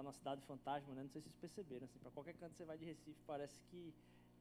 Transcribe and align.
está 0.00 0.02
numa 0.02 0.12
cidade 0.12 0.42
fantasma, 0.46 0.94
né? 0.94 1.02
Não 1.02 1.10
sei 1.10 1.20
se 1.20 1.28
vocês 1.28 1.40
perceberam, 1.40 1.84
assim, 1.84 1.98
para 1.98 2.10
qualquer 2.10 2.34
canto 2.34 2.54
você 2.54 2.64
vai 2.64 2.78
de 2.78 2.84
Recife, 2.84 3.20
parece 3.26 3.60
que 3.70 3.92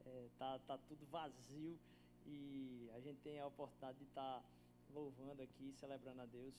é, 0.05 0.29
tá, 0.37 0.59
tá 0.59 0.77
tudo 0.87 1.05
vazio 1.07 1.77
e 2.25 2.89
a 2.95 2.99
gente 2.99 3.19
tem 3.21 3.39
a 3.39 3.47
oportunidade 3.47 3.97
de 3.97 4.05
estar 4.05 4.39
tá 4.39 4.43
louvando 4.93 5.41
aqui, 5.41 5.73
celebrando 5.73 6.21
a 6.21 6.25
Deus, 6.25 6.53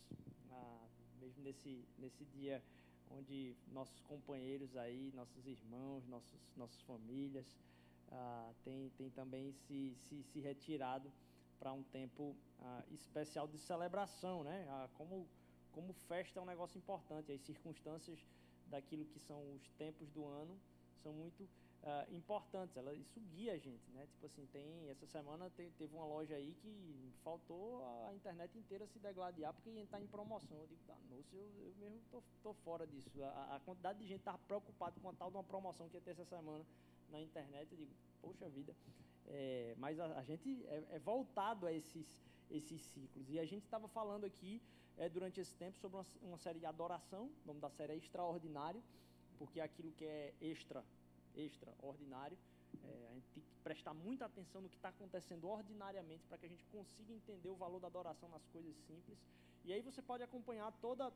mesmo 1.21 1.43
nesse, 1.43 1.85
nesse 1.99 2.25
dia 2.27 2.63
onde 3.11 3.57
nossos 3.73 4.01
companheiros 4.03 4.77
aí, 4.77 5.11
nossos 5.15 5.47
irmãos, 5.47 6.07
nossos, 6.07 6.41
nossas 6.57 6.81
famílias, 6.83 7.47
ah, 8.13 8.53
tem, 8.65 8.91
tem 8.91 9.11
também 9.11 9.53
se, 9.53 9.95
se, 9.97 10.23
se 10.23 10.41
retirado 10.41 11.11
para 11.59 11.73
um 11.73 11.83
tempo 11.85 12.37
ah, 12.61 12.85
especial 12.91 13.49
de 13.49 13.59
celebração, 13.59 14.45
né? 14.45 14.67
Ah, 14.69 14.89
como, 14.95 15.27
como 15.73 15.93
festa 15.93 16.39
é 16.39 16.43
um 16.43 16.47
negócio 16.47 16.79
importante, 16.79 17.33
as 17.33 17.41
circunstâncias 17.41 18.19
daquilo 18.71 19.05
que 19.05 19.19
são 19.19 19.55
os 19.55 19.69
tempos 19.73 20.09
do 20.11 20.25
ano 20.27 20.59
são 21.03 21.13
muito 21.13 21.49
ah, 21.83 22.07
importantes, 22.11 22.77
ela, 22.77 22.95
isso 22.95 23.19
guia 23.33 23.55
a 23.55 23.59
gente, 23.59 23.91
né? 23.93 24.07
Tipo 24.13 24.27
assim, 24.27 24.47
tem, 24.53 24.89
essa 24.91 25.07
semana 25.07 25.49
te, 25.49 25.71
teve 25.79 25.95
uma 25.95 26.05
loja 26.05 26.35
aí 26.35 26.55
que 26.61 27.11
faltou 27.25 27.83
a 28.07 28.15
internet 28.15 28.57
inteira 28.59 28.87
se 28.87 28.99
degladiar 28.99 29.55
porque 29.55 29.71
ia 29.71 29.83
estar 29.83 29.99
em 29.99 30.07
promoção. 30.07 30.59
Eu 30.59 30.67
digo, 30.67 30.81
tá, 30.87 30.95
nossa, 31.09 31.35
eu, 31.35 31.51
eu 31.59 31.75
mesmo 31.79 32.01
tô, 32.11 32.23
tô 32.43 32.53
fora 32.53 32.87
disso. 32.87 33.11
A, 33.23 33.57
a 33.57 33.61
quantidade 33.61 33.99
de 33.99 34.07
gente 34.07 34.19
estava 34.19 34.39
preocupada 34.39 35.01
com 35.01 35.09
a 35.09 35.15
tal 35.15 35.31
de 35.31 35.37
uma 35.39 35.45
promoção 35.45 35.89
que 35.89 35.97
ia 35.97 36.03
ter 36.03 36.11
essa 36.11 36.25
semana 36.27 36.67
na 37.09 37.21
internet, 37.21 37.73
eu 37.73 37.79
digo, 37.79 37.93
poxa 38.21 38.47
vida. 38.51 38.77
É, 39.27 39.75
mas 39.79 39.99
a, 39.99 40.19
a 40.19 40.23
gente 40.23 40.63
é, 40.67 40.85
é, 40.91 40.99
voltado 40.99 41.67
a 41.67 41.73
esses, 41.73 42.21
esses 42.51 42.83
ciclos. 42.83 43.31
E 43.31 43.39
a 43.39 43.45
gente 43.47 43.65
estava 43.65 43.89
falando 43.89 44.25
aqui 44.25 44.61
é, 45.01 45.09
durante 45.09 45.41
esse 45.41 45.55
tempo 45.57 45.79
sobre 45.79 45.97
uma, 45.97 46.07
uma, 46.23 46.37
série 46.37 46.59
de 46.59 46.67
adoração, 46.67 47.31
o 47.45 47.47
nome 47.47 47.59
da 47.59 47.71
série 47.71 47.95
é 47.95 47.97
Extraordinário, 47.97 48.83
porque 49.39 49.59
é 49.59 49.63
aquilo 49.63 49.91
que 49.93 50.05
é 50.05 50.35
extra, 50.43 50.85
extraordinário, 51.35 52.37
é, 52.85 53.09
a 53.11 53.15
gente 53.15 53.27
tem 53.31 53.43
que 53.43 53.51
prestar 53.65 53.95
muita 53.95 54.27
atenção 54.27 54.61
no 54.61 54.69
que 54.69 54.77
está 54.77 54.91
acontecendo 54.91 55.49
ordinariamente 55.49 56.27
para 56.27 56.37
que 56.37 56.45
a 56.45 56.49
gente 56.51 56.65
consiga 56.67 57.15
entender 57.15 57.49
o 57.49 57.57
valor 57.57 57.81
da 57.81 57.87
adoração 57.87 58.29
nas 58.29 58.45
coisas 58.49 58.77
simples. 58.87 59.19
E 59.65 59.73
aí 59.73 59.81
você 59.81 60.03
pode 60.03 60.23
acompanhar 60.23 60.71
toda 60.83 61.11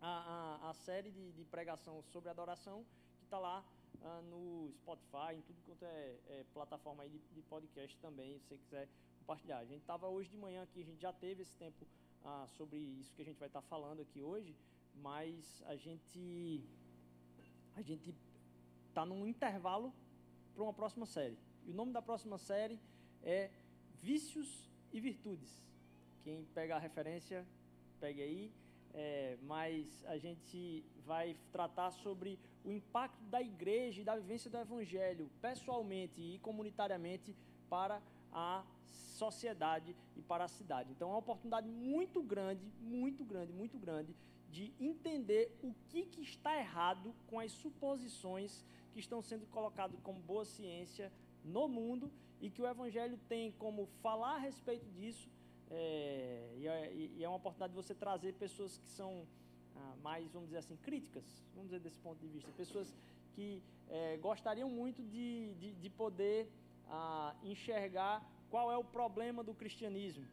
a, 0.00 0.58
a, 0.64 0.70
a 0.70 0.74
série 0.74 1.12
de, 1.12 1.32
de 1.32 1.44
pregação 1.44 2.02
sobre 2.02 2.28
adoração 2.28 2.84
que 3.18 3.24
está 3.24 3.38
lá 3.38 3.64
ah, 4.02 4.22
no 4.22 4.72
Spotify, 4.78 5.36
em 5.36 5.42
tudo 5.42 5.62
quanto 5.64 5.84
é, 5.84 6.16
é 6.26 6.44
plataforma 6.52 7.08
de, 7.08 7.18
de, 7.32 7.42
podcast 7.42 7.96
também, 7.98 8.40
se 8.40 8.48
você 8.48 8.58
quiser 8.58 8.88
compartilhar. 9.20 9.58
A 9.58 9.64
gente 9.64 9.82
estava 9.82 10.08
hoje 10.08 10.28
de 10.28 10.36
manhã 10.36 10.64
aqui, 10.64 10.82
a 10.82 10.84
gente 10.84 11.00
já 11.00 11.12
teve 11.12 11.42
esse 11.42 11.54
tempo 11.56 11.86
ah, 12.24 12.46
sobre 12.56 12.78
isso 12.78 13.14
que 13.14 13.22
a 13.22 13.24
gente 13.24 13.38
vai 13.38 13.48
estar 13.48 13.62
tá 13.62 13.68
falando 13.68 14.00
aqui 14.00 14.22
hoje, 14.22 14.56
mas 14.94 15.62
a 15.66 15.76
gente 15.76 16.64
a 17.76 17.82
gente 17.82 18.14
está 18.88 19.04
num 19.04 19.26
intervalo 19.26 19.92
para 20.54 20.62
uma 20.62 20.72
próxima 20.72 21.06
série. 21.06 21.36
E 21.66 21.70
o 21.70 21.74
nome 21.74 21.92
da 21.92 22.00
próxima 22.00 22.38
série 22.38 22.78
é 23.22 23.50
Vícios 24.00 24.70
e 24.92 25.00
Virtudes. 25.00 25.62
Quem 26.22 26.44
pega 26.54 26.76
a 26.76 26.78
referência, 26.78 27.46
pegue 28.00 28.22
aí 28.22 28.52
é, 28.94 29.36
mas 29.42 30.04
a 30.06 30.16
gente 30.16 30.84
vai 31.04 31.36
tratar 31.50 31.90
sobre 31.90 32.38
o 32.64 32.70
impacto 32.70 33.20
da 33.24 33.42
igreja 33.42 34.00
e 34.00 34.04
da 34.04 34.14
vivência 34.14 34.48
do 34.48 34.56
evangelho, 34.56 35.28
pessoalmente 35.42 36.20
e 36.20 36.38
comunitariamente, 36.38 37.34
para 37.68 38.00
a 38.32 38.64
sociedade 38.90 39.94
e 40.16 40.22
para 40.22 40.44
a 40.44 40.48
cidade. 40.48 40.92
Então 40.92 41.08
é 41.08 41.12
uma 41.12 41.18
oportunidade 41.18 41.68
muito 41.68 42.22
grande, 42.22 42.64
muito 42.80 43.24
grande, 43.24 43.52
muito 43.52 43.78
grande 43.78 44.14
de 44.50 44.72
entender 44.78 45.56
o 45.62 45.74
que, 45.88 46.06
que 46.06 46.22
está 46.22 46.56
errado 46.56 47.14
com 47.26 47.40
as 47.40 47.50
suposições 47.52 48.64
que 48.92 49.00
estão 49.00 49.20
sendo 49.20 49.46
colocadas 49.46 49.98
como 50.00 50.20
boa 50.20 50.44
ciência 50.44 51.12
no 51.44 51.66
mundo 51.66 52.10
e 52.40 52.48
que 52.50 52.62
o 52.62 52.66
Evangelho 52.66 53.18
tem 53.28 53.52
como 53.52 53.86
falar 54.00 54.36
a 54.36 54.38
respeito 54.38 54.88
disso 54.92 55.28
é, 55.70 56.54
e, 56.56 56.68
é, 56.68 56.92
e, 56.94 57.24
é, 57.24 57.28
uma 57.28 57.36
oportunidade 57.36 57.72
de 57.72 57.76
você 57.76 57.94
trazer 57.94 58.34
pessoas 58.34 58.78
que 58.78 58.88
são 58.88 59.26
ah, 59.76 59.94
mais, 60.02 60.30
vamos 60.30 60.48
dizer 60.48 60.58
assim, 60.58 60.76
críticas, 60.76 61.24
vamos 61.54 61.70
dizer 61.70 61.80
desse 61.80 61.98
ponto 61.98 62.20
de 62.20 62.28
vista, 62.28 62.50
pessoas 62.52 62.94
que 63.32 63.62
é, 63.88 64.16
gostariam 64.18 64.68
muito 64.68 65.02
de, 65.02 65.54
de, 65.54 65.72
de 65.72 65.90
poder 65.90 66.48
ah, 66.88 67.34
enxergar 67.42 68.24
qual 68.54 68.70
é 68.70 68.78
o 68.78 68.84
problema 68.84 69.42
do 69.42 69.52
cristianismo 69.52 70.24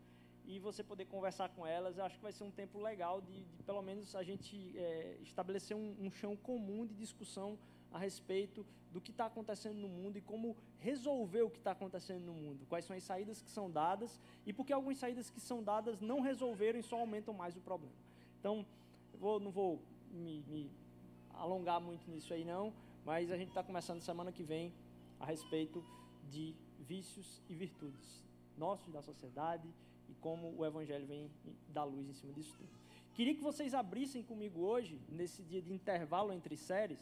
e 0.45 0.59
você 0.59 0.83
poder 0.83 1.05
conversar 1.05 1.49
com 1.49 1.65
elas. 1.65 1.97
Eu 1.97 2.05
acho 2.05 2.17
que 2.17 2.21
vai 2.21 2.31
ser 2.31 2.43
um 2.43 2.51
tempo 2.51 2.77
legal 2.79 3.19
de, 3.19 3.45
de 3.45 3.63
pelo 3.63 3.81
menos, 3.81 4.15
a 4.15 4.21
gente 4.21 4.77
é, 4.77 5.17
estabelecer 5.23 5.75
um, 5.75 5.95
um 5.99 6.11
chão 6.11 6.35
comum 6.35 6.85
de 6.85 6.93
discussão 6.93 7.57
a 7.91 7.97
respeito 7.97 8.63
do 8.91 9.01
que 9.01 9.09
está 9.09 9.25
acontecendo 9.25 9.77
no 9.77 9.89
mundo 9.89 10.19
e 10.19 10.21
como 10.21 10.55
resolver 10.77 11.41
o 11.41 11.49
que 11.49 11.57
está 11.57 11.71
acontecendo 11.71 12.23
no 12.23 12.33
mundo. 12.35 12.63
Quais 12.69 12.85
são 12.85 12.95
as 12.95 13.01
saídas 13.01 13.41
que 13.41 13.49
são 13.49 13.71
dadas 13.71 14.21
e 14.45 14.53
porque 14.53 14.71
algumas 14.71 14.99
saídas 14.99 15.31
que 15.31 15.41
são 15.41 15.63
dadas 15.63 15.99
não 15.99 16.21
resolveram 16.21 16.77
e 16.79 16.83
só 16.83 16.99
aumentam 16.99 17.33
mais 17.33 17.57
o 17.57 17.59
problema. 17.59 17.95
Então, 18.39 18.63
vou, 19.15 19.39
não 19.39 19.49
vou 19.49 19.81
me, 20.11 20.43
me, 20.47 20.69
alongar 21.33 21.81
muito 21.81 22.07
nisso 22.07 22.31
aí 22.35 22.45
não, 22.45 22.71
mas 23.03 23.31
a 23.31 23.35
gente 23.35 23.49
está 23.49 23.63
começando 23.63 23.99
semana 23.99 24.31
que 24.31 24.43
vem 24.43 24.71
a 25.19 25.25
respeito 25.25 25.83
de 26.29 26.55
vícios 26.81 27.41
e 27.49 27.55
virtudes 27.55 28.23
nossos 28.57 28.91
da 28.91 29.01
sociedade 29.01 29.67
e 30.09 30.13
como 30.15 30.53
o 30.57 30.65
Evangelho 30.65 31.05
vem 31.05 31.29
dar 31.69 31.83
luz 31.83 32.07
em 32.09 32.13
cima 32.13 32.33
disso 32.33 32.53
tudo. 32.57 32.69
Queria 33.13 33.35
que 33.35 33.41
vocês 33.41 33.73
abrissem 33.73 34.23
comigo 34.23 34.61
hoje, 34.61 34.99
nesse 35.09 35.41
dia 35.43 35.61
de 35.61 35.73
intervalo 35.73 36.33
entre 36.33 36.55
séries, 36.55 36.99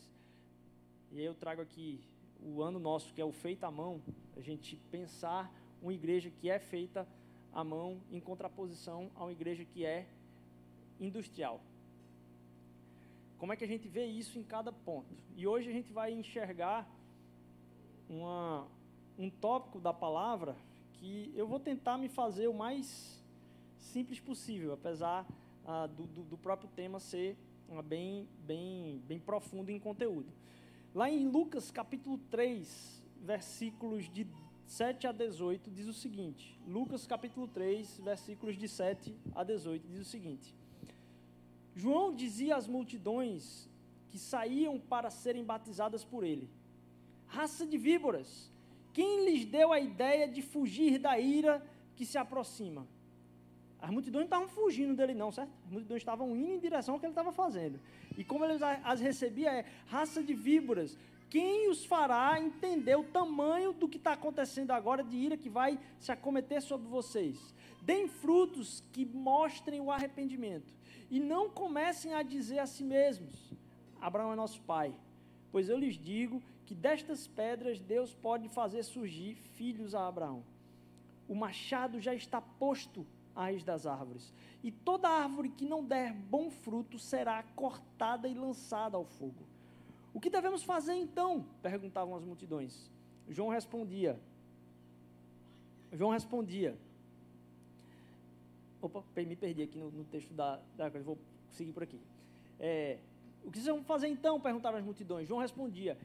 e 1.12 1.22
eu 1.22 1.34
trago 1.34 1.62
aqui 1.62 2.00
o 2.42 2.62
ano 2.62 2.80
nosso, 2.80 3.14
que 3.14 3.22
é 3.22 3.26
o 3.26 3.32
feito 3.32 3.64
à 3.64 3.72
mão, 3.72 4.02
a 4.36 4.42
gente 4.42 4.76
pensar 4.92 5.52
uma 5.82 5.94
igreja 5.94 6.30
que 6.30 6.50
é 6.50 6.60
feita 6.60 7.08
à 7.54 7.64
mão 7.64 8.00
em 8.12 8.20
contraposição 8.20 9.10
a 9.16 9.24
uma 9.24 9.32
igreja 9.32 9.66
que 9.66 9.86
é 9.86 10.08
industrial. 11.00 11.62
Como 13.38 13.54
é 13.54 13.56
que 13.56 13.64
a 13.64 13.68
gente 13.68 13.88
vê 13.88 14.06
isso 14.06 14.38
em 14.38 14.44
cada 14.44 14.72
ponto? 14.72 15.14
E 15.36 15.48
hoje 15.48 15.70
a 15.70 15.74
gente 15.74 15.92
vai 15.94 16.12
enxergar 16.12 16.88
uma, 18.10 18.68
um 19.20 19.30
tópico 19.30 19.82
da 19.82 19.94
palavra 19.94 20.56
que 20.94 21.32
eu 21.36 21.46
vou 21.46 21.60
tentar 21.60 21.98
me 21.98 22.08
fazer 22.08 22.48
o 22.48 22.54
mais 22.54 23.22
simples 23.78 24.18
possível, 24.18 24.72
apesar 24.72 25.28
ah, 25.66 25.88
do, 25.88 26.08
do, 26.08 26.24
do, 26.24 26.38
próprio 26.38 26.70
tema 26.74 27.02
ser 27.02 27.38
ah, 27.70 27.82
bem, 27.82 28.26
bem, 28.48 29.04
bem 29.06 29.20
profundo 29.20 29.70
em 29.72 29.80
conteúdo. 29.80 30.32
Lá 30.96 31.10
em 31.10 31.28
Lucas 31.28 31.70
capítulo 31.70 32.18
3, 32.32 33.04
versículos 33.22 34.10
de 34.10 34.26
7 34.66 35.08
a 35.08 35.12
18, 35.12 35.70
diz 35.70 35.88
o 35.88 35.94
seguinte: 35.94 36.58
Lucas 36.66 37.06
capítulo 37.06 37.46
3, 37.48 38.00
versículos 38.00 38.58
de 38.58 38.70
7 38.70 39.14
a 39.36 39.44
18, 39.44 39.86
diz 39.86 40.00
o 40.00 40.06
seguinte: 40.06 40.56
João 41.76 42.16
dizia 42.16 42.56
às 42.56 42.68
multidões 42.68 43.70
que 44.10 44.18
saíam 44.18 44.80
para 44.80 45.10
serem 45.10 45.44
batizadas 45.44 46.06
por 46.06 46.24
ele: 46.24 46.50
Raça 47.28 47.66
de 47.66 47.78
víboras, 47.78 48.50
quem 48.94 49.26
lhes 49.26 49.46
deu 49.46 49.72
a 49.72 49.80
ideia 49.80 50.28
de 50.28 50.42
fugir 50.42 51.00
da 51.00 51.20
ira 51.20 51.66
que 51.96 52.06
se 52.06 52.18
aproxima? 52.18 52.88
As 53.82 53.90
multidões 53.90 54.22
não 54.22 54.26
estavam 54.26 54.48
fugindo 54.50 54.94
dele, 54.94 55.14
não, 55.14 55.32
certo? 55.32 55.52
As 55.66 55.72
multidões 55.72 56.02
estavam 56.02 56.36
indo 56.36 56.54
em 56.54 56.60
direção 56.60 56.96
ao 56.96 57.00
que 57.00 57.06
ele 57.06 57.12
estava 57.12 57.32
fazendo. 57.32 57.80
E 58.18 58.24
como 58.24 58.44
ele 58.44 58.62
as 58.84 59.00
recebia, 59.00 59.52
é 59.52 59.66
raça 59.88 60.22
de 60.22 60.34
víboras. 60.34 60.98
Quem 61.30 61.70
os 61.70 61.86
fará 61.86 62.42
entender 62.42 62.96
o 62.96 63.04
tamanho 63.04 63.72
do 63.72 63.88
que 63.88 63.98
está 63.98 64.14
acontecendo 64.14 64.72
agora 64.72 65.04
de 65.04 65.16
ira 65.16 65.38
que 65.38 65.50
vai 65.50 65.80
se 66.00 66.12
acometer 66.12 66.62
sobre 66.62 66.88
vocês? 66.88 67.54
Deem 67.82 68.08
frutos 68.08 68.84
que 68.92 69.06
mostrem 69.06 69.80
o 69.80 69.92
arrependimento. 69.92 70.74
E 71.10 71.20
não 71.20 71.50
comecem 71.50 72.14
a 72.14 72.22
dizer 72.22 72.60
a 72.60 72.66
si 72.66 72.84
mesmos: 72.84 73.54
Abraão 74.02 74.34
é 74.34 74.36
nosso 74.36 74.62
pai. 74.62 74.94
Pois 75.52 75.70
eu 75.70 75.78
lhes 75.78 75.98
digo 75.98 76.42
que 76.70 76.76
destas 76.76 77.26
pedras 77.26 77.80
Deus 77.80 78.14
pode 78.14 78.48
fazer 78.48 78.84
surgir 78.84 79.34
filhos 79.56 79.96
a 79.96 80.08
Abraão. 80.08 80.44
O 81.28 81.34
machado 81.34 82.00
já 82.00 82.14
está 82.14 82.40
posto 82.40 83.08
raiz 83.36 83.64
das 83.64 83.88
árvores. 83.88 84.32
E 84.64 84.72
toda 84.72 85.10
árvore 85.10 85.50
que 85.50 85.66
não 85.66 85.84
der 85.84 86.14
bom 86.14 86.52
fruto 86.52 87.00
será 87.00 87.42
cortada 87.56 88.28
e 88.28 88.36
lançada 88.36 88.96
ao 88.98 89.04
fogo. 89.04 89.48
O 90.14 90.20
que 90.20 90.30
devemos 90.30 90.62
fazer 90.62 90.94
então? 90.94 91.44
perguntavam 91.64 92.16
as 92.16 92.24
multidões. 92.24 92.92
João 93.28 93.50
respondia. 93.50 94.20
João 95.92 96.12
respondia. 96.12 96.78
Opa, 98.80 99.04
me 99.16 99.36
perdi 99.36 99.64
aqui 99.64 99.80
no, 99.80 99.90
no 99.90 100.04
texto 100.04 100.32
da, 100.36 100.60
da 100.78 100.88
vou 100.90 101.18
seguir 101.50 101.74
por 101.74 101.82
aqui. 101.82 102.00
É, 102.60 103.00
o 103.44 103.50
que 103.50 103.58
vocês 103.58 103.74
vão 103.74 103.84
fazer 103.84 104.08
então? 104.08 104.40
perguntaram 104.40 104.78
as 104.78 104.84
multidões. 104.84 105.28
João 105.28 105.40
respondia: 105.40 105.98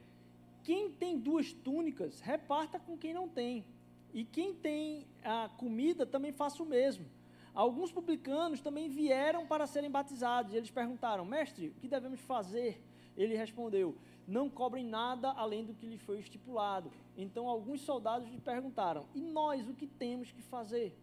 Quem 0.65 0.89
tem 0.89 1.19
duas 1.19 1.53
túnicas, 1.53 2.19
reparta 2.21 2.79
com 2.79 2.97
quem 2.97 3.13
não 3.13 3.29
tem. 3.29 3.63
E 4.11 4.25
quem 4.25 4.51
tem 4.51 5.05
a 5.23 5.47
comida 5.47 6.07
também 6.07 6.31
faça 6.31 6.63
o 6.63 6.65
mesmo. 6.65 7.05
alguns 7.53 7.91
publicanos 7.91 8.61
também 8.61 8.89
vieram 8.89 9.45
para 9.45 9.67
serem 9.67 9.91
batizados. 9.91 10.53
E 10.53 10.57
eles 10.57 10.71
perguntaram: 10.71 11.23
Mestre, 11.23 11.67
o 11.67 11.79
que 11.79 11.87
devemos 11.87 12.19
fazer? 12.21 12.81
Ele 13.15 13.37
respondeu: 13.37 13.95
Não 14.27 14.49
cobrem 14.49 14.83
nada 14.83 15.29
além 15.33 15.63
do 15.63 15.75
que 15.75 15.85
lhe 15.85 15.99
foi 15.99 16.17
estipulado. 16.19 16.91
Então 17.15 17.47
alguns 17.47 17.81
soldados 17.81 18.27
lhe 18.27 18.41
perguntaram: 18.41 19.05
E 19.13 19.21
nós 19.21 19.69
o 19.69 19.73
que 19.75 19.85
temos 19.85 20.31
que 20.31 20.41
fazer? 20.41 20.97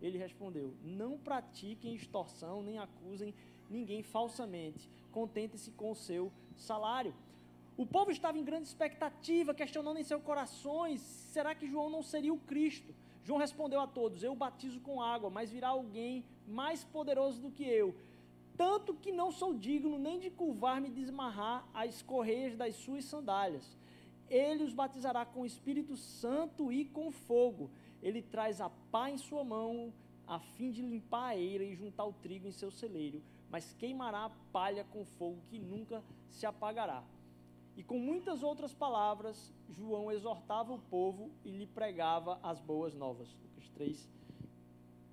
Ele 0.00 0.16
respondeu: 0.16 0.76
Não 0.84 1.18
pratiquem 1.18 1.92
extorsão, 1.92 2.62
nem 2.62 2.78
acusem 2.78 3.34
ninguém 3.68 4.00
falsamente. 4.00 4.88
Contente-se 5.10 5.72
com 5.72 5.90
o 5.90 5.96
seu 5.96 6.32
salário. 6.54 7.12
O 7.78 7.86
povo 7.86 8.10
estava 8.10 8.36
em 8.36 8.42
grande 8.42 8.66
expectativa, 8.66 9.54
questionando 9.54 10.00
em 10.00 10.02
seus 10.02 10.20
corações: 10.20 11.00
será 11.00 11.54
que 11.54 11.64
João 11.64 11.88
não 11.88 12.02
seria 12.02 12.34
o 12.34 12.40
Cristo? 12.40 12.92
João 13.22 13.38
respondeu 13.38 13.80
a 13.80 13.86
todos: 13.86 14.24
Eu 14.24 14.34
batizo 14.34 14.80
com 14.80 15.00
água, 15.00 15.30
mas 15.30 15.52
virá 15.52 15.68
alguém 15.68 16.24
mais 16.44 16.82
poderoso 16.82 17.40
do 17.40 17.52
que 17.52 17.62
eu. 17.62 17.94
Tanto 18.56 18.94
que 18.94 19.12
não 19.12 19.30
sou 19.30 19.54
digno 19.54 19.96
nem 19.96 20.18
de 20.18 20.28
curvar-me 20.28 20.88
e 20.88 20.92
desmarrar 20.92 21.64
as 21.72 22.02
correias 22.02 22.56
das 22.56 22.74
suas 22.74 23.04
sandálias. 23.04 23.78
Ele 24.28 24.64
os 24.64 24.72
batizará 24.72 25.24
com 25.24 25.42
o 25.42 25.46
Espírito 25.46 25.96
Santo 25.96 26.72
e 26.72 26.84
com 26.84 27.12
fogo. 27.12 27.70
Ele 28.02 28.20
traz 28.20 28.60
a 28.60 28.68
pá 28.68 29.08
em 29.08 29.18
sua 29.18 29.44
mão, 29.44 29.92
a 30.26 30.40
fim 30.40 30.72
de 30.72 30.82
limpar 30.82 31.28
a 31.28 31.36
eira 31.36 31.62
e 31.62 31.76
juntar 31.76 32.06
o 32.06 32.12
trigo 32.12 32.48
em 32.48 32.52
seu 32.52 32.72
celeiro, 32.72 33.22
mas 33.48 33.72
queimará 33.74 34.24
a 34.24 34.30
palha 34.52 34.82
com 34.82 35.04
fogo 35.04 35.38
que 35.48 35.60
nunca 35.60 36.02
se 36.28 36.44
apagará. 36.44 37.04
E 37.78 37.82
com 37.84 37.96
muitas 37.96 38.42
outras 38.42 38.74
palavras, 38.74 39.54
João 39.70 40.10
exortava 40.10 40.72
o 40.72 40.80
povo 40.80 41.30
e 41.44 41.50
lhe 41.52 41.64
pregava 41.64 42.40
as 42.42 42.60
boas 42.60 42.92
novas. 42.92 43.28
Lucas 43.40 43.68
3, 43.68 44.08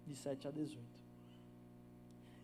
de 0.08 0.16
7 0.16 0.48
a 0.48 0.52
18. 0.52 0.84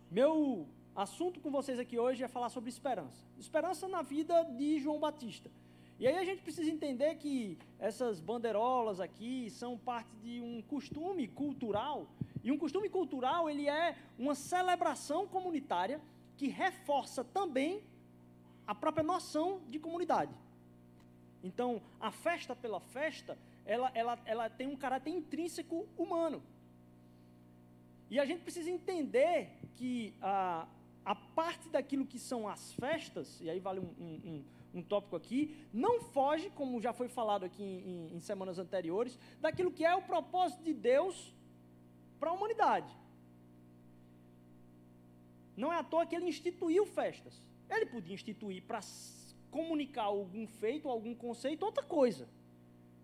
Meu 0.08 0.64
assunto 0.94 1.40
com 1.40 1.50
vocês 1.50 1.76
aqui 1.76 1.98
hoje 1.98 2.22
é 2.22 2.28
falar 2.28 2.50
sobre 2.50 2.70
esperança. 2.70 3.26
Esperança 3.36 3.88
na 3.88 4.00
vida 4.00 4.44
de 4.44 4.78
João 4.78 5.00
Batista. 5.00 5.50
E 5.98 6.06
aí 6.06 6.16
a 6.16 6.24
gente 6.24 6.40
precisa 6.40 6.70
entender 6.70 7.16
que 7.16 7.58
essas 7.80 8.20
bandeirolas 8.20 9.00
aqui 9.00 9.50
são 9.50 9.76
parte 9.76 10.14
de 10.22 10.40
um 10.40 10.62
costume 10.62 11.26
cultural, 11.26 12.06
e 12.44 12.52
um 12.52 12.58
costume 12.58 12.88
cultural 12.88 13.50
ele 13.50 13.68
é 13.68 13.96
uma 14.16 14.36
celebração 14.36 15.26
comunitária 15.26 16.00
que 16.36 16.46
reforça 16.46 17.24
também 17.24 17.82
a 18.66 18.74
própria 18.74 19.02
noção 19.02 19.60
de 19.68 19.78
comunidade. 19.78 20.34
Então, 21.42 21.82
a 22.00 22.10
festa 22.10 22.54
pela 22.54 22.80
festa, 22.80 23.36
ela, 23.64 23.90
ela, 23.94 24.18
ela 24.24 24.50
tem 24.50 24.68
um 24.68 24.76
caráter 24.76 25.10
intrínseco 25.10 25.88
humano. 25.98 26.42
E 28.08 28.20
a 28.20 28.24
gente 28.24 28.42
precisa 28.42 28.70
entender 28.70 29.58
que 29.76 30.14
a, 30.20 30.68
a 31.04 31.14
parte 31.14 31.68
daquilo 31.68 32.06
que 32.06 32.18
são 32.18 32.48
as 32.48 32.72
festas, 32.74 33.40
e 33.40 33.50
aí 33.50 33.58
vale 33.58 33.80
um, 33.80 33.90
um, 33.98 34.20
um 34.24 34.44
um 34.74 34.82
tópico 34.82 35.16
aqui, 35.16 35.54
não 35.72 36.00
foge, 36.00 36.50
como 36.50 36.80
já 36.80 36.92
foi 36.92 37.08
falado 37.08 37.44
aqui 37.44 37.62
em, 37.62 37.90
em, 37.90 38.16
em 38.16 38.20
semanas 38.20 38.58
anteriores, 38.58 39.18
daquilo 39.40 39.70
que 39.70 39.84
é 39.84 39.94
o 39.94 40.02
propósito 40.02 40.62
de 40.62 40.72
Deus 40.72 41.32
para 42.18 42.30
a 42.30 42.32
humanidade. 42.32 42.90
Não 45.56 45.72
é 45.72 45.76
à 45.76 45.82
toa 45.82 46.06
que 46.06 46.16
ele 46.16 46.26
instituiu 46.26 46.86
festas. 46.86 47.34
Ele 47.76 47.86
podia 47.86 48.14
instituir 48.14 48.62
para 48.62 48.80
comunicar 49.50 50.04
algum 50.04 50.46
feito, 50.46 50.88
algum 50.88 51.14
conceito, 51.14 51.64
outra 51.64 51.82
coisa. 51.82 52.28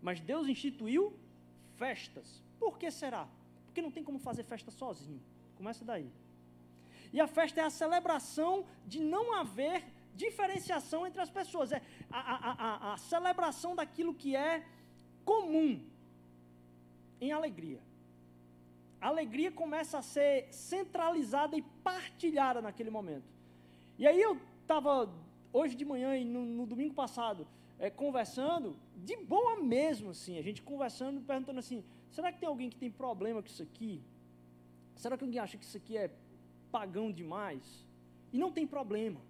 Mas 0.01 0.21
Deus 0.21 0.49
instituiu 0.49 1.13
festas. 1.77 2.43
Por 2.59 2.79
que 2.79 2.91
será? 2.91 3.29
Porque 3.67 3.83
não 3.83 3.91
tem 3.91 4.03
como 4.03 4.19
fazer 4.19 4.45
festa 4.45 4.71
sozinho. 4.71 5.21
Começa 5.57 5.85
daí. 5.85 6.11
E 7.13 7.21
a 7.21 7.27
festa 7.27 7.61
é 7.61 7.65
a 7.65 7.71
celebração 7.71 8.67
de 8.87 9.01
não 9.01 9.35
haver 9.35 9.85
diferenciação 10.15 11.07
entre 11.07 11.21
as 11.21 11.31
pessoas, 11.31 11.71
é 11.71 11.81
a, 12.11 12.19
a, 12.19 12.53
a, 12.53 12.95
a 12.95 12.97
celebração 12.97 13.77
daquilo 13.77 14.13
que 14.13 14.35
é 14.35 14.67
comum 15.25 15.81
em 17.21 17.31
alegria. 17.33 17.81
A 19.01 19.09
alegria 19.09 19.53
começa 19.53 19.99
a 19.99 20.03
ser 20.03 20.53
centralizada 20.53 21.57
e 21.57 21.63
partilhada 21.63 22.61
naquele 22.61 22.91
momento. 22.91 23.31
E 23.97 24.07
aí 24.07 24.21
eu 24.21 24.37
estava, 24.69 25.11
hoje 25.51 25.75
de 25.75 25.85
manhã 25.85 26.15
e 26.15 26.25
no, 26.27 26.45
no 26.45 26.67
domingo 26.67 26.95
passado, 26.95 27.49
é, 27.79 27.89
conversando, 27.89 28.77
de 28.97 29.17
boa 29.17 29.57
mesmo, 29.57 30.11
assim, 30.11 30.39
a 30.39 30.43
gente 30.43 30.61
conversando, 30.63 31.23
perguntando 31.23 31.59
assim, 31.59 31.83
será 32.11 32.31
que 32.31 32.39
tem 32.39 32.49
alguém 32.49 32.69
que 32.69 32.77
tem 32.77 32.91
problema 32.91 33.41
com 33.41 33.49
isso 33.49 33.63
aqui? 33.63 34.03
Será 34.95 35.17
que 35.17 35.25
alguém 35.25 35.41
acha 35.41 35.57
que 35.57 35.65
isso 35.65 35.77
aqui 35.79 35.97
é 35.97 36.11
pagão 36.71 37.11
demais? 37.11 37.87
E 38.31 38.37
não 38.37 38.53
tem 38.53 38.67
problema. 38.67 39.21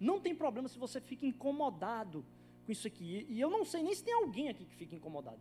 Não 0.00 0.18
tem 0.18 0.34
problema 0.34 0.68
se 0.68 0.78
você 0.78 1.00
fica 1.00 1.24
incomodado 1.24 2.24
com 2.66 2.72
isso 2.72 2.86
aqui. 2.86 3.26
E 3.28 3.40
eu 3.40 3.50
não 3.50 3.64
sei 3.64 3.82
nem 3.82 3.94
se 3.94 4.02
tem 4.02 4.14
alguém 4.14 4.48
aqui 4.48 4.64
que 4.64 4.74
fica 4.74 4.96
incomodado. 4.96 5.38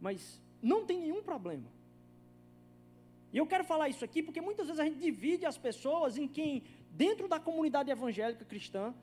Mas 0.00 0.40
não 0.60 0.84
tem 0.84 0.98
nenhum 1.00 1.22
problema. 1.22 1.68
E 3.32 3.38
eu 3.38 3.46
quero 3.46 3.64
falar 3.64 3.88
isso 3.88 4.04
aqui 4.04 4.22
porque 4.22 4.40
muitas 4.40 4.66
vezes 4.66 4.80
a 4.80 4.84
gente 4.84 4.98
divide 4.98 5.46
as 5.46 5.56
pessoas 5.56 6.18
em 6.18 6.26
quem, 6.26 6.64
dentro 6.90 7.28
da 7.28 7.40
comunidade 7.40 7.90
evangélica 7.90 8.44
cristã, 8.44 8.94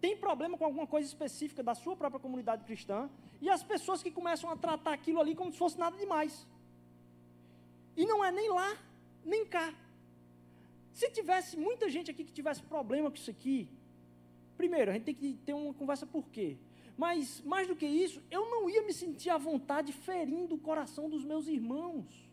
tem 0.00 0.16
problema 0.16 0.56
com 0.56 0.64
alguma 0.64 0.86
coisa 0.86 1.06
específica 1.06 1.62
da 1.62 1.74
sua 1.74 1.94
própria 1.94 2.20
comunidade 2.20 2.64
cristã, 2.64 3.10
e 3.40 3.48
as 3.50 3.62
pessoas 3.62 4.02
que 4.02 4.10
começam 4.10 4.50
a 4.50 4.56
tratar 4.56 4.92
aquilo 4.92 5.20
ali 5.20 5.34
como 5.34 5.52
se 5.52 5.58
fosse 5.58 5.78
nada 5.78 5.96
demais. 5.96 6.46
E 7.96 8.06
não 8.06 8.24
é 8.24 8.32
nem 8.32 8.48
lá, 8.48 8.76
nem 9.24 9.44
cá. 9.44 9.74
Se 10.92 11.10
tivesse 11.10 11.56
muita 11.56 11.88
gente 11.88 12.10
aqui 12.10 12.24
que 12.24 12.32
tivesse 12.32 12.62
problema 12.62 13.10
com 13.10 13.16
isso 13.16 13.30
aqui, 13.30 13.68
Primeiro, 14.60 14.90
a 14.90 14.94
gente 14.94 15.04
tem 15.04 15.14
que 15.14 15.38
ter 15.42 15.54
uma 15.54 15.72
conversa 15.72 16.04
por 16.06 16.28
quê? 16.28 16.58
Mas, 16.94 17.40
mais 17.46 17.66
do 17.66 17.74
que 17.74 17.86
isso, 17.86 18.22
eu 18.30 18.50
não 18.50 18.68
ia 18.68 18.82
me 18.82 18.92
sentir 18.92 19.30
à 19.30 19.38
vontade 19.38 19.90
ferindo 19.90 20.54
o 20.54 20.58
coração 20.58 21.08
dos 21.08 21.24
meus 21.24 21.48
irmãos. 21.48 22.29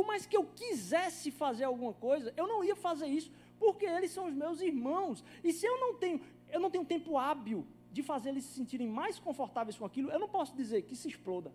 Por 0.00 0.06
mais 0.06 0.24
que 0.24 0.34
eu 0.34 0.44
quisesse 0.44 1.30
fazer 1.30 1.64
alguma 1.64 1.92
coisa, 1.92 2.32
eu 2.34 2.46
não 2.46 2.64
ia 2.64 2.74
fazer 2.74 3.06
isso, 3.06 3.30
porque 3.58 3.84
eles 3.84 4.10
são 4.10 4.28
os 4.28 4.32
meus 4.32 4.62
irmãos. 4.62 5.22
E 5.44 5.52
se 5.52 5.66
eu 5.66 5.78
não 5.78 5.92
tenho, 5.96 6.22
eu 6.50 6.58
não 6.58 6.70
tenho 6.70 6.86
tempo 6.86 7.18
hábil 7.18 7.66
de 7.92 8.02
fazer 8.02 8.30
eles 8.30 8.44
se 8.44 8.54
sentirem 8.54 8.88
mais 8.88 9.18
confortáveis 9.18 9.76
com 9.76 9.84
aquilo, 9.84 10.10
eu 10.10 10.18
não 10.18 10.26
posso 10.26 10.56
dizer 10.56 10.84
que 10.84 10.96
se 10.96 11.06
exploda. 11.06 11.52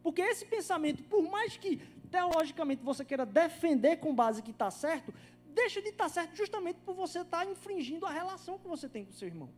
Porque 0.00 0.22
esse 0.22 0.46
pensamento, 0.46 1.02
por 1.02 1.28
mais 1.28 1.56
que 1.56 1.78
teologicamente 2.08 2.84
você 2.84 3.04
queira 3.04 3.26
defender 3.26 3.96
com 3.96 4.14
base 4.14 4.44
que 4.44 4.52
está 4.52 4.70
certo, 4.70 5.12
deixa 5.52 5.82
de 5.82 5.88
estar 5.88 6.08
certo 6.08 6.36
justamente 6.36 6.78
por 6.84 6.94
você 6.94 7.22
estar 7.22 7.44
infringindo 7.50 8.06
a 8.06 8.12
relação 8.12 8.60
que 8.60 8.68
você 8.68 8.88
tem 8.88 9.04
com 9.04 9.10
seu 9.10 9.26
irmão. 9.26 9.48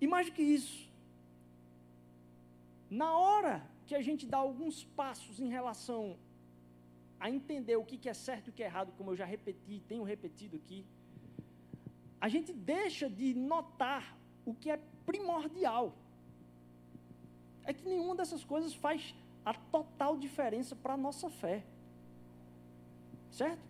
E 0.00 0.06
mais 0.06 0.24
do 0.24 0.32
que 0.32 0.42
isso, 0.42 0.88
na 2.88 3.12
hora 3.12 3.69
que 3.90 3.96
a 3.96 4.06
gente 4.08 4.24
dá 4.24 4.38
alguns 4.38 4.84
passos 5.00 5.40
em 5.44 5.48
relação 5.48 6.16
a 7.18 7.28
entender 7.28 7.74
o 7.74 7.84
que 7.84 8.08
é 8.08 8.14
certo 8.14 8.46
e 8.46 8.50
o 8.50 8.52
que 8.52 8.62
é 8.62 8.66
errado, 8.66 8.92
como 8.96 9.10
eu 9.10 9.16
já 9.16 9.24
repeti, 9.24 9.82
tenho 9.88 10.04
repetido 10.04 10.54
aqui, 10.60 10.86
a 12.20 12.28
gente 12.28 12.52
deixa 12.52 13.10
de 13.10 13.34
notar 13.34 14.16
o 14.44 14.54
que 14.54 14.70
é 14.70 14.78
primordial. 15.04 15.86
É 17.64 17.72
que 17.72 17.84
nenhuma 17.84 18.14
dessas 18.14 18.44
coisas 18.44 18.72
faz 18.72 19.12
a 19.44 19.54
total 19.54 20.16
diferença 20.16 20.76
para 20.76 20.94
a 20.94 21.02
nossa 21.08 21.28
fé. 21.28 21.64
Certo? 23.32 23.66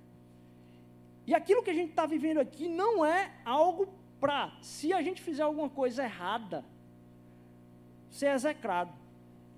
E 1.26 1.34
aquilo 1.34 1.62
que 1.62 1.70
a 1.70 1.78
gente 1.80 1.92
está 1.96 2.04
vivendo 2.04 2.40
aqui 2.40 2.68
não 2.68 3.06
é 3.06 3.32
algo 3.42 3.88
para, 4.20 4.52
se 4.60 4.92
a 4.92 5.00
gente 5.00 5.22
fizer 5.22 5.44
alguma 5.44 5.70
coisa 5.70 6.04
errada, 6.04 6.62
ser 8.10 8.34
execrado. 8.34 8.99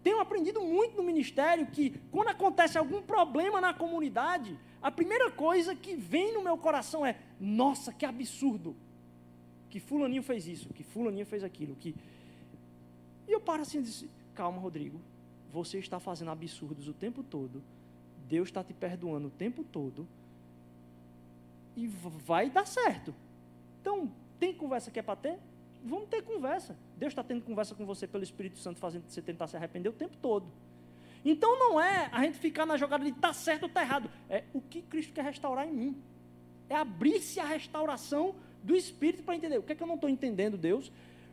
Tenho 0.03 0.21
aprendido 0.21 0.61
muito 0.61 0.97
no 0.97 1.03
ministério 1.03 1.67
que, 1.67 1.91
quando 2.11 2.29
acontece 2.29 2.77
algum 2.77 3.01
problema 3.03 3.61
na 3.61 3.73
comunidade, 3.73 4.59
a 4.81 4.91
primeira 4.91 5.31
coisa 5.31 5.75
que 5.75 5.95
vem 5.95 6.33
no 6.33 6.43
meu 6.43 6.57
coração 6.59 7.05
é: 7.07 7.17
nossa, 7.41 7.93
que 7.93 8.05
absurdo! 8.05 8.77
Que 9.71 9.81
Fulaninho 9.81 10.23
fez 10.23 10.47
isso, 10.47 10.69
que 10.71 10.83
Fulaninho 10.83 11.25
fez 11.25 11.43
aquilo. 11.43 11.77
que 11.77 11.95
E 13.27 13.33
eu 13.33 13.41
paro 13.41 13.63
assim 13.63 13.79
e 13.79 13.83
disse: 13.83 14.11
calma, 14.35 14.61
Rodrigo, 14.61 15.01
você 15.53 15.79
está 15.79 16.01
fazendo 16.01 16.31
absurdos 16.31 16.89
o 16.89 16.93
tempo 16.93 17.23
todo 17.23 17.63
Deus 18.33 18.49
está 18.49 18.65
te 18.65 18.73
perdoando 18.73 19.29
o 19.29 19.31
tempo 19.31 19.63
todo 19.63 20.09
e 21.77 21.87
vai 21.87 22.49
dar 22.49 22.67
certo. 22.67 23.15
Então, 23.79 24.11
tem 24.41 24.55
conversa 24.55 24.91
que 24.91 24.99
é 24.99 25.03
para 25.03 25.17
ter? 25.17 25.39
Vamos 25.85 26.09
ter 26.09 26.23
conversa. 26.23 26.77
Deus 26.97 27.13
está 27.13 27.23
tendo 27.23 27.43
conversa 27.43 27.75
com 27.75 27.85
você 27.85 28.07
pelo 28.07 28.23
Espírito 28.23 28.59
Santo, 28.59 28.79
fazendo 28.79 29.05
você 29.09 29.21
tentar 29.21 29.47
se 29.47 29.57
arrepender 29.57 29.89
o 29.89 29.93
tempo 29.93 30.17
todo. 30.21 30.47
Então 31.25 31.59
não 31.59 31.81
é 31.81 32.09
a 32.13 32.23
gente 32.25 32.39
ficar 32.39 32.67
na 32.67 32.77
jogada 32.77 33.05
de 33.05 33.11
está 33.11 33.33
certo 33.33 33.65
ou 33.65 33.69
está 33.69 33.83
errado. 33.83 34.11
É 34.29 34.45
o 34.53 34.61
que 34.61 34.83
Cristo 34.83 35.13
quer 35.13 35.25
restaurar 35.25 35.67
em 35.67 35.73
mim. 35.73 36.03
É 36.69 36.75
abrir-se 36.75 37.39
a 37.39 37.45
restauração 37.45 38.35
do 38.63 38.75
Espírito 38.75 39.23
para 39.23 39.37
entender 39.37 39.59
o 39.59 39.63
que 39.63 39.73
é 39.73 39.75
que 39.75 39.83
eu 39.83 39.87
não 39.87 39.97
estou 39.97 40.11
entendendo, 40.11 40.57
Deus. 40.57 40.91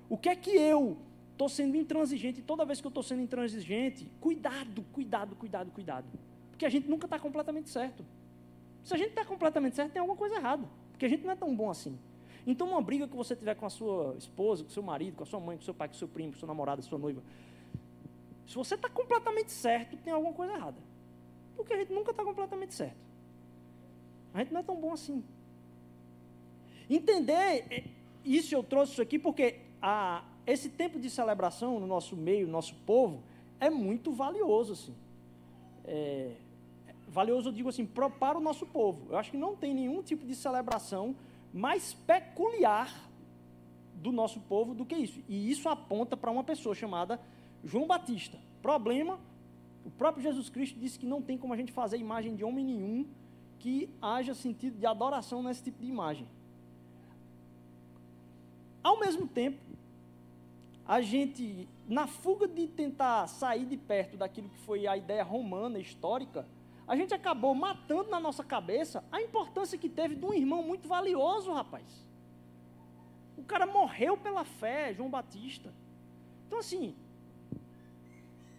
O 0.09 0.17
que 0.17 0.29
é 0.29 0.35
que 0.35 0.51
eu 0.51 0.97
estou 1.31 1.47
sendo 1.47 1.77
intransigente, 1.77 2.41
toda 2.41 2.65
vez 2.65 2.81
que 2.81 2.87
eu 2.87 2.89
estou 2.89 3.03
sendo 3.03 3.21
intransigente, 3.21 4.11
cuidado, 4.19 4.83
cuidado, 4.91 5.35
cuidado, 5.35 5.71
cuidado. 5.71 6.07
Porque 6.49 6.65
a 6.65 6.69
gente 6.69 6.89
nunca 6.89 7.05
está 7.05 7.17
completamente 7.17 7.69
certo. 7.69 8.05
Se 8.83 8.93
a 8.93 8.97
gente 8.97 9.11
está 9.11 9.23
completamente 9.23 9.75
certo, 9.75 9.93
tem 9.93 9.99
alguma 9.99 10.17
coisa 10.17 10.35
errada. 10.35 10.67
Porque 10.91 11.05
a 11.05 11.09
gente 11.09 11.23
não 11.23 11.31
é 11.31 11.35
tão 11.35 11.55
bom 11.55 11.69
assim. 11.69 11.97
Então, 12.45 12.67
uma 12.67 12.81
briga 12.81 13.07
que 13.07 13.15
você 13.15 13.35
tiver 13.35 13.55
com 13.55 13.65
a 13.65 13.69
sua 13.69 14.15
esposa, 14.17 14.63
com 14.63 14.69
o 14.69 14.73
seu 14.73 14.83
marido, 14.83 15.15
com 15.15 15.23
a 15.23 15.25
sua 15.25 15.39
mãe, 15.39 15.57
com 15.57 15.61
o 15.61 15.65
seu 15.65 15.73
pai, 15.73 15.87
com 15.87 15.95
o 15.95 15.97
seu 15.97 16.07
primo, 16.07 16.33
com 16.33 16.39
seu 16.39 16.47
namorado, 16.47 16.81
com 16.81 16.87
a 16.87 16.89
sua 16.89 16.99
noiva, 16.99 17.21
se 18.47 18.55
você 18.55 18.75
está 18.75 18.89
completamente 18.89 19.51
certo, 19.51 19.95
tem 19.97 20.11
alguma 20.11 20.33
coisa 20.33 20.53
errada. 20.53 20.77
Porque 21.55 21.73
a 21.73 21.77
gente 21.77 21.93
nunca 21.93 22.11
está 22.11 22.23
completamente 22.23 22.73
certo. 22.73 22.97
A 24.33 24.39
gente 24.39 24.51
não 24.51 24.61
é 24.61 24.63
tão 24.63 24.75
bom 24.75 24.93
assim. 24.93 25.23
Entender, 26.89 27.33
é, 27.69 27.83
isso 28.25 28.55
eu 28.55 28.63
trouxe 28.63 28.93
isso 28.93 29.01
aqui 29.01 29.19
porque 29.19 29.59
a, 29.79 30.23
esse 30.47 30.69
tempo 30.69 30.99
de 30.99 31.09
celebração 31.09 31.79
no 31.79 31.85
nosso 31.85 32.15
meio, 32.15 32.47
no 32.47 32.53
nosso 32.53 32.73
povo, 32.87 33.21
é 33.59 33.69
muito 33.69 34.11
valioso. 34.11 34.73
Assim. 34.73 34.95
É, 35.85 36.31
valioso, 37.07 37.49
eu 37.49 37.53
digo 37.53 37.69
assim, 37.69 37.85
para 37.85 38.37
o 38.37 38.41
nosso 38.41 38.65
povo. 38.65 39.11
Eu 39.11 39.17
acho 39.17 39.29
que 39.29 39.37
não 39.37 39.55
tem 39.55 39.73
nenhum 39.73 40.01
tipo 40.01 40.25
de 40.25 40.35
celebração 40.35 41.15
mais 41.53 41.93
peculiar 41.93 43.09
do 43.95 44.11
nosso 44.11 44.39
povo 44.41 44.73
do 44.73 44.85
que 44.85 44.95
isso. 44.95 45.21
E 45.27 45.51
isso 45.51 45.67
aponta 45.67 46.15
para 46.15 46.31
uma 46.31 46.43
pessoa 46.43 46.73
chamada 46.73 47.19
João 47.63 47.87
Batista. 47.87 48.37
Problema, 48.61 49.19
o 49.85 49.91
próprio 49.91 50.23
Jesus 50.23 50.49
Cristo 50.49 50.79
disse 50.79 50.97
que 50.97 51.05
não 51.05 51.21
tem 51.21 51.37
como 51.37 51.53
a 51.53 51.57
gente 51.57 51.71
fazer 51.71 51.97
imagem 51.97 52.35
de 52.35 52.43
homem 52.43 52.65
nenhum 52.65 53.05
que 53.59 53.89
haja 54.01 54.33
sentido 54.33 54.77
de 54.77 54.85
adoração 54.85 55.43
nesse 55.43 55.63
tipo 55.63 55.81
de 55.81 55.87
imagem. 55.87 56.27
Ao 58.81 58.99
mesmo 58.99 59.27
tempo, 59.27 59.59
a 60.87 61.01
gente, 61.01 61.67
na 61.87 62.07
fuga 62.07 62.47
de 62.47 62.65
tentar 62.67 63.27
sair 63.27 63.65
de 63.65 63.77
perto 63.77 64.17
daquilo 64.17 64.49
que 64.49 64.57
foi 64.59 64.87
a 64.87 64.95
ideia 64.95 65.23
romana, 65.23 65.77
histórica, 65.77 66.47
a 66.89 66.95
gente 66.95 67.13
acabou 67.13 67.53
matando 67.53 68.09
na 68.09 68.19
nossa 68.19 68.43
cabeça 68.43 69.03
a 69.11 69.21
importância 69.21 69.77
que 69.77 69.87
teve 69.87 70.15
de 70.15 70.25
um 70.25 70.33
irmão 70.33 70.63
muito 70.63 70.87
valioso, 70.87 71.53
rapaz. 71.53 71.85
O 73.37 73.43
cara 73.43 73.67
morreu 73.67 74.17
pela 74.17 74.43
fé, 74.43 74.91
João 74.91 75.07
Batista. 75.07 75.71
Então, 76.47 76.57
assim, 76.57 76.95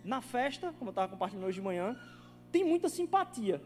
na 0.05 0.21
festa, 0.21 0.73
como 0.79 0.91
eu 0.91 0.93
estava 0.93 1.09
compartilhando 1.09 1.45
hoje 1.49 1.59
de 1.59 1.65
manhã, 1.65 1.99
tem 2.53 2.63
muita 2.63 2.89
simpatia. 2.89 3.61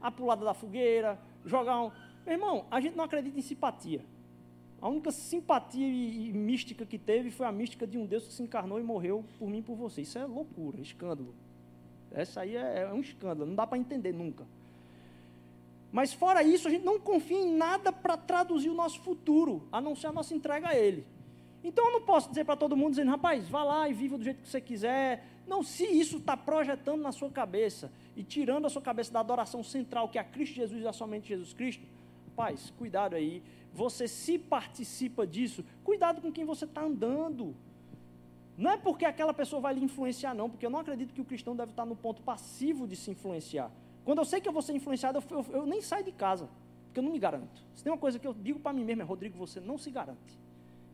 A 0.00 0.10
pulada 0.10 0.46
da 0.46 0.54
fogueira, 0.54 1.20
jogar 1.44 1.78
um. 1.82 1.92
Meu 2.24 2.36
irmão, 2.36 2.64
a 2.70 2.80
gente 2.80 2.96
não 2.96 3.04
acredita 3.04 3.38
em 3.38 3.42
simpatia. 3.42 4.02
A 4.80 4.88
única 4.88 5.10
simpatia 5.10 5.86
e, 5.86 6.32
mística 6.32 6.86
que 6.86 6.96
teve 6.96 7.30
foi 7.30 7.44
a 7.44 7.52
mística 7.52 7.86
de 7.86 7.98
um 7.98 8.06
Deus 8.06 8.26
que 8.26 8.32
se 8.32 8.42
encarnou 8.42 8.80
e 8.80 8.82
morreu 8.82 9.26
por 9.38 9.46
mim 9.50 9.58
e 9.58 9.62
por 9.62 9.76
você. 9.76 10.00
Isso 10.00 10.18
é 10.18 10.24
loucura, 10.24 10.80
escândalo. 10.80 11.34
Essa 12.12 12.40
aí 12.40 12.56
é, 12.56 12.82
é 12.82 12.92
um 12.92 13.00
escândalo, 13.00 13.46
não 13.46 13.54
dá 13.54 13.66
para 13.66 13.78
entender 13.78 14.12
nunca. 14.12 14.44
Mas 15.92 16.12
fora 16.12 16.42
isso, 16.42 16.68
a 16.68 16.70
gente 16.70 16.84
não 16.84 17.00
confia 17.00 17.38
em 17.38 17.52
nada 17.52 17.92
para 17.92 18.16
traduzir 18.16 18.68
o 18.68 18.74
nosso 18.74 19.00
futuro, 19.00 19.62
a 19.72 19.80
não 19.80 19.96
ser 19.96 20.08
a 20.08 20.12
nossa 20.12 20.34
entrega 20.34 20.68
a 20.68 20.76
Ele. 20.76 21.04
Então 21.62 21.86
eu 21.86 21.92
não 21.92 22.02
posso 22.02 22.28
dizer 22.28 22.44
para 22.44 22.56
todo 22.56 22.76
mundo 22.76 22.90
dizendo, 22.90 23.10
rapaz, 23.10 23.48
vá 23.48 23.62
lá 23.62 23.88
e 23.88 23.92
viva 23.92 24.16
do 24.16 24.24
jeito 24.24 24.42
que 24.42 24.48
você 24.48 24.60
quiser. 24.60 25.24
Não, 25.46 25.62
se 25.62 25.84
isso 25.84 26.18
está 26.18 26.36
projetando 26.36 27.02
na 27.02 27.12
sua 27.12 27.28
cabeça 27.28 27.90
e 28.16 28.22
tirando 28.22 28.66
a 28.66 28.70
sua 28.70 28.80
cabeça 28.80 29.12
da 29.12 29.20
adoração 29.20 29.62
central, 29.62 30.08
que 30.08 30.16
é 30.16 30.20
a 30.20 30.24
Cristo 30.24 30.54
Jesus 30.54 30.82
e 30.82 30.86
a 30.86 30.92
somente 30.92 31.28
Jesus 31.28 31.52
Cristo, 31.52 31.84
rapaz, 32.28 32.72
cuidado 32.78 33.14
aí. 33.16 33.42
Você 33.74 34.08
se 34.08 34.38
participa 34.38 35.26
disso, 35.26 35.64
cuidado 35.84 36.20
com 36.20 36.32
quem 36.32 36.44
você 36.44 36.64
está 36.64 36.82
andando. 36.82 37.54
Não 38.60 38.70
é 38.70 38.76
porque 38.76 39.06
aquela 39.06 39.32
pessoa 39.32 39.58
vai 39.62 39.72
lhe 39.72 39.82
influenciar, 39.82 40.34
não, 40.34 40.50
porque 40.50 40.66
eu 40.66 40.70
não 40.70 40.80
acredito 40.80 41.14
que 41.14 41.20
o 41.22 41.24
cristão 41.24 41.56
deve 41.56 41.70
estar 41.70 41.86
no 41.86 41.96
ponto 41.96 42.20
passivo 42.20 42.86
de 42.86 42.94
se 42.94 43.10
influenciar. 43.10 43.70
Quando 44.04 44.18
eu 44.18 44.24
sei 44.26 44.38
que 44.38 44.46
eu 44.46 44.52
vou 44.52 44.60
ser 44.60 44.74
influenciado, 44.74 45.18
eu, 45.18 45.38
eu, 45.38 45.46
eu 45.60 45.66
nem 45.66 45.80
saio 45.80 46.04
de 46.04 46.12
casa, 46.12 46.46
porque 46.84 47.00
eu 47.00 47.02
não 47.02 47.10
me 47.10 47.18
garanto. 47.18 47.64
Se 47.74 47.82
tem 47.82 47.90
uma 47.90 47.98
coisa 47.98 48.18
que 48.18 48.26
eu 48.26 48.34
digo 48.34 48.60
para 48.60 48.74
mim 48.74 48.84
mesmo, 48.84 49.00
é 49.00 49.04
Rodrigo, 49.06 49.38
você 49.38 49.60
não 49.60 49.78
se 49.78 49.90
garante. 49.90 50.38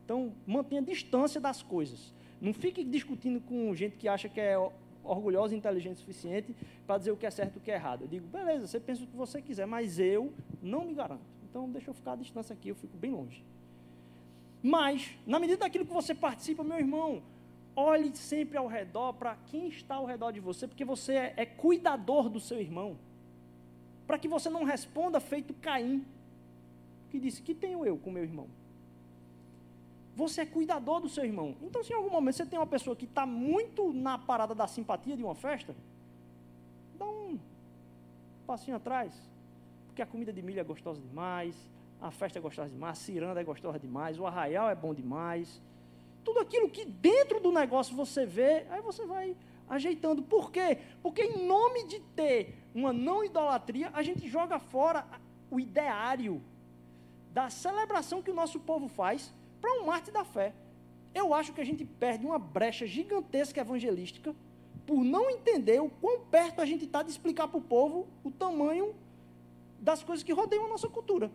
Então, 0.05 0.31
mantenha 0.45 0.81
distância 0.81 1.41
das 1.41 1.61
coisas. 1.61 2.13
Não 2.39 2.53
fique 2.53 2.85
discutindo 2.85 3.41
com 3.41 3.75
gente 3.75 3.97
que 3.97 4.07
acha 4.07 4.29
que 4.29 4.39
é 4.39 4.57
orgulhosa 5.03 5.53
e 5.53 5.57
inteligente 5.57 5.97
o 5.97 5.99
suficiente 5.99 6.55
para 6.85 6.99
dizer 6.99 7.11
o 7.11 7.17
que 7.17 7.25
é 7.25 7.29
certo 7.29 7.55
e 7.55 7.57
o 7.57 7.61
que 7.61 7.69
é 7.69 7.73
errado. 7.73 8.03
Eu 8.03 8.07
digo, 8.07 8.27
beleza, 8.27 8.65
você 8.65 8.79
pensa 8.79 9.03
o 9.03 9.07
que 9.07 9.17
você 9.17 9.41
quiser, 9.41 9.67
mas 9.67 9.99
eu 9.99 10.31
não 10.63 10.85
me 10.85 10.93
garanto. 10.93 11.25
Então, 11.49 11.69
deixa 11.69 11.89
eu 11.89 11.93
ficar 11.93 12.13
à 12.13 12.15
distância 12.15 12.53
aqui, 12.53 12.69
eu 12.69 12.75
fico 12.75 12.95
bem 12.95 13.11
longe. 13.11 13.43
Mas, 14.63 15.17
na 15.25 15.37
medida 15.37 15.59
daquilo 15.59 15.85
que 15.85 15.93
você 15.93 16.15
participa, 16.15 16.63
meu 16.63 16.77
irmão, 16.77 17.21
olhe 17.77 18.13
sempre 18.17 18.57
ao 18.57 18.65
redor 18.65 19.13
para 19.13 19.35
quem 19.35 19.67
está 19.67 19.95
ao 19.95 20.05
redor 20.05 20.31
de 20.31 20.39
você, 20.39 20.67
porque 20.67 20.83
você 20.83 21.13
é, 21.13 21.33
é 21.37 21.45
cuidador 21.45 22.27
do 22.27 22.39
seu 22.39 22.59
irmão. 22.59 22.97
Para 24.07 24.17
que 24.17 24.27
você 24.27 24.49
não 24.49 24.63
responda 24.63 25.19
feito 25.19 25.53
Caim, 25.53 26.03
que 27.11 27.19
disse: 27.19 27.41
Que 27.41 27.53
tenho 27.53 27.85
eu 27.85 27.97
com 27.97 28.09
meu 28.09 28.23
irmão? 28.23 28.47
Você 30.15 30.41
é 30.41 30.45
cuidador 30.45 30.99
do 30.99 31.07
seu 31.07 31.23
irmão. 31.23 31.55
Então, 31.61 31.83
se 31.83 31.93
em 31.93 31.95
algum 31.95 32.09
momento 32.09 32.35
você 32.35 32.45
tem 32.45 32.57
uma 32.57 32.65
pessoa 32.65 32.95
que 32.95 33.05
está 33.05 33.27
muito 33.27 33.93
na 33.93 34.17
parada 34.17 34.55
da 34.55 34.65
simpatia 34.65 35.15
de 35.15 35.23
uma 35.23 35.35
festa, 35.35 35.75
dá 36.97 37.05
um 37.05 37.37
passinho 38.47 38.75
atrás. 38.75 39.13
Porque 39.85 40.01
a 40.01 40.07
comida 40.07 40.33
de 40.33 40.41
milho 40.41 40.59
é 40.59 40.63
gostosa 40.63 40.99
demais, 40.99 41.55
a 42.01 42.09
festa 42.09 42.39
é 42.39 42.41
gostosa 42.41 42.69
demais, 42.69 42.97
a 42.97 43.01
ciranda 43.01 43.39
é 43.39 43.43
gostosa 43.43 43.77
demais, 43.77 44.17
o 44.17 44.25
arraial 44.25 44.67
é 44.67 44.75
bom 44.75 44.91
demais 44.95 45.61
tudo 46.27 46.41
aquilo 46.41 46.69
que 46.69 46.83
dentro 46.83 47.39
do 47.39 47.53
negócio 47.53 47.95
você 47.95 48.25
vê, 48.25 48.65
aí 48.69 48.81
você 48.81 49.05
vai 49.05 49.33
ajeitando. 49.69 50.21
Por 50.21 50.51
quê? 50.51 50.79
Porque 51.01 51.23
em 51.23 51.47
nome 51.47 51.85
de 51.85 52.01
ter 52.01 52.53
uma 52.75 52.91
não 52.91 53.23
idolatria, 53.23 53.89
a 53.93 54.03
gente 54.03 54.27
joga 54.27 54.59
fora 54.59 55.07
o 55.49 55.57
ideário 55.57 56.43
da 57.31 57.49
celebração 57.49 58.21
que 58.21 58.29
o 58.29 58.33
nosso 58.33 58.59
povo 58.59 58.89
faz 58.89 59.33
para 59.61 59.81
um 59.81 59.89
arte 59.89 60.11
da 60.11 60.25
fé. 60.25 60.53
Eu 61.15 61.33
acho 61.33 61.53
que 61.53 61.61
a 61.61 61.65
gente 61.65 61.85
perde 61.85 62.25
uma 62.25 62.37
brecha 62.37 62.85
gigantesca 62.85 63.61
evangelística 63.61 64.35
por 64.85 65.05
não 65.05 65.29
entender 65.29 65.81
o 65.81 65.89
quão 65.89 66.19
perto 66.25 66.59
a 66.59 66.65
gente 66.65 66.83
está 66.83 67.03
de 67.03 67.09
explicar 67.09 67.47
para 67.47 67.57
o 67.57 67.61
povo 67.61 68.05
o 68.21 68.29
tamanho 68.29 68.93
das 69.79 70.03
coisas 70.03 70.23
que 70.23 70.33
rodeiam 70.33 70.65
a 70.65 70.69
nossa 70.69 70.89
cultura. 70.89 71.31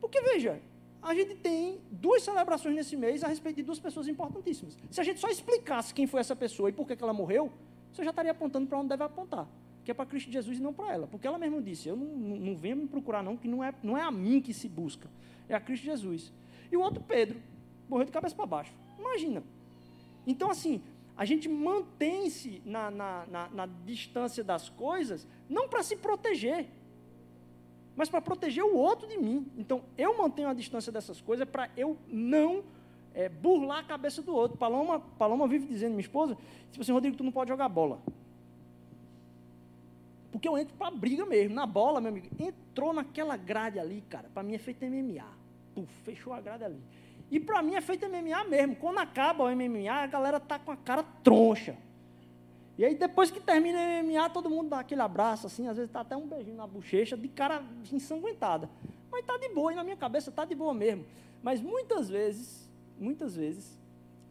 Porque, 0.00 0.20
veja, 0.20 0.62
a 1.04 1.14
gente 1.14 1.34
tem 1.34 1.78
duas 1.90 2.22
celebrações 2.22 2.74
nesse 2.74 2.96
mês 2.96 3.22
a 3.22 3.28
respeito 3.28 3.56
de 3.56 3.62
duas 3.62 3.78
pessoas 3.78 4.08
importantíssimas. 4.08 4.76
Se 4.90 4.98
a 4.98 5.04
gente 5.04 5.20
só 5.20 5.28
explicasse 5.28 5.92
quem 5.92 6.06
foi 6.06 6.20
essa 6.20 6.34
pessoa 6.34 6.70
e 6.70 6.72
por 6.72 6.86
que 6.86 7.00
ela 7.00 7.12
morreu, 7.12 7.52
você 7.92 8.02
já 8.02 8.08
estaria 8.08 8.32
apontando 8.32 8.66
para 8.66 8.78
onde 8.78 8.88
deve 8.88 9.04
apontar. 9.04 9.46
Que 9.84 9.90
é 9.90 9.94
para 9.94 10.06
Cristo 10.06 10.32
Jesus 10.32 10.58
e 10.58 10.62
não 10.62 10.72
para 10.72 10.94
ela. 10.94 11.06
Porque 11.06 11.26
ela 11.26 11.36
mesma 11.36 11.60
disse, 11.60 11.90
eu 11.90 11.94
não, 11.94 12.06
não, 12.06 12.36
não 12.36 12.56
venho 12.56 12.76
me 12.76 12.88
procurar 12.88 13.22
não, 13.22 13.36
que 13.36 13.46
não 13.46 13.62
é, 13.62 13.74
não 13.82 13.98
é 13.98 14.00
a 14.00 14.10
mim 14.10 14.40
que 14.40 14.54
se 14.54 14.66
busca, 14.66 15.10
é 15.46 15.54
a 15.54 15.60
Cristo 15.60 15.84
Jesus. 15.84 16.32
E 16.72 16.76
o 16.76 16.80
outro 16.80 17.04
Pedro, 17.06 17.38
morreu 17.86 18.06
de 18.06 18.10
cabeça 18.10 18.34
para 18.34 18.46
baixo. 18.46 18.72
Imagina. 18.98 19.42
Então, 20.26 20.50
assim, 20.50 20.82
a 21.14 21.26
gente 21.26 21.50
mantém-se 21.50 22.62
na, 22.64 22.90
na, 22.90 23.26
na, 23.26 23.48
na 23.50 23.66
distância 23.66 24.42
das 24.42 24.70
coisas, 24.70 25.28
não 25.50 25.68
para 25.68 25.82
se 25.82 25.96
proteger, 25.96 26.66
mas 27.96 28.08
para 28.08 28.20
proteger 28.20 28.64
o 28.64 28.76
outro 28.76 29.06
de 29.06 29.16
mim. 29.16 29.46
Então, 29.56 29.82
eu 29.96 30.16
mantenho 30.16 30.48
a 30.48 30.54
distância 30.54 30.90
dessas 30.90 31.20
coisas 31.20 31.48
para 31.48 31.70
eu 31.76 31.96
não 32.08 32.64
é, 33.14 33.28
burlar 33.28 33.78
a 33.78 33.84
cabeça 33.84 34.20
do 34.20 34.34
outro. 34.34 34.58
Paloma, 34.58 35.00
Paloma 35.18 35.46
vive 35.46 35.66
dizendo, 35.66 35.90
minha 35.90 36.00
esposa, 36.00 36.36
tipo 36.70 36.82
assim, 36.82 36.92
Rodrigo, 36.92 37.16
tu 37.16 37.24
não 37.24 37.32
pode 37.32 37.48
jogar 37.48 37.68
bola. 37.68 38.00
Porque 40.32 40.48
eu 40.48 40.58
entro 40.58 40.74
para 40.74 40.90
briga 40.90 41.24
mesmo. 41.24 41.54
Na 41.54 41.64
bola, 41.64 42.00
meu 42.00 42.10
amigo, 42.10 42.26
entrou 42.38 42.92
naquela 42.92 43.36
grade 43.36 43.78
ali, 43.78 44.02
cara, 44.08 44.28
para 44.34 44.42
mim 44.42 44.54
é 44.54 44.58
feito 44.58 44.84
MMA. 44.84 45.24
Puf, 45.74 45.92
fechou 46.02 46.32
a 46.32 46.40
grade 46.40 46.64
ali. 46.64 46.80
E 47.30 47.38
para 47.38 47.62
mim 47.62 47.76
é 47.76 47.80
feito 47.80 48.08
MMA 48.08 48.44
mesmo. 48.44 48.76
Quando 48.76 48.98
acaba 48.98 49.44
o 49.44 49.56
MMA, 49.56 49.92
a 49.92 50.06
galera 50.06 50.40
tá 50.40 50.58
com 50.58 50.72
a 50.72 50.76
cara 50.76 51.04
troncha. 51.22 51.76
E 52.76 52.84
aí, 52.84 52.94
depois 52.94 53.30
que 53.30 53.40
termina 53.40 53.78
o 53.78 54.04
MMA, 54.04 54.30
todo 54.30 54.50
mundo 54.50 54.70
dá 54.70 54.80
aquele 54.80 55.00
abraço, 55.00 55.46
assim, 55.46 55.68
às 55.68 55.76
vezes 55.76 55.88
está 55.90 56.00
até 56.00 56.16
um 56.16 56.26
beijinho 56.26 56.56
na 56.56 56.66
bochecha, 56.66 57.16
de 57.16 57.28
cara 57.28 57.62
ensanguentada. 57.92 58.68
Mas 59.10 59.20
está 59.20 59.36
de 59.36 59.48
boa, 59.50 59.72
e 59.72 59.76
na 59.76 59.84
minha 59.84 59.96
cabeça 59.96 60.30
está 60.30 60.44
de 60.44 60.54
boa 60.54 60.74
mesmo. 60.74 61.04
Mas 61.40 61.60
muitas 61.60 62.08
vezes, 62.08 62.68
muitas 62.98 63.36
vezes, 63.36 63.78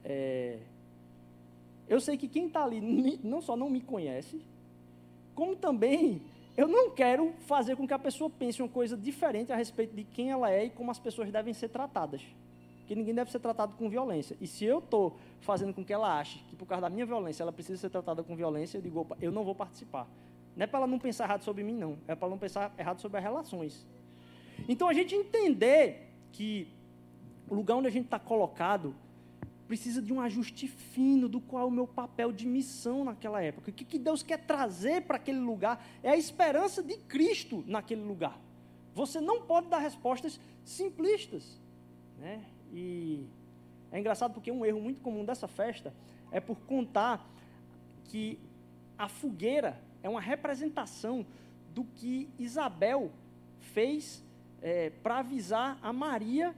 é, 0.03 0.59
eu 1.87 2.01
sei 2.01 2.17
que 2.17 2.27
quem 2.27 2.47
está 2.47 2.63
ali 2.63 2.81
não 3.23 3.41
só 3.41 3.55
não 3.55 3.69
me 3.69 3.79
conhece, 3.79 4.41
como 5.33 5.55
também 5.55 6.21
eu 6.57 6.67
não 6.67 6.91
quero 6.91 7.33
fazer 7.47 7.75
com 7.77 7.87
que 7.87 7.93
a 7.93 7.99
pessoa 7.99 8.29
pense 8.29 8.61
uma 8.61 8.69
coisa 8.69 8.97
diferente 8.97 9.51
a 9.51 9.55
respeito 9.55 9.95
de 9.95 10.03
quem 10.03 10.31
ela 10.31 10.51
é 10.51 10.65
e 10.65 10.69
como 10.69 10.91
as 10.91 10.99
pessoas 10.99 11.31
devem 11.31 11.53
ser 11.53 11.69
tratadas 11.69 12.21
que 12.85 12.95
ninguém 12.95 13.13
deve 13.13 13.31
ser 13.31 13.39
tratado 13.39 13.75
com 13.75 13.89
violência. 13.89 14.35
E 14.41 14.47
se 14.47 14.65
eu 14.65 14.79
estou 14.79 15.17
fazendo 15.39 15.73
com 15.73 15.83
que 15.83 15.93
ela 15.93 16.19
ache 16.19 16.39
que 16.49 16.55
por 16.55 16.65
causa 16.65 16.81
da 16.81 16.89
minha 16.89 17.05
violência 17.05 17.43
ela 17.43 17.51
precisa 17.51 17.79
ser 17.79 17.89
tratada 17.89 18.23
com 18.23 18.35
violência, 18.35 18.77
eu 18.77 18.81
digo, 18.81 18.99
opa, 19.01 19.17
eu 19.21 19.31
não 19.31 19.43
vou 19.43 19.55
participar. 19.55 20.07
Não 20.55 20.63
é 20.63 20.67
para 20.67 20.79
ela 20.79 20.87
não 20.87 20.99
pensar 20.99 21.25
errado 21.25 21.43
sobre 21.43 21.63
mim, 21.63 21.73
não. 21.73 21.97
É 22.07 22.15
para 22.15 22.25
ela 22.25 22.31
não 22.31 22.37
pensar 22.37 22.73
errado 22.77 22.99
sobre 22.99 23.17
as 23.17 23.23
relações. 23.23 23.85
Então 24.67 24.87
a 24.87 24.93
gente 24.93 25.15
entender 25.15 26.11
que 26.31 26.67
o 27.49 27.55
lugar 27.55 27.75
onde 27.75 27.87
a 27.87 27.91
gente 27.91 28.05
está 28.05 28.19
colocado 28.19 28.95
precisa 29.67 30.01
de 30.01 30.13
um 30.13 30.21
ajuste 30.21 30.67
fino 30.67 31.27
do 31.27 31.39
qual 31.39 31.63
é 31.63 31.65
o 31.65 31.71
meu 31.71 31.87
papel 31.87 32.31
de 32.31 32.45
missão 32.45 33.03
naquela 33.03 33.41
época. 33.41 33.71
O 33.71 33.73
que, 33.73 33.85
que 33.85 33.97
Deus 33.97 34.21
quer 34.21 34.45
trazer 34.45 35.03
para 35.03 35.15
aquele 35.15 35.39
lugar 35.39 35.83
é 36.03 36.09
a 36.11 36.17
esperança 36.17 36.83
de 36.83 36.97
Cristo 36.97 37.63
naquele 37.65 38.03
lugar. 38.03 38.39
Você 38.93 39.19
não 39.19 39.41
pode 39.41 39.67
dar 39.67 39.79
respostas 39.79 40.39
simplistas. 40.63 41.59
Né? 42.19 42.43
E 42.73 43.25
é 43.91 43.99
engraçado 43.99 44.33
porque 44.33 44.51
um 44.51 44.65
erro 44.65 44.81
muito 44.81 44.99
comum 44.99 45.23
dessa 45.23 45.47
festa 45.47 45.93
é 46.31 46.39
por 46.39 46.57
contar 46.61 47.23
que 48.05 48.39
a 48.97 49.07
fogueira 49.07 49.79
é 50.01 50.09
uma 50.09 50.19
representação 50.19 51.25
do 51.73 51.83
que 51.83 52.27
Isabel 52.39 53.11
fez 53.59 54.23
é, 54.61 54.89
para 54.89 55.19
avisar 55.19 55.77
a 55.81 55.93
Maria 55.93 56.55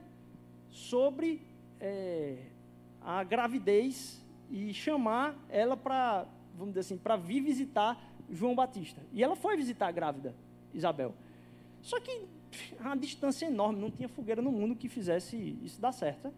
sobre 0.70 1.42
é, 1.78 2.38
a 3.02 3.22
gravidez 3.22 4.24
e 4.50 4.72
chamar 4.72 5.36
ela 5.48 5.76
para, 5.76 6.26
vamos 6.54 6.74
dizer 6.74 6.80
assim, 6.80 6.96
para 6.96 7.16
vir 7.16 7.40
visitar 7.40 8.00
João 8.30 8.54
Batista. 8.54 9.02
E 9.12 9.22
ela 9.22 9.36
foi 9.36 9.56
visitar 9.56 9.88
a 9.88 9.92
grávida 9.92 10.34
Isabel. 10.72 11.14
Só 11.82 12.00
que 12.00 12.26
a 12.80 12.94
distância 12.94 13.46
enorme, 13.46 13.80
não 13.80 13.90
tinha 13.90 14.08
fogueira 14.08 14.42
no 14.42 14.52
mundo 14.52 14.74
que 14.74 14.88
fizesse 14.88 15.58
isso 15.62 15.80
dar 15.80 15.92
certo. 15.92 16.32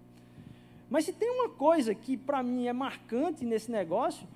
Mas 0.90 1.04
se 1.04 1.12
tem 1.12 1.30
uma 1.30 1.48
coisa 1.48 1.94
que 1.94 2.16
para 2.16 2.42
mim 2.42 2.66
é 2.66 2.72
marcante 2.72 3.44
nesse 3.44 3.70
negócio, 3.70 4.26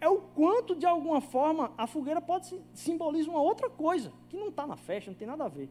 é 0.00 0.08
o 0.08 0.18
quanto, 0.18 0.74
de 0.74 0.84
alguma 0.84 1.20
forma, 1.20 1.72
a 1.78 1.86
fogueira 1.86 2.20
pode 2.20 2.60
simbolizar 2.74 3.30
uma 3.30 3.40
outra 3.40 3.70
coisa, 3.70 4.12
que 4.28 4.36
não 4.36 4.48
está 4.48 4.66
na 4.66 4.76
festa, 4.76 5.10
não 5.10 5.16
tem 5.16 5.26
nada 5.26 5.44
a 5.44 5.48
ver. 5.48 5.68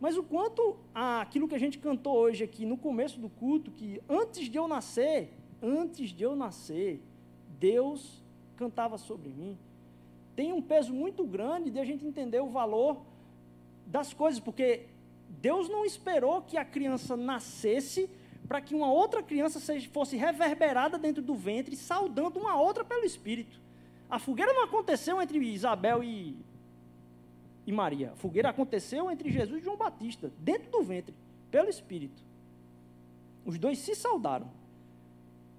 Mas 0.00 0.16
o 0.16 0.22
quanto 0.22 0.76
aquilo 0.94 1.48
que 1.48 1.54
a 1.54 1.58
gente 1.58 1.78
cantou 1.78 2.16
hoje 2.16 2.44
aqui 2.44 2.66
no 2.66 2.76
começo 2.76 3.18
do 3.18 3.28
culto, 3.28 3.70
que 3.70 4.00
antes 4.08 4.48
de 4.48 4.58
eu 4.58 4.68
nascer, 4.68 5.32
antes 5.62 6.10
de 6.10 6.22
eu 6.22 6.36
nascer, 6.36 7.02
Deus 7.58 8.22
cantava 8.56 8.98
sobre 8.98 9.30
mim, 9.30 9.56
tem 10.36 10.52
um 10.52 10.60
peso 10.60 10.92
muito 10.92 11.24
grande 11.24 11.70
de 11.70 11.78
a 11.78 11.84
gente 11.84 12.04
entender 12.04 12.40
o 12.40 12.48
valor 12.48 13.00
das 13.86 14.12
coisas, 14.12 14.40
porque 14.40 14.86
Deus 15.28 15.68
não 15.68 15.84
esperou 15.84 16.42
que 16.42 16.56
a 16.56 16.64
criança 16.64 17.16
nascesse 17.16 18.08
para 18.46 18.60
que 18.60 18.74
uma 18.74 18.90
outra 18.90 19.22
criança 19.22 19.58
seja, 19.58 19.88
fosse 19.90 20.16
reverberada 20.16 20.98
dentro 20.98 21.22
do 21.22 21.34
ventre, 21.34 21.76
saudando 21.76 22.38
uma 22.38 22.60
outra 22.60 22.84
pelo 22.84 23.04
Espírito. 23.04 23.60
A 24.08 24.18
fogueira 24.18 24.52
não 24.52 24.64
aconteceu 24.64 25.20
entre 25.20 25.38
Isabel 25.38 26.02
e, 26.04 26.36
e 27.66 27.72
Maria. 27.72 28.12
A 28.12 28.16
fogueira 28.16 28.50
aconteceu 28.50 29.10
entre 29.10 29.30
Jesus 29.30 29.60
e 29.60 29.64
João 29.64 29.76
Batista, 29.76 30.30
dentro 30.38 30.70
do 30.70 30.82
ventre, 30.82 31.14
pelo 31.50 31.70
Espírito. 31.70 32.22
Os 33.44 33.58
dois 33.58 33.78
se 33.78 33.94
saudaram. 33.94 34.50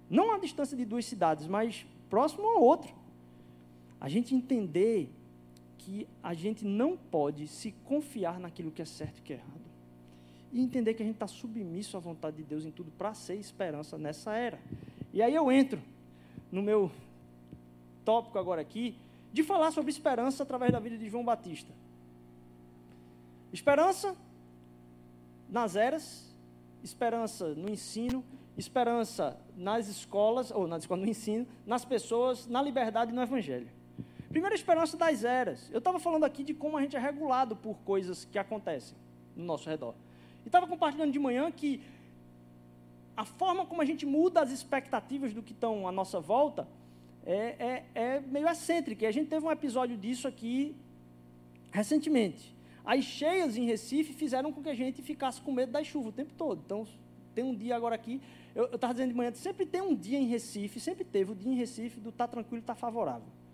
Não 0.10 0.32
a 0.32 0.38
distância 0.38 0.78
de 0.78 0.86
duas 0.86 1.06
cidades, 1.06 1.48
mas 1.48 1.86
próximo 2.10 2.48
ao 2.48 2.62
outro. 2.62 2.94
A 4.00 4.08
gente 4.08 4.36
entender 4.36 5.12
que 5.78 6.08
a 6.24 6.34
gente 6.34 6.66
não 6.66 6.98
pode 6.98 7.48
se 7.48 7.72
confiar 7.84 8.40
naquilo 8.40 8.72
que 8.72 8.82
é 8.82 8.86
certo 8.86 9.20
e 9.20 9.22
que 9.22 9.34
é 9.34 9.36
errado. 9.38 9.66
E 10.52 10.62
entender 10.62 10.94
que 10.94 11.04
a 11.04 11.06
gente 11.06 11.16
está 11.16 11.28
submisso 11.28 11.98
à 11.98 12.00
vontade 12.00 12.38
de 12.38 12.44
Deus 12.44 12.66
em 12.66 12.72
tudo 12.72 12.92
para 12.92 13.14
ser 13.14 13.36
esperança 13.36 13.98
nessa 13.98 14.34
era. 14.36 14.60
E 15.14 15.22
aí 15.22 15.34
eu 15.36 15.52
entro 15.52 15.82
no 16.52 16.62
meu 16.62 16.92
tópico 18.06 18.38
agora 18.38 18.62
aqui, 18.62 18.96
de 19.34 19.44
falar 19.44 19.72
sobre 19.72 19.92
esperança 19.92 20.44
através 20.44 20.72
da 20.72 20.80
vida 20.80 20.98
de 20.98 21.10
João 21.10 21.26
Batista. 21.26 21.74
Esperança 23.52 24.16
nas 25.50 25.76
eras, 25.76 26.34
esperança 26.84 27.54
no 27.56 27.70
ensino, 27.70 28.24
esperança 28.58 29.38
nas 29.58 29.88
escolas, 29.88 30.52
ou 30.52 30.68
na 30.68 30.78
escola, 30.78 31.02
no 31.02 31.10
ensino, 31.10 31.46
nas 31.66 31.84
pessoas, 31.84 32.48
na 32.48 32.62
liberdade 32.62 33.12
e 33.12 33.16
no 33.16 33.22
evangelho. 33.22 33.70
Primeira 34.36 34.54
esperança 34.54 34.98
das 34.98 35.24
eras. 35.24 35.70
Eu 35.72 35.78
estava 35.78 35.98
falando 35.98 36.26
aqui 36.26 36.44
de 36.44 36.54
como 36.54 36.76
a 36.76 36.82
gente 36.82 36.94
é 36.94 37.00
regulado 37.00 37.56
por 37.56 37.78
coisas 37.86 38.26
que 38.26 38.38
acontecem 38.38 38.98
no 39.34 39.46
nosso 39.46 39.70
redor. 39.70 39.96
E 40.44 40.50
estava 40.50 40.68
compartilhando 40.68 41.14
de 41.14 41.18
manhã 41.18 41.50
que 41.50 41.82
a 43.16 43.24
forma 43.24 43.66
como 43.66 43.82
a 43.82 43.86
gente 43.86 44.06
muda 44.06 44.42
as 44.42 44.52
expectativas 44.52 45.34
do 45.34 45.42
que 45.42 45.54
estão 45.54 45.88
à 45.88 45.92
nossa 46.00 46.20
volta 46.20 46.68
é, 47.26 47.56
é, 47.58 47.86
é 47.96 48.20
meio 48.20 48.46
excêntrica. 48.50 49.06
E 49.06 49.08
a 49.08 49.12
gente 49.12 49.30
teve 49.30 49.46
um 49.46 49.50
episódio 49.50 49.96
disso 49.96 50.28
aqui 50.28 50.76
recentemente. 51.72 52.54
As 52.84 53.06
cheias 53.06 53.56
em 53.56 53.66
Recife 53.66 54.12
fizeram 54.12 54.52
com 54.52 54.62
que 54.62 54.68
a 54.68 54.76
gente 54.76 55.02
ficasse 55.02 55.40
com 55.40 55.54
medo 55.54 55.72
da 55.72 55.82
chuva 55.82 56.10
o 56.10 56.12
tempo 56.12 56.34
todo. 56.38 56.62
Então, 56.66 56.86
tem 57.34 57.46
um 57.46 57.56
dia 57.56 57.74
agora 57.74 57.96
aqui, 57.96 58.22
eu 58.54 58.66
estava 58.66 58.94
dizendo 58.94 59.12
de 59.12 59.16
manhã, 59.16 59.34
sempre 59.34 59.66
tem 59.66 59.82
um 59.82 59.96
dia 59.96 60.20
em 60.20 60.26
Recife, 60.26 60.78
sempre 60.78 61.06
teve 61.06 61.32
o 61.32 61.36
dia 61.36 61.54
em 61.54 61.56
Recife 61.56 62.02
do 62.02 62.12
tá 62.12 62.28
tranquilo, 62.28 62.62
tá 62.62 62.76
favorável. 62.76 63.45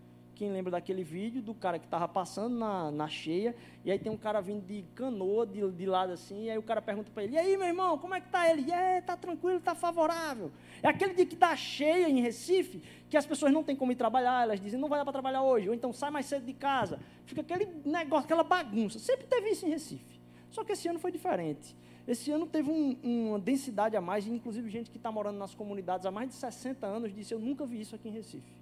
Quem 0.42 0.52
lembra 0.52 0.72
daquele 0.72 1.04
vídeo 1.04 1.40
do 1.40 1.54
cara 1.54 1.78
que 1.78 1.86
estava 1.86 2.08
passando 2.08 2.58
na, 2.58 2.90
na 2.90 3.08
cheia, 3.08 3.56
e 3.86 3.92
aí 3.92 4.00
tem 4.00 4.12
um 4.12 4.18
cara 4.18 4.42
vindo 4.42 4.66
de 4.66 4.84
canoa, 4.96 5.46
de, 5.46 5.70
de 5.70 5.86
lado 5.86 6.14
assim, 6.14 6.46
e 6.46 6.50
aí 6.50 6.58
o 6.58 6.64
cara 6.64 6.82
pergunta 6.82 7.12
para 7.14 7.24
ele, 7.24 7.36
e 7.36 7.38
aí, 7.38 7.56
meu 7.56 7.68
irmão, 7.68 7.96
como 8.00 8.16
é 8.16 8.20
que 8.20 8.28
tá 8.28 8.50
ele? 8.50 8.64
E 8.68 8.72
é, 8.72 9.02
tá 9.02 9.16
tranquilo, 9.16 9.60
tá 9.60 9.76
favorável. 9.76 10.52
É 10.82 10.88
aquele 10.88 11.14
dia 11.14 11.28
que 11.28 11.36
está 11.36 11.56
cheia 11.56 12.10
em 12.10 12.22
Recife, 12.22 12.82
que 13.08 13.16
as 13.16 13.24
pessoas 13.24 13.54
não 13.54 13.62
têm 13.64 13.76
como 13.76 13.92
ir 13.92 13.96
trabalhar, 13.96 14.42
elas 14.42 14.60
dizem, 14.60 14.80
não 14.80 14.90
vai 14.90 14.98
dar 14.98 15.06
para 15.06 15.14
trabalhar 15.14 15.44
hoje, 15.44 15.70
ou 15.70 15.76
então 15.76 15.94
sai 15.94 16.10
mais 16.10 16.26
cedo 16.26 16.44
de 16.44 16.54
casa. 16.54 17.00
Fica 17.28 17.42
aquele 17.42 17.68
negócio, 17.86 18.26
aquela 18.26 18.44
bagunça. 18.44 18.98
Sempre 18.98 19.28
teve 19.28 19.52
isso 19.52 19.68
em 19.68 19.70
Recife. 19.70 20.20
Só 20.50 20.64
que 20.64 20.72
esse 20.72 20.88
ano 20.88 20.98
foi 20.98 21.12
diferente. 21.12 21.76
Esse 22.08 22.32
ano 22.32 22.48
teve 22.48 22.68
um, 22.72 22.98
uma 23.04 23.38
densidade 23.38 23.96
a 23.96 24.02
mais, 24.02 24.26
inclusive 24.26 24.72
gente 24.72 24.90
que 24.90 24.98
está 24.98 25.12
morando 25.12 25.38
nas 25.38 25.54
comunidades 25.54 26.08
há 26.08 26.10
mais 26.10 26.30
de 26.30 26.34
60 26.34 26.84
anos 26.88 27.14
disse, 27.14 27.32
eu 27.32 27.38
nunca 27.38 27.64
vi 27.64 27.80
isso 27.80 27.94
aqui 27.94 28.10
em 28.10 28.14
Recife. 28.14 28.60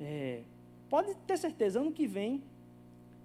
É, 0.00 0.40
pode 0.92 1.14
ter 1.26 1.38
certeza, 1.38 1.80
ano 1.80 1.90
que 1.90 2.06
vem, 2.06 2.42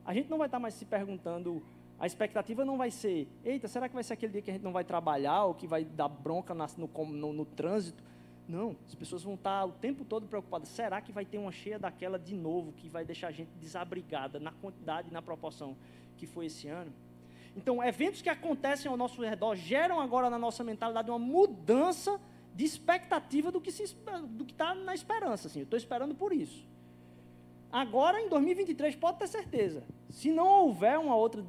a 0.05 0.13
gente 0.13 0.29
não 0.29 0.37
vai 0.37 0.47
estar 0.47 0.57
mais 0.57 0.73
se 0.73 0.85
perguntando, 0.85 1.61
a 1.99 2.07
expectativa 2.07 2.63
não 2.63 2.77
vai 2.77 2.89
ser, 2.89 3.27
eita, 3.43 3.67
será 3.67 3.89
que 3.89 3.93
vai 3.93 4.05
ser 4.05 4.13
aquele 4.13 4.31
dia 4.31 4.41
que 4.41 4.49
a 4.49 4.53
gente 4.53 4.63
não 4.63 4.71
vai 4.71 4.85
trabalhar, 4.85 5.43
ou 5.43 5.53
que 5.53 5.67
vai 5.67 5.83
dar 5.83 6.07
bronca 6.07 6.53
no, 6.53 6.87
no, 7.07 7.33
no 7.33 7.45
trânsito? 7.45 8.01
Não, 8.47 8.73
as 8.87 8.95
pessoas 8.95 9.21
vão 9.21 9.33
estar 9.33 9.65
o 9.65 9.73
tempo 9.73 10.05
todo 10.05 10.25
preocupadas. 10.27 10.69
Será 10.69 11.01
que 11.01 11.11
vai 11.11 11.25
ter 11.25 11.39
uma 11.39 11.51
cheia 11.51 11.77
daquela 11.77 12.17
de 12.17 12.33
novo, 12.33 12.71
que 12.71 12.87
vai 12.87 13.03
deixar 13.03 13.27
a 13.27 13.31
gente 13.31 13.49
desabrigada 13.59 14.39
na 14.39 14.53
quantidade 14.53 15.09
e 15.09 15.11
na 15.11 15.21
proporção 15.21 15.75
que 16.15 16.25
foi 16.25 16.45
esse 16.45 16.69
ano? 16.69 16.93
Então, 17.53 17.83
eventos 17.83 18.21
que 18.21 18.29
acontecem 18.29 18.89
ao 18.89 18.95
nosso 18.95 19.21
redor 19.21 19.57
geram 19.57 19.99
agora 19.99 20.29
na 20.29 20.39
nossa 20.39 20.63
mentalidade 20.63 21.09
uma 21.09 21.19
mudança 21.19 22.17
de 22.55 22.63
expectativa 22.63 23.51
do 23.51 23.59
que 23.59 23.71
está 23.71 24.73
na 24.73 24.93
esperança. 24.93 25.49
Assim. 25.49 25.59
Eu 25.59 25.63
estou 25.65 25.75
esperando 25.75 26.15
por 26.15 26.31
isso. 26.31 26.65
Agora, 27.77 28.19
em 28.19 28.27
2023, 28.27 28.95
pode 28.95 29.19
ter 29.19 29.27
certeza. 29.27 29.83
Se 30.09 30.31
não 30.31 30.47
houver 30.47 30.97
uma 30.97 31.15
outra. 31.15 31.45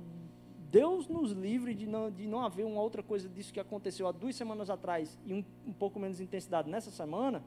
Deus 0.70 1.08
nos 1.08 1.32
livre 1.32 1.74
de 1.74 1.86
não, 1.86 2.10
de 2.10 2.26
não 2.26 2.44
haver 2.44 2.66
uma 2.66 2.82
outra 2.82 3.02
coisa 3.02 3.26
disso 3.26 3.50
que 3.50 3.58
aconteceu 3.58 4.06
há 4.06 4.12
duas 4.12 4.36
semanas 4.36 4.68
atrás 4.68 5.18
e 5.24 5.32
um, 5.32 5.42
um 5.66 5.72
pouco 5.72 5.98
menos 5.98 6.20
intensidade 6.20 6.68
nessa 6.68 6.90
semana. 6.90 7.42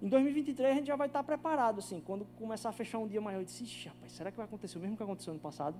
Em 0.00 0.08
2023 0.08 0.70
a 0.70 0.74
gente 0.76 0.86
já 0.86 0.94
vai 0.94 1.08
estar 1.08 1.24
preparado, 1.24 1.80
assim, 1.80 2.00
quando 2.00 2.24
começar 2.38 2.68
a 2.68 2.72
fechar 2.72 3.00
um 3.00 3.08
dia 3.08 3.20
maior, 3.20 3.40
eu 3.40 3.44
disse, 3.44 3.88
rapaz, 3.88 4.12
será 4.12 4.30
que 4.30 4.36
vai 4.36 4.46
acontecer 4.46 4.78
o 4.78 4.80
mesmo 4.80 4.96
que 4.96 5.02
aconteceu 5.02 5.34
no 5.34 5.40
passado? 5.40 5.76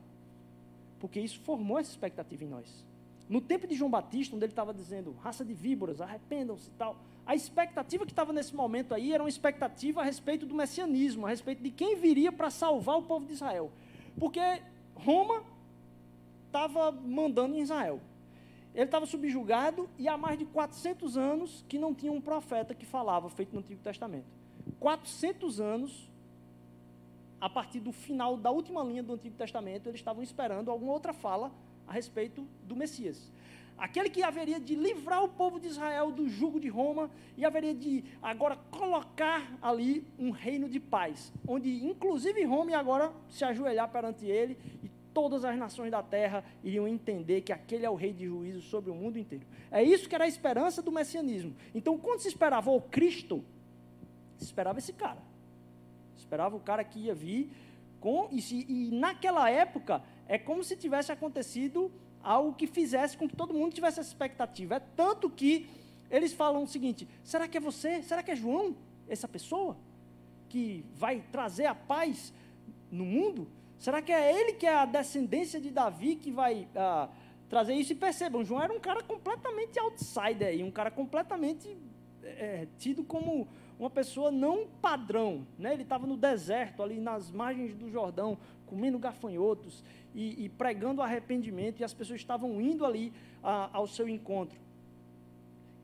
Porque 0.99 1.21
isso 1.21 1.39
formou 1.43 1.79
essa 1.79 1.93
expectativa 1.93 2.43
em 2.43 2.49
nós. 2.49 2.85
No 3.29 3.41
tempo 3.41 3.67
de 3.67 3.75
João 3.75 3.91
Batista, 3.91 4.35
onde 4.35 4.45
ele 4.45 4.53
estava 4.53 4.73
dizendo, 4.73 5.15
raça 5.23 5.45
de 5.45 5.53
víboras, 5.53 6.01
arrependam-se 6.01 6.69
e 6.69 6.73
tal, 6.73 6.97
a 7.27 7.35
expectativa 7.35 8.07
que 8.07 8.13
estava 8.13 8.33
nesse 8.33 8.55
momento 8.57 8.95
aí 8.95 9.13
era 9.13 9.23
uma 9.23 9.29
expectativa 9.29 10.01
a 10.01 10.05
respeito 10.05 10.47
do 10.47 10.55
messianismo, 10.55 11.27
a 11.27 11.29
respeito 11.29 11.63
de 11.63 11.71
quem 11.71 11.97
viria 11.97 12.33
para 12.33 12.49
salvar 12.49 12.97
o 12.97 13.03
povo 13.03 13.27
de 13.27 13.35
Israel. 13.35 13.71
Porque 14.19 14.41
Roma 14.95 15.45
estava 16.47 16.91
mandando 16.91 17.55
em 17.55 17.61
Israel. 17.61 18.01
Ele 18.75 18.85
estava 18.85 19.05
subjugado 19.05 19.91
e 19.99 20.09
há 20.09 20.17
mais 20.17 20.39
de 20.39 20.47
400 20.47 21.19
anos 21.19 21.65
que 21.69 21.79
não 21.79 21.95
tinha 21.95 22.11
um 22.11 22.21
profeta 22.21 22.75
que 22.75 22.87
falava, 22.87 23.29
feito 23.29 23.53
no 23.53 23.61
Antigo 23.61 23.83
Testamento. 23.83 24.27
400 24.81 25.61
anos, 25.61 26.11
a 27.39 27.51
partir 27.51 27.81
do 27.81 27.93
final 27.93 28.39
da 28.39 28.51
última 28.51 28.83
linha 28.83 29.03
do 29.03 29.13
Antigo 29.13 29.37
Testamento, 29.37 29.89
eles 29.89 30.01
estavam 30.01 30.23
esperando 30.23 30.71
alguma 30.71 30.93
outra 30.93 31.13
fala 31.13 31.53
a 31.89 31.93
respeito 31.93 32.47
do 32.63 32.77
Messias 32.77 33.33
aquele 33.79 34.11
que 34.11 34.23
haveria 34.23 34.59
de 34.59 34.75
livrar 34.75 35.23
o 35.23 35.29
povo 35.29 35.61
de 35.61 35.69
Israel 35.69 36.11
do 36.11 36.29
jugo 36.29 36.59
de 36.59 36.69
Roma 36.69 37.09
e 37.37 37.45
haveria 37.45 37.75
de 37.75 38.05
agora 38.21 38.57
colocar 38.71 39.57
ali 39.63 40.05
um 40.19 40.31
reino 40.31 40.69
de 40.69 40.81
paz, 40.81 41.33
onde 41.47 41.85
inclusive 41.85 42.45
Roma 42.45 42.73
ia 42.73 42.79
agora 42.79 43.13
se 43.29 43.45
ajoelhar 43.45 43.89
perante 43.89 44.27
ele 44.27 44.59
e 44.83 44.91
todas 45.15 45.45
as 45.45 45.57
nações 45.57 45.91
da 45.91 46.03
terra 46.03 46.45
iriam 46.63 46.87
entender 46.89 47.41
que 47.43 47.53
aquele 47.53 47.87
é 47.87 47.91
o 47.91 47.95
rei 47.95 48.13
de 48.13 48.27
juízo 48.27 48.63
sobre 48.63 48.91
o 48.91 48.95
mundo 48.95 49.19
inteiro. 49.19 49.47
É 49.71 49.83
isso 49.83 50.09
que 50.09 50.15
era 50.15 50.25
a 50.25 50.29
esperança 50.29 50.83
do 50.83 50.93
messianismo. 50.93 51.55
Então, 51.75 51.97
quando 51.99 52.21
se 52.21 52.29
esperava 52.29 52.71
o 52.71 52.81
Cristo, 52.81 53.45
se 54.37 54.45
esperava 54.45 54.79
esse 54.79 54.93
cara. 54.93 55.21
Se 56.15 56.21
esperava 56.21 56.57
o 56.57 56.61
cara 56.61 56.85
que 56.85 57.01
ia 57.01 57.15
vir 57.15 57.51
com 58.01 58.29
e, 58.31 58.41
se, 58.41 58.65
e 58.69 58.91
naquela 58.93 59.51
época 59.51 60.03
é 60.29 60.39
como 60.39 60.63
se 60.63 60.77
tivesse 60.77 61.11
acontecido 61.11 61.91
algo 62.23 62.53
que 62.55 62.67
fizesse 62.67 63.17
com 63.17 63.27
que 63.27 63.35
todo 63.35 63.55
mundo 63.55 63.73
tivesse 63.73 63.99
essa 63.99 64.09
expectativa. 64.11 64.77
É 64.77 64.81
tanto 64.81 65.31
que 65.31 65.69
Eles 66.11 66.33
falam 66.33 66.63
o 66.63 66.67
seguinte: 66.67 67.07
será 67.23 67.47
que 67.47 67.57
é 67.57 67.61
você? 67.61 68.03
Será 68.03 68.23
que 68.23 68.31
é 68.31 68.37
João, 68.37 68.77
essa 69.09 69.29
pessoa, 69.29 69.77
que 70.49 70.85
vai 70.95 71.23
trazer 71.31 71.67
a 71.67 71.75
paz 71.75 72.33
no 72.91 73.05
mundo? 73.05 73.49
Será 73.79 74.03
que 74.03 74.11
é 74.11 74.41
ele 74.41 74.55
que 74.55 74.67
é 74.67 74.75
a 74.75 74.85
descendência 74.85 75.61
de 75.61 75.71
Davi 75.71 76.17
que 76.17 76.31
vai 76.31 76.67
ah, 76.75 77.09
trazer 77.49 77.75
isso? 77.75 77.93
E 77.93 77.95
percebam, 77.95 78.45
João 78.45 78.63
era 78.63 78.73
um 78.73 78.81
cara 78.81 79.03
completamente 79.03 79.79
outsider, 79.79 80.65
um 80.65 80.71
cara 80.71 80.91
completamente 80.91 81.77
é, 82.23 82.67
tido 82.79 83.05
como 83.05 83.47
uma 83.79 83.91
pessoa 83.91 84.31
não 84.31 84.67
padrão. 84.83 85.47
Né? 85.59 85.73
Ele 85.73 85.83
estava 85.83 86.07
no 86.07 86.17
deserto, 86.17 86.83
ali 86.83 87.01
nas 87.01 87.31
margens 87.31 87.75
do 87.75 87.91
Jordão, 87.91 88.37
comendo 88.67 88.99
gafanhotos 88.99 89.85
e, 90.15 90.45
e 90.45 90.49
pregando 90.49 91.01
arrependimento, 91.01 91.81
e 91.81 91.85
as 91.85 91.95
pessoas 91.95 92.21
estavam 92.21 92.61
indo 92.61 92.85
ali 92.85 93.13
ah, 93.43 93.71
ao 93.73 93.87
seu 93.87 94.09
encontro. 94.09 94.59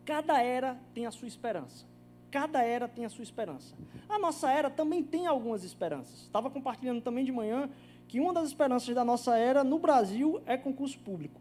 Cada 0.04 0.42
era 0.42 0.78
tem 0.92 1.06
a 1.06 1.10
sua 1.10 1.28
esperança. 1.28 1.86
Cada 2.30 2.62
era 2.62 2.88
tem 2.88 3.04
a 3.04 3.08
sua 3.08 3.22
esperança. 3.22 3.74
A 4.08 4.18
nossa 4.18 4.50
era 4.50 4.68
também 4.68 5.02
tem 5.02 5.26
algumas 5.26 5.62
esperanças. 5.62 6.22
Estava 6.22 6.50
compartilhando 6.50 7.00
também 7.00 7.24
de 7.24 7.30
manhã 7.30 7.70
que 8.08 8.20
uma 8.20 8.32
das 8.32 8.48
esperanças 8.48 8.94
da 8.94 9.04
nossa 9.04 9.36
era 9.38 9.62
no 9.62 9.78
Brasil 9.78 10.42
é 10.44 10.56
concurso 10.56 10.98
público. 10.98 11.40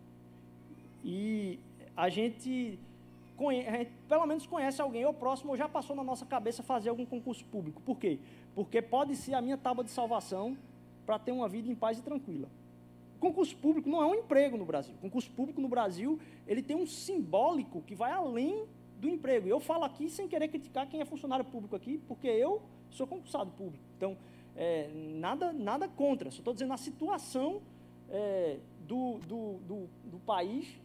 E 1.03 1.59
a 1.97 2.09
gente, 2.09 2.79
pelo 4.07 4.25
menos 4.25 4.45
conhece 4.45 4.81
alguém 4.81 5.05
ou 5.05 5.13
próximo 5.13 5.51
ou 5.51 5.57
já 5.57 5.67
passou 5.67 5.95
na 5.95 6.03
nossa 6.03 6.25
cabeça 6.25 6.61
fazer 6.63 6.89
algum 6.89 7.05
concurso 7.05 7.45
público. 7.45 7.81
Por 7.81 7.97
quê? 7.97 8.19
Porque 8.53 8.81
pode 8.81 9.15
ser 9.15 9.33
a 9.33 9.41
minha 9.41 9.57
tábua 9.57 9.83
de 9.83 9.91
salvação 9.91 10.57
para 11.05 11.19
ter 11.19 11.31
uma 11.31 11.47
vida 11.47 11.69
em 11.69 11.75
paz 11.75 11.99
e 11.99 12.01
tranquila. 12.01 12.47
Concurso 13.19 13.55
público 13.57 13.89
não 13.89 14.01
é 14.01 14.05
um 14.05 14.15
emprego 14.15 14.57
no 14.57 14.65
Brasil. 14.65 14.95
Concurso 15.01 15.31
público 15.31 15.61
no 15.61 15.67
Brasil, 15.67 16.19
ele 16.45 16.61
tem 16.61 16.75
um 16.75 16.85
simbólico 16.85 17.81
que 17.81 17.95
vai 17.95 18.11
além 18.11 18.67
do 18.99 19.07
emprego. 19.07 19.47
Eu 19.47 19.59
falo 19.59 19.83
aqui 19.83 20.09
sem 20.09 20.27
querer 20.27 20.47
criticar 20.47 20.87
quem 20.87 21.01
é 21.01 21.05
funcionário 21.05 21.45
público 21.45 21.75
aqui, 21.75 21.97
porque 22.07 22.27
eu 22.27 22.61
sou 22.89 23.07
concursado 23.07 23.51
público. 23.51 23.83
Então, 23.97 24.17
é, 24.55 24.89
nada, 24.93 25.51
nada 25.51 25.87
contra. 25.87 26.29
Só 26.31 26.39
estou 26.39 26.53
dizendo 26.53 26.73
a 26.73 26.77
situação 26.77 27.61
é, 28.09 28.59
do, 28.87 29.19
do, 29.19 29.53
do, 29.59 29.89
do 30.05 30.19
país 30.19 30.79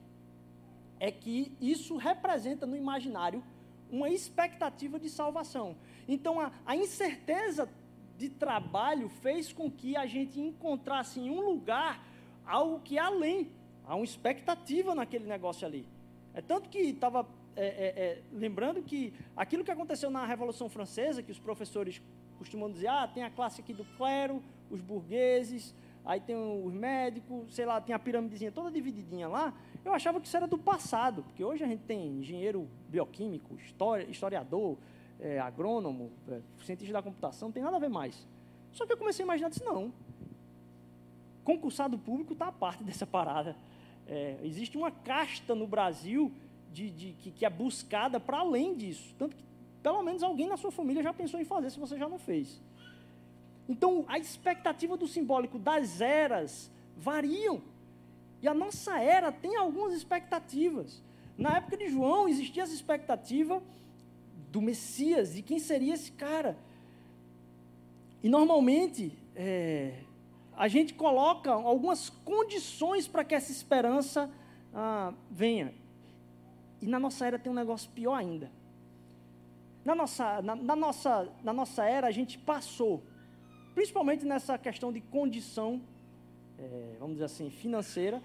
é 1.00 1.10
que 1.10 1.56
isso 1.60 1.96
representa 1.96 2.66
no 2.66 2.76
imaginário 2.76 3.42
uma 3.90 4.08
expectativa 4.10 4.98
de 4.98 5.08
salvação. 5.08 5.76
Então, 6.06 6.40
a, 6.40 6.52
a 6.66 6.76
incerteza 6.76 7.68
de 8.16 8.28
trabalho 8.28 9.08
fez 9.08 9.52
com 9.52 9.70
que 9.70 9.96
a 9.96 10.06
gente 10.06 10.40
encontrasse 10.40 11.20
em 11.20 11.30
um 11.30 11.40
lugar 11.40 12.04
algo 12.44 12.80
que 12.80 12.98
é 12.98 13.00
além, 13.00 13.50
há 13.86 13.94
uma 13.94 14.04
expectativa 14.04 14.94
naquele 14.94 15.26
negócio 15.26 15.66
ali. 15.66 15.86
É 16.34 16.40
tanto 16.40 16.68
que 16.68 16.78
estava 16.78 17.26
é, 17.56 17.66
é, 17.66 17.68
é, 17.68 18.22
lembrando 18.32 18.82
que 18.82 19.12
aquilo 19.36 19.64
que 19.64 19.70
aconteceu 19.70 20.10
na 20.10 20.24
Revolução 20.24 20.68
Francesa, 20.68 21.22
que 21.22 21.32
os 21.32 21.38
professores 21.38 22.00
costumam 22.38 22.70
dizer, 22.70 22.86
ah, 22.86 23.08
tem 23.08 23.24
a 23.24 23.30
classe 23.30 23.60
aqui 23.60 23.72
do 23.72 23.84
clero, 23.96 24.42
os 24.70 24.80
burgueses, 24.80 25.74
aí 26.04 26.20
tem 26.20 26.36
os 26.36 26.72
médicos, 26.72 27.54
sei 27.54 27.66
lá, 27.66 27.80
tem 27.80 27.94
a 27.94 27.98
pirâmidezinha 27.98 28.50
toda 28.50 28.70
divididinha 28.70 29.28
lá, 29.28 29.54
eu 29.84 29.92
achava 29.92 30.20
que 30.20 30.26
isso 30.26 30.36
era 30.36 30.46
do 30.46 30.58
passado, 30.58 31.22
porque 31.22 31.44
hoje 31.44 31.64
a 31.64 31.66
gente 31.66 31.82
tem 31.84 32.18
engenheiro 32.18 32.68
bioquímico, 32.88 33.56
historiador, 34.08 34.76
é, 35.20 35.38
agrônomo, 35.38 36.10
é, 36.28 36.40
cientista 36.64 36.92
da 36.92 37.02
computação, 37.02 37.48
não 37.48 37.52
tem 37.52 37.62
nada 37.62 37.76
a 37.76 37.80
ver 37.80 37.88
mais. 37.88 38.26
Só 38.72 38.86
que 38.86 38.92
eu 38.92 38.96
comecei 38.96 39.22
a 39.22 39.26
imaginar, 39.26 39.48
disse, 39.48 39.64
não, 39.64 39.92
concursado 41.44 41.98
público 41.98 42.34
está 42.34 42.48
a 42.48 42.52
parte 42.52 42.82
dessa 42.84 43.06
parada. 43.06 43.56
É, 44.06 44.38
existe 44.42 44.76
uma 44.76 44.90
casta 44.90 45.54
no 45.54 45.66
Brasil 45.66 46.32
de, 46.72 46.90
de 46.90 47.12
que, 47.14 47.30
que, 47.30 47.44
é 47.44 47.50
buscada 47.50 48.20
para 48.20 48.38
além 48.38 48.74
disso. 48.74 49.14
Tanto 49.18 49.36
que, 49.36 49.44
pelo 49.82 50.02
menos, 50.02 50.22
alguém 50.22 50.46
na 50.46 50.56
sua 50.56 50.70
família 50.70 51.02
já 51.02 51.12
pensou 51.12 51.40
em 51.40 51.44
fazer, 51.44 51.70
se 51.70 51.78
você 51.78 51.98
já 51.98 52.08
não 52.08 52.18
fez. 52.18 52.60
Então, 53.68 54.04
a 54.08 54.18
expectativa 54.18 54.96
do 54.96 55.06
simbólico 55.06 55.58
das 55.58 56.00
eras 56.00 56.70
variam. 56.96 57.62
E 58.40 58.48
a 58.48 58.54
nossa 58.54 58.98
era 58.98 59.30
tem 59.30 59.56
algumas 59.56 59.92
expectativas. 59.92 61.02
Na 61.36 61.56
época 61.58 61.76
de 61.76 61.88
João, 61.88 62.28
existia 62.28 62.62
essa 62.62 62.74
expectativa 62.74 63.62
do 64.50 64.60
Messias, 64.62 65.34
de 65.34 65.42
quem 65.42 65.58
seria 65.58 65.94
esse 65.94 66.12
cara. 66.12 66.56
E 68.22 68.28
normalmente, 68.28 69.12
é, 69.36 70.00
a 70.56 70.66
gente 70.66 70.94
coloca 70.94 71.52
algumas 71.52 72.08
condições 72.08 73.06
para 73.06 73.22
que 73.22 73.34
essa 73.34 73.52
esperança 73.52 74.30
ah, 74.74 75.12
venha. 75.30 75.72
E 76.80 76.86
na 76.86 76.98
nossa 76.98 77.26
era 77.26 77.38
tem 77.38 77.52
um 77.52 77.54
negócio 77.54 77.90
pior 77.90 78.14
ainda. 78.14 78.50
Na 79.84 79.94
nossa, 79.94 80.42
na, 80.42 80.56
na, 80.56 80.76
nossa, 80.76 81.28
na 81.42 81.52
nossa 81.52 81.84
era, 81.84 82.08
a 82.08 82.10
gente 82.10 82.38
passou, 82.38 83.02
principalmente 83.78 84.24
nessa 84.26 84.58
questão 84.58 84.92
de 84.92 85.00
condição, 85.00 85.80
é, 86.58 86.96
vamos 86.98 87.14
dizer 87.14 87.26
assim, 87.26 87.48
financeira. 87.48 88.20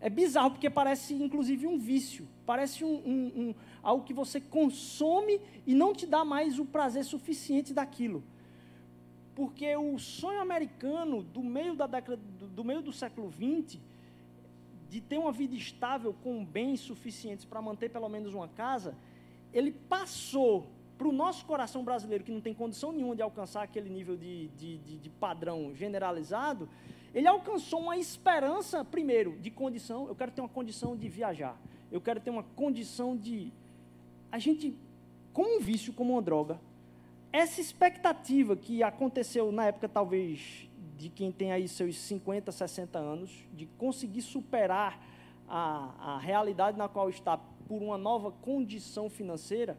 É 0.00 0.08
bizarro, 0.08 0.52
porque 0.52 0.70
parece 0.70 1.12
inclusive 1.12 1.66
um 1.66 1.78
vício, 1.78 2.26
parece 2.46 2.82
um, 2.82 2.94
um, 2.94 3.32
um, 3.36 3.54
algo 3.82 4.04
que 4.04 4.14
você 4.14 4.40
consome 4.40 5.38
e 5.66 5.74
não 5.74 5.92
te 5.92 6.06
dá 6.06 6.24
mais 6.24 6.58
o 6.58 6.64
prazer 6.64 7.04
suficiente 7.04 7.74
daquilo 7.74 8.22
porque 9.34 9.74
o 9.76 9.98
sonho 9.98 10.40
americano 10.40 11.22
do 11.22 11.42
meio 11.42 11.74
da 11.74 11.86
década 11.86 12.18
do, 12.38 12.46
do 12.48 12.64
meio 12.64 12.82
do 12.82 12.92
século 12.92 13.30
XX 13.30 13.78
de 14.88 15.00
ter 15.00 15.18
uma 15.18 15.32
vida 15.32 15.54
estável 15.54 16.14
com 16.22 16.44
bens 16.44 16.80
suficientes 16.80 17.44
para 17.44 17.62
manter 17.62 17.90
pelo 17.90 18.08
menos 18.08 18.34
uma 18.34 18.48
casa, 18.48 18.94
ele 19.52 19.72
passou 19.72 20.66
para 21.00 21.08
o 21.08 21.12
nosso 21.12 21.46
coração 21.46 21.82
brasileiro 21.82 22.22
que 22.22 22.30
não 22.30 22.42
tem 22.42 22.52
condição 22.52 22.92
nenhuma 22.92 23.16
de 23.16 23.22
alcançar 23.22 23.62
aquele 23.62 23.88
nível 23.88 24.18
de, 24.18 24.48
de, 24.48 24.76
de, 24.76 24.98
de 24.98 25.08
padrão 25.08 25.74
generalizado, 25.74 26.68
ele 27.14 27.26
alcançou 27.26 27.80
uma 27.80 27.96
esperança, 27.96 28.84
primeiro, 28.84 29.34
de 29.38 29.50
condição. 29.50 30.08
Eu 30.08 30.14
quero 30.14 30.30
ter 30.30 30.42
uma 30.42 30.48
condição 30.50 30.94
de 30.94 31.08
viajar. 31.08 31.58
Eu 31.90 32.02
quero 32.02 32.20
ter 32.20 32.28
uma 32.28 32.42
condição 32.42 33.16
de. 33.16 33.50
A 34.30 34.38
gente, 34.38 34.76
como 35.32 35.56
um 35.56 35.58
vício, 35.58 35.90
como 35.94 36.12
uma 36.12 36.20
droga, 36.20 36.60
essa 37.32 37.62
expectativa 37.62 38.54
que 38.54 38.82
aconteceu 38.82 39.50
na 39.50 39.68
época, 39.68 39.88
talvez, 39.88 40.68
de 40.98 41.08
quem 41.08 41.32
tem 41.32 41.50
aí 41.50 41.66
seus 41.66 41.96
50, 41.96 42.52
60 42.52 42.98
anos, 42.98 43.30
de 43.54 43.64
conseguir 43.78 44.20
superar 44.20 45.02
a, 45.48 45.94
a 45.98 46.18
realidade 46.18 46.76
na 46.76 46.90
qual 46.90 47.08
está 47.08 47.38
por 47.38 47.80
uma 47.80 47.96
nova 47.96 48.30
condição 48.30 49.08
financeira, 49.08 49.78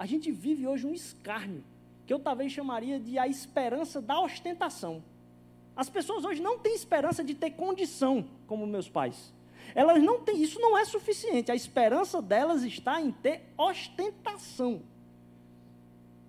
a 0.00 0.06
gente 0.06 0.32
vive 0.32 0.66
hoje 0.66 0.86
um 0.86 0.94
escárnio, 0.94 1.62
que 2.06 2.12
eu 2.14 2.18
talvez 2.18 2.50
chamaria 2.50 2.98
de 2.98 3.18
a 3.18 3.28
esperança 3.28 4.00
da 4.00 4.18
ostentação. 4.18 5.04
As 5.76 5.90
pessoas 5.90 6.24
hoje 6.24 6.40
não 6.40 6.58
têm 6.58 6.74
esperança 6.74 7.22
de 7.22 7.34
ter 7.34 7.50
condição, 7.50 8.26
como 8.46 8.66
meus 8.66 8.88
pais. 8.88 9.30
Elas 9.74 10.02
não 10.02 10.18
têm, 10.20 10.42
isso 10.42 10.58
não 10.58 10.76
é 10.78 10.86
suficiente. 10.86 11.52
A 11.52 11.54
esperança 11.54 12.22
delas 12.22 12.62
está 12.62 12.98
em 12.98 13.12
ter 13.12 13.42
ostentação 13.58 14.80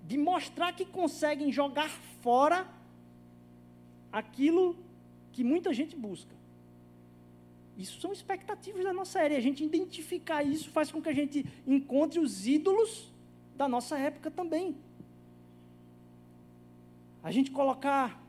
de 0.06 0.18
mostrar 0.18 0.74
que 0.74 0.84
conseguem 0.84 1.50
jogar 1.50 1.88
fora 2.22 2.68
aquilo 4.12 4.76
que 5.32 5.46
muita 5.46 5.74
gente 5.74 5.96
busca. 5.96 6.36
Isso 7.78 8.02
são 8.02 8.12
expectativas 8.12 8.84
da 8.84 8.92
nossa 8.92 9.22
era. 9.22 9.34
E 9.34 9.38
a 9.38 9.42
gente 9.42 9.64
identificar 9.64 10.44
isso 10.44 10.70
faz 10.72 10.92
com 10.92 11.02
que 11.02 11.08
a 11.08 11.14
gente 11.14 11.46
encontre 11.66 12.20
os 12.20 12.46
ídolos 12.46 13.11
da 13.62 13.68
nossa 13.68 13.96
época 13.98 14.32
também. 14.32 14.76
A 17.22 17.30
gente 17.30 17.52
colocar, 17.52 18.20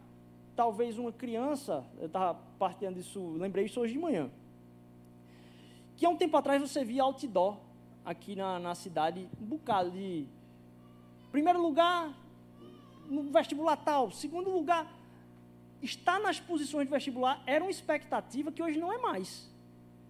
talvez, 0.55 0.99
uma 0.99 1.11
criança, 1.11 1.83
eu 1.99 2.07
estava 2.07 2.39
partilhando 2.59 3.01
isso, 3.01 3.19
lembrei 3.39 3.65
isso 3.65 3.81
hoje 3.81 3.95
de 3.95 3.99
manhã, 3.99 4.31
que 5.97 6.05
há 6.05 6.11
um 6.11 6.17
tempo 6.19 6.37
atrás 6.37 6.61
você 6.61 6.85
via 6.85 7.03
outdoor 7.03 7.57
aqui 8.05 8.37
na, 8.37 8.59
na 8.59 8.75
cidade, 8.75 9.27
um 9.41 9.47
bocado 9.47 9.91
de 9.91 10.27
Primeiro 11.31 11.63
lugar, 11.63 12.13
no 13.09 13.23
vestibular 13.23 13.77
tal. 13.77 14.11
Segundo 14.11 14.51
lugar, 14.51 14.87
estar 15.81 16.21
nas 16.21 16.39
posições 16.39 16.85
de 16.87 16.93
vestibular 16.93 17.43
era 17.47 17.65
uma 17.65 17.71
expectativa 17.71 18.53
que 18.53 18.63
hoje 18.63 18.79
não 18.79 18.93
é 18.93 18.99
mais. 18.99 19.51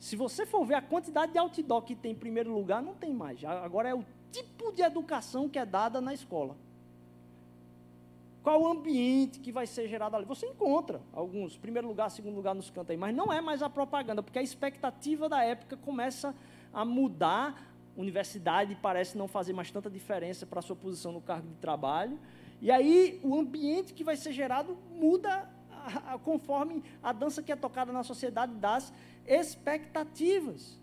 Se 0.00 0.16
você 0.16 0.44
for 0.44 0.64
ver 0.64 0.74
a 0.74 0.82
quantidade 0.82 1.30
de 1.30 1.38
outdoor 1.38 1.82
que 1.82 1.94
tem 1.94 2.10
em 2.10 2.16
primeiro 2.16 2.52
lugar, 2.52 2.82
não 2.82 2.92
tem 2.92 3.14
mais. 3.14 3.44
Agora 3.44 3.88
é 3.88 3.94
o 3.94 4.04
tipo 4.32 4.72
de 4.72 4.82
educação 4.82 5.48
que 5.48 5.58
é 5.58 5.66
dada 5.66 6.00
na 6.00 6.12
escola. 6.12 6.56
Qual 8.42 8.60
o 8.60 8.66
ambiente 8.66 9.38
que 9.38 9.52
vai 9.52 9.66
ser 9.66 9.86
gerado 9.86 10.16
ali? 10.16 10.24
Você 10.24 10.46
encontra 10.46 11.00
alguns, 11.12 11.56
primeiro 11.56 11.86
lugar, 11.86 12.10
segundo 12.10 12.34
lugar 12.34 12.54
nos 12.54 12.70
cantos 12.70 12.90
aí, 12.90 12.96
mas 12.96 13.14
não 13.14 13.32
é 13.32 13.40
mais 13.40 13.62
a 13.62 13.70
propaganda, 13.70 14.22
porque 14.22 14.38
a 14.38 14.42
expectativa 14.42 15.28
da 15.28 15.44
época 15.44 15.76
começa 15.76 16.34
a 16.72 16.84
mudar 16.84 17.72
universidade 17.96 18.76
parece 18.80 19.16
não 19.16 19.28
fazer 19.28 19.52
mais 19.52 19.70
tanta 19.70 19.90
diferença 19.90 20.46
para 20.46 20.60
a 20.60 20.62
sua 20.62 20.76
posição 20.76 21.12
no 21.12 21.20
cargo 21.20 21.48
de 21.48 21.56
trabalho. 21.56 22.18
E 22.60 22.70
aí 22.70 23.20
o 23.22 23.38
ambiente 23.38 23.92
que 23.92 24.04
vai 24.04 24.16
ser 24.16 24.32
gerado 24.32 24.76
muda 24.90 25.48
a, 25.70 26.14
a, 26.14 26.18
conforme 26.18 26.82
a 27.02 27.12
dança 27.12 27.42
que 27.42 27.52
é 27.52 27.56
tocada 27.56 27.92
na 27.92 28.02
sociedade 28.02 28.54
das 28.54 28.92
expectativas. 29.26 30.80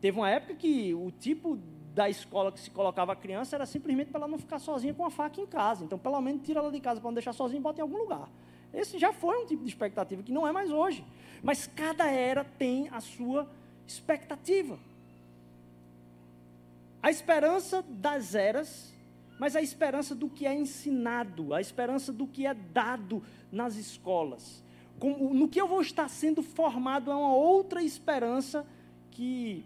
Teve 0.00 0.18
uma 0.18 0.30
época 0.30 0.54
que 0.54 0.94
o 0.94 1.10
tipo 1.10 1.58
da 1.96 2.10
escola 2.10 2.52
que 2.52 2.60
se 2.60 2.70
colocava 2.70 3.14
a 3.14 3.16
criança 3.16 3.56
era 3.56 3.64
simplesmente 3.64 4.10
para 4.10 4.20
ela 4.20 4.28
não 4.28 4.36
ficar 4.36 4.58
sozinha 4.58 4.92
com 4.92 5.06
a 5.06 5.10
faca 5.10 5.40
em 5.40 5.46
casa. 5.46 5.82
Então, 5.82 5.98
pelo 5.98 6.20
menos, 6.20 6.42
tira 6.44 6.60
ela 6.60 6.70
de 6.70 6.78
casa 6.78 7.00
para 7.00 7.08
não 7.08 7.14
deixar 7.14 7.32
sozinha 7.32 7.58
e 7.58 7.62
bota 7.62 7.80
em 7.80 7.82
algum 7.82 7.96
lugar. 7.96 8.28
Esse 8.70 8.98
já 8.98 9.14
foi 9.14 9.34
um 9.38 9.46
tipo 9.46 9.62
de 9.62 9.70
expectativa 9.70 10.22
que 10.22 10.30
não 10.30 10.46
é 10.46 10.52
mais 10.52 10.70
hoje. 10.70 11.02
Mas 11.42 11.66
cada 11.66 12.06
era 12.06 12.44
tem 12.44 12.90
a 12.90 13.00
sua 13.00 13.50
expectativa. 13.86 14.78
A 17.02 17.10
esperança 17.10 17.82
das 17.88 18.34
eras, 18.34 18.92
mas 19.40 19.56
a 19.56 19.62
esperança 19.62 20.14
do 20.14 20.28
que 20.28 20.46
é 20.46 20.54
ensinado, 20.54 21.54
a 21.54 21.62
esperança 21.62 22.12
do 22.12 22.26
que 22.26 22.46
é 22.46 22.52
dado 22.52 23.22
nas 23.50 23.76
escolas. 23.76 24.62
Como, 24.98 25.32
no 25.32 25.48
que 25.48 25.58
eu 25.58 25.66
vou 25.66 25.80
estar 25.80 26.10
sendo 26.10 26.42
formado 26.42 27.10
é 27.10 27.16
uma 27.16 27.34
outra 27.34 27.82
esperança 27.82 28.66
que 29.10 29.64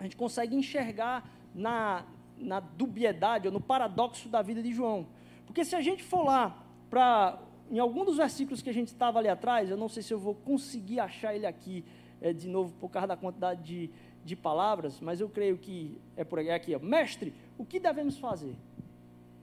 a 0.00 0.04
gente 0.04 0.16
consegue 0.16 0.56
enxergar 0.56 1.41
na, 1.54 2.04
na 2.36 2.60
dubiedade 2.60 3.48
ou 3.48 3.52
no 3.52 3.60
paradoxo 3.60 4.28
da 4.28 4.42
vida 4.42 4.62
de 4.62 4.72
João. 4.72 5.06
Porque 5.46 5.64
se 5.64 5.74
a 5.76 5.80
gente 5.80 6.02
for 6.02 6.24
lá 6.24 6.64
para 6.88 7.38
em 7.70 7.78
algum 7.78 8.04
dos 8.04 8.18
versículos 8.18 8.60
que 8.60 8.68
a 8.68 8.72
gente 8.72 8.88
estava 8.88 9.18
ali 9.18 9.28
atrás, 9.28 9.70
eu 9.70 9.78
não 9.78 9.88
sei 9.88 10.02
se 10.02 10.12
eu 10.12 10.18
vou 10.18 10.34
conseguir 10.34 11.00
achar 11.00 11.34
ele 11.34 11.46
aqui 11.46 11.84
é, 12.20 12.32
de 12.32 12.46
novo 12.46 12.74
por 12.78 12.90
causa 12.90 13.08
da 13.08 13.16
quantidade 13.16 13.62
de, 13.62 13.90
de 14.24 14.36
palavras, 14.36 15.00
mas 15.00 15.20
eu 15.20 15.28
creio 15.28 15.56
que 15.56 15.98
é 16.14 16.22
por 16.22 16.38
aqui. 16.38 16.74
É 16.74 16.76
ó. 16.76 16.80
Mestre, 16.80 17.32
o 17.56 17.64
que 17.64 17.80
devemos 17.80 18.18
fazer? 18.18 18.54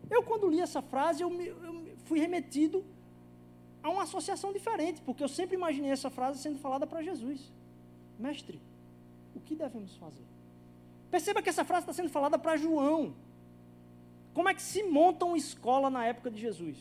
Eu, 0.09 0.23
quando 0.23 0.47
li 0.47 0.61
essa 0.61 0.81
frase, 0.81 1.23
eu, 1.23 1.29
me, 1.29 1.47
eu 1.47 1.87
fui 2.05 2.19
remetido 2.19 2.83
a 3.81 3.89
uma 3.89 4.03
associação 4.03 4.51
diferente, 4.51 5.01
porque 5.01 5.23
eu 5.23 5.27
sempre 5.27 5.55
imaginei 5.55 5.91
essa 5.91 6.09
frase 6.09 6.39
sendo 6.39 6.59
falada 6.59 6.85
para 6.85 7.01
Jesus. 7.01 7.51
Mestre, 8.17 8.59
o 9.35 9.39
que 9.39 9.55
devemos 9.55 9.95
fazer? 9.95 10.23
Perceba 11.09 11.41
que 11.41 11.49
essa 11.49 11.65
frase 11.65 11.83
está 11.83 11.93
sendo 11.93 12.09
falada 12.09 12.37
para 12.37 12.57
João. 12.57 13.13
Como 14.33 14.47
é 14.47 14.53
que 14.53 14.61
se 14.61 14.83
monta 14.83 15.25
uma 15.25 15.37
escola 15.37 15.89
na 15.89 16.05
época 16.05 16.29
de 16.29 16.39
Jesus? 16.39 16.77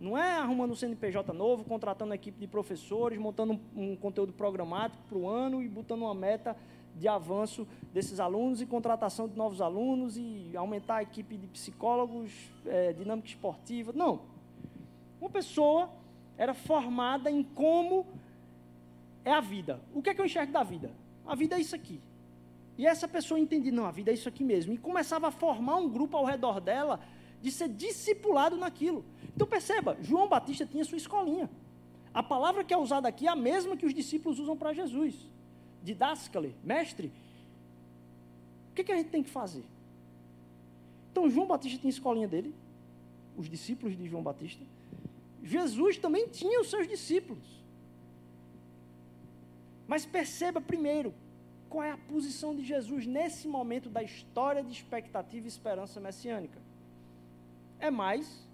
Não 0.00 0.16
é 0.16 0.32
arrumando 0.32 0.72
um 0.72 0.74
CNPJ 0.74 1.32
novo, 1.32 1.64
contratando 1.64 2.10
uma 2.10 2.14
equipe 2.14 2.38
de 2.38 2.46
professores, 2.46 3.18
montando 3.18 3.58
um, 3.74 3.96
conteúdo 3.96 4.32
programático 4.32 5.02
para 5.08 5.18
o 5.18 5.28
ano 5.28 5.62
e 5.62 5.68
botando 5.68 6.02
uma 6.02 6.14
meta 6.14 6.56
de 6.94 7.08
avanço 7.08 7.66
desses 7.92 8.20
alunos 8.20 8.60
e 8.60 8.66
contratação 8.66 9.28
de 9.28 9.36
novos 9.36 9.60
alunos 9.60 10.16
e 10.16 10.50
aumentar 10.54 10.96
a 10.96 11.02
equipe 11.02 11.36
de 11.36 11.46
psicólogos, 11.46 12.30
é, 12.64 12.92
dinâmica 12.92 13.28
esportiva. 13.28 13.92
Não. 13.94 14.22
Uma 15.20 15.30
pessoa 15.30 15.90
era 16.36 16.52
formada 16.52 17.30
em 17.30 17.42
como 17.42 18.06
é 19.24 19.32
a 19.32 19.40
vida. 19.40 19.80
O 19.94 20.02
que 20.02 20.10
é 20.10 20.14
que 20.14 20.20
eu 20.20 20.26
enxergo 20.26 20.52
da 20.52 20.62
vida? 20.62 20.90
A 21.26 21.34
vida 21.34 21.56
é 21.56 21.60
isso 21.60 21.74
aqui. 21.74 22.00
E 22.78 22.86
essa 22.86 23.08
pessoa 23.08 23.40
entendia, 23.40 23.72
não, 23.72 23.86
a 23.86 23.90
vida 23.90 24.10
é 24.10 24.14
isso 24.14 24.28
aqui 24.28 24.44
mesmo. 24.44 24.72
E 24.72 24.78
começava 24.78 25.28
a 25.28 25.30
formar 25.30 25.76
um 25.76 25.88
grupo 25.88 26.16
ao 26.16 26.24
redor 26.24 26.60
dela 26.60 27.00
de 27.40 27.50
ser 27.50 27.68
discipulado 27.68 28.56
naquilo. 28.56 29.04
Então 29.34 29.46
perceba, 29.46 29.96
João 30.00 30.28
Batista 30.28 30.66
tinha 30.66 30.84
sua 30.84 30.98
escolinha. 30.98 31.50
A 32.12 32.22
palavra 32.22 32.64
que 32.64 32.72
é 32.72 32.76
usada 32.76 33.08
aqui 33.08 33.26
é 33.26 33.30
a 33.30 33.36
mesma 33.36 33.76
que 33.76 33.86
os 33.86 33.94
discípulos 33.94 34.38
usam 34.38 34.56
para 34.56 34.72
Jesus. 34.72 35.14
Didascale, 35.82 36.54
mestre. 36.64 37.12
O 38.70 38.74
que, 38.74 38.84
que 38.84 38.92
a 38.92 38.96
gente 38.96 39.10
tem 39.10 39.22
que 39.22 39.30
fazer? 39.30 39.64
Então 41.12 41.30
João 41.30 41.46
Batista 41.46 41.78
tinha 41.78 41.88
a 41.88 41.96
escolinha 41.96 42.28
dele, 42.28 42.54
os 43.36 43.48
discípulos 43.48 43.96
de 43.96 44.06
João 44.06 44.22
Batista. 44.22 44.64
Jesus 45.42 45.96
também 45.96 46.26
tinha 46.28 46.60
os 46.60 46.68
seus 46.68 46.86
discípulos. 46.86 47.44
Mas 49.86 50.04
perceba 50.04 50.60
primeiro, 50.60 51.14
qual 51.68 51.82
é 51.82 51.90
a 51.90 51.96
posição 51.96 52.54
de 52.54 52.64
Jesus 52.64 53.06
nesse 53.06 53.46
momento 53.48 53.88
da 53.88 54.02
história 54.02 54.62
de 54.62 54.72
expectativa 54.72 55.46
e 55.46 55.48
esperança 55.48 56.00
messiânica? 56.00 56.58
É 57.78 57.90
mais 57.90 58.46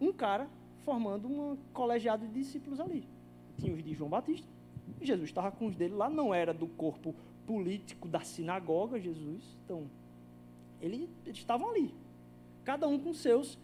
um 0.00 0.12
cara 0.12 0.48
formando 0.84 1.28
um 1.28 1.56
colegiado 1.72 2.26
de 2.26 2.32
discípulos 2.32 2.80
ali. 2.80 3.04
Tinha 3.58 3.74
os 3.74 3.82
de 3.82 3.94
João 3.94 4.08
Batista, 4.08 4.46
Jesus 5.00 5.28
estava 5.28 5.50
com 5.50 5.66
os 5.66 5.74
dele 5.74 5.94
lá, 5.94 6.08
não 6.08 6.32
era 6.34 6.52
do 6.52 6.66
corpo 6.66 7.14
político 7.46 8.08
da 8.08 8.20
sinagoga, 8.20 9.00
Jesus, 9.00 9.42
então, 9.64 9.90
ele, 10.80 11.08
eles 11.26 11.38
estavam 11.38 11.68
ali, 11.70 11.92
cada 12.64 12.86
um 12.86 12.98
com 12.98 13.12
seus 13.12 13.58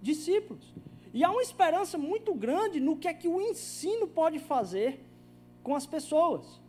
discípulos. 0.00 0.72
E 1.12 1.22
há 1.24 1.30
uma 1.30 1.42
esperança 1.42 1.98
muito 1.98 2.34
grande 2.34 2.80
no 2.80 2.96
que 2.96 3.08
é 3.08 3.12
que 3.12 3.28
o 3.28 3.40
ensino 3.40 4.06
pode 4.06 4.38
fazer 4.38 5.00
com 5.62 5.74
as 5.74 5.86
pessoas. 5.86 6.61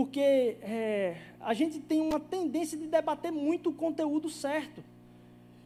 Porque 0.00 0.56
é, 0.62 1.18
a 1.38 1.52
gente 1.52 1.78
tem 1.78 2.00
uma 2.00 2.18
tendência 2.18 2.78
de 2.78 2.86
debater 2.86 3.30
muito 3.30 3.68
o 3.68 3.74
conteúdo 3.74 4.30
certo. 4.30 4.82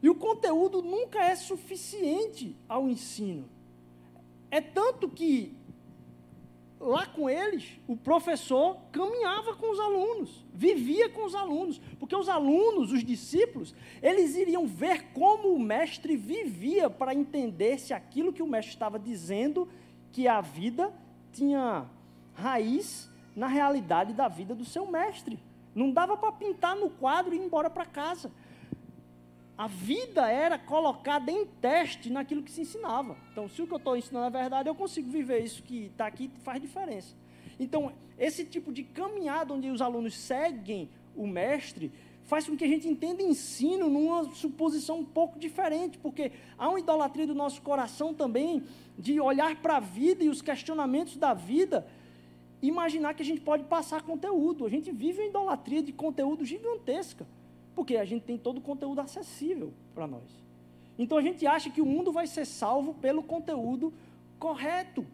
E 0.02 0.10
o 0.10 0.14
conteúdo 0.16 0.82
nunca 0.82 1.22
é 1.22 1.36
suficiente 1.36 2.56
ao 2.68 2.88
ensino. 2.88 3.48
É 4.50 4.60
tanto 4.60 5.08
que 5.08 5.54
lá 6.80 7.06
com 7.06 7.30
eles, 7.30 7.78
o 7.86 7.96
professor 7.96 8.76
caminhava 8.90 9.54
com 9.54 9.70
os 9.70 9.78
alunos, 9.78 10.44
vivia 10.52 11.08
com 11.08 11.24
os 11.26 11.36
alunos, 11.36 11.80
porque 12.00 12.16
os 12.16 12.28
alunos, 12.28 12.90
os 12.90 13.04
discípulos, 13.04 13.72
eles 14.02 14.34
iriam 14.34 14.66
ver 14.66 15.12
como 15.12 15.54
o 15.54 15.60
mestre 15.60 16.16
vivia 16.16 16.90
para 16.90 17.14
entender 17.14 17.78
se 17.78 17.94
aquilo 17.94 18.32
que 18.32 18.42
o 18.42 18.48
mestre 18.48 18.74
estava 18.74 18.98
dizendo, 18.98 19.68
que 20.10 20.26
a 20.26 20.40
vida 20.40 20.92
tinha 21.32 21.88
raiz 22.34 23.13
na 23.34 23.46
realidade 23.46 24.12
da 24.12 24.28
vida 24.28 24.54
do 24.54 24.64
seu 24.64 24.86
mestre. 24.86 25.38
Não 25.74 25.90
dava 25.90 26.16
para 26.16 26.32
pintar 26.32 26.76
no 26.76 26.88
quadro 26.88 27.34
e 27.34 27.38
ir 27.38 27.44
embora 27.44 27.68
para 27.68 27.84
casa. 27.84 28.30
A 29.56 29.66
vida 29.66 30.28
era 30.30 30.58
colocada 30.58 31.30
em 31.30 31.46
teste 31.46 32.10
naquilo 32.10 32.42
que 32.42 32.50
se 32.50 32.62
ensinava. 32.62 33.16
Então, 33.32 33.48
se 33.48 33.62
o 33.62 33.66
que 33.66 33.72
eu 33.72 33.78
estou 33.78 33.96
ensinando 33.96 34.26
é 34.26 34.30
verdade, 34.30 34.68
eu 34.68 34.74
consigo 34.74 35.08
viver 35.10 35.42
isso 35.42 35.62
que 35.62 35.86
está 35.86 36.06
aqui, 36.06 36.30
faz 36.42 36.60
diferença. 36.60 37.14
Então, 37.58 37.92
esse 38.18 38.44
tipo 38.44 38.72
de 38.72 38.82
caminhada 38.82 39.54
onde 39.54 39.70
os 39.70 39.80
alunos 39.80 40.16
seguem 40.16 40.88
o 41.16 41.26
mestre, 41.26 41.92
faz 42.24 42.48
com 42.48 42.56
que 42.56 42.64
a 42.64 42.68
gente 42.68 42.88
entenda 42.88 43.22
ensino 43.22 43.88
numa 43.88 44.24
suposição 44.34 45.00
um 45.00 45.04
pouco 45.04 45.38
diferente, 45.38 45.98
porque 45.98 46.32
há 46.58 46.68
uma 46.68 46.80
idolatria 46.80 47.26
do 47.26 47.34
nosso 47.34 47.60
coração 47.62 48.12
também 48.12 48.64
de 48.98 49.20
olhar 49.20 49.56
para 49.56 49.76
a 49.76 49.80
vida 49.80 50.24
e 50.24 50.28
os 50.28 50.40
questionamentos 50.42 51.16
da 51.16 51.34
vida 51.34 51.86
imaginar 52.68 53.14
que 53.14 53.22
a 53.22 53.26
gente 53.26 53.40
pode 53.40 53.64
passar 53.64 54.02
conteúdo. 54.02 54.64
A 54.64 54.68
gente 54.68 54.90
vive 54.90 55.20
uma 55.20 55.28
idolatria 55.28 55.82
de 55.82 55.92
conteúdo 55.92 56.44
gigantesca, 56.44 57.26
porque 57.74 57.96
a 57.96 58.04
gente 58.04 58.22
tem 58.22 58.38
todo 58.38 58.58
o 58.58 58.60
conteúdo 58.60 59.00
acessível 59.00 59.72
para 59.94 60.06
nós. 60.06 60.44
Então 60.98 61.18
a 61.18 61.22
gente 61.22 61.46
acha 61.46 61.70
que 61.70 61.80
o 61.80 61.86
mundo 61.86 62.12
vai 62.12 62.26
ser 62.26 62.44
salvo 62.44 62.94
pelo 62.94 63.22
conteúdo 63.22 63.92
correto. 64.38 65.04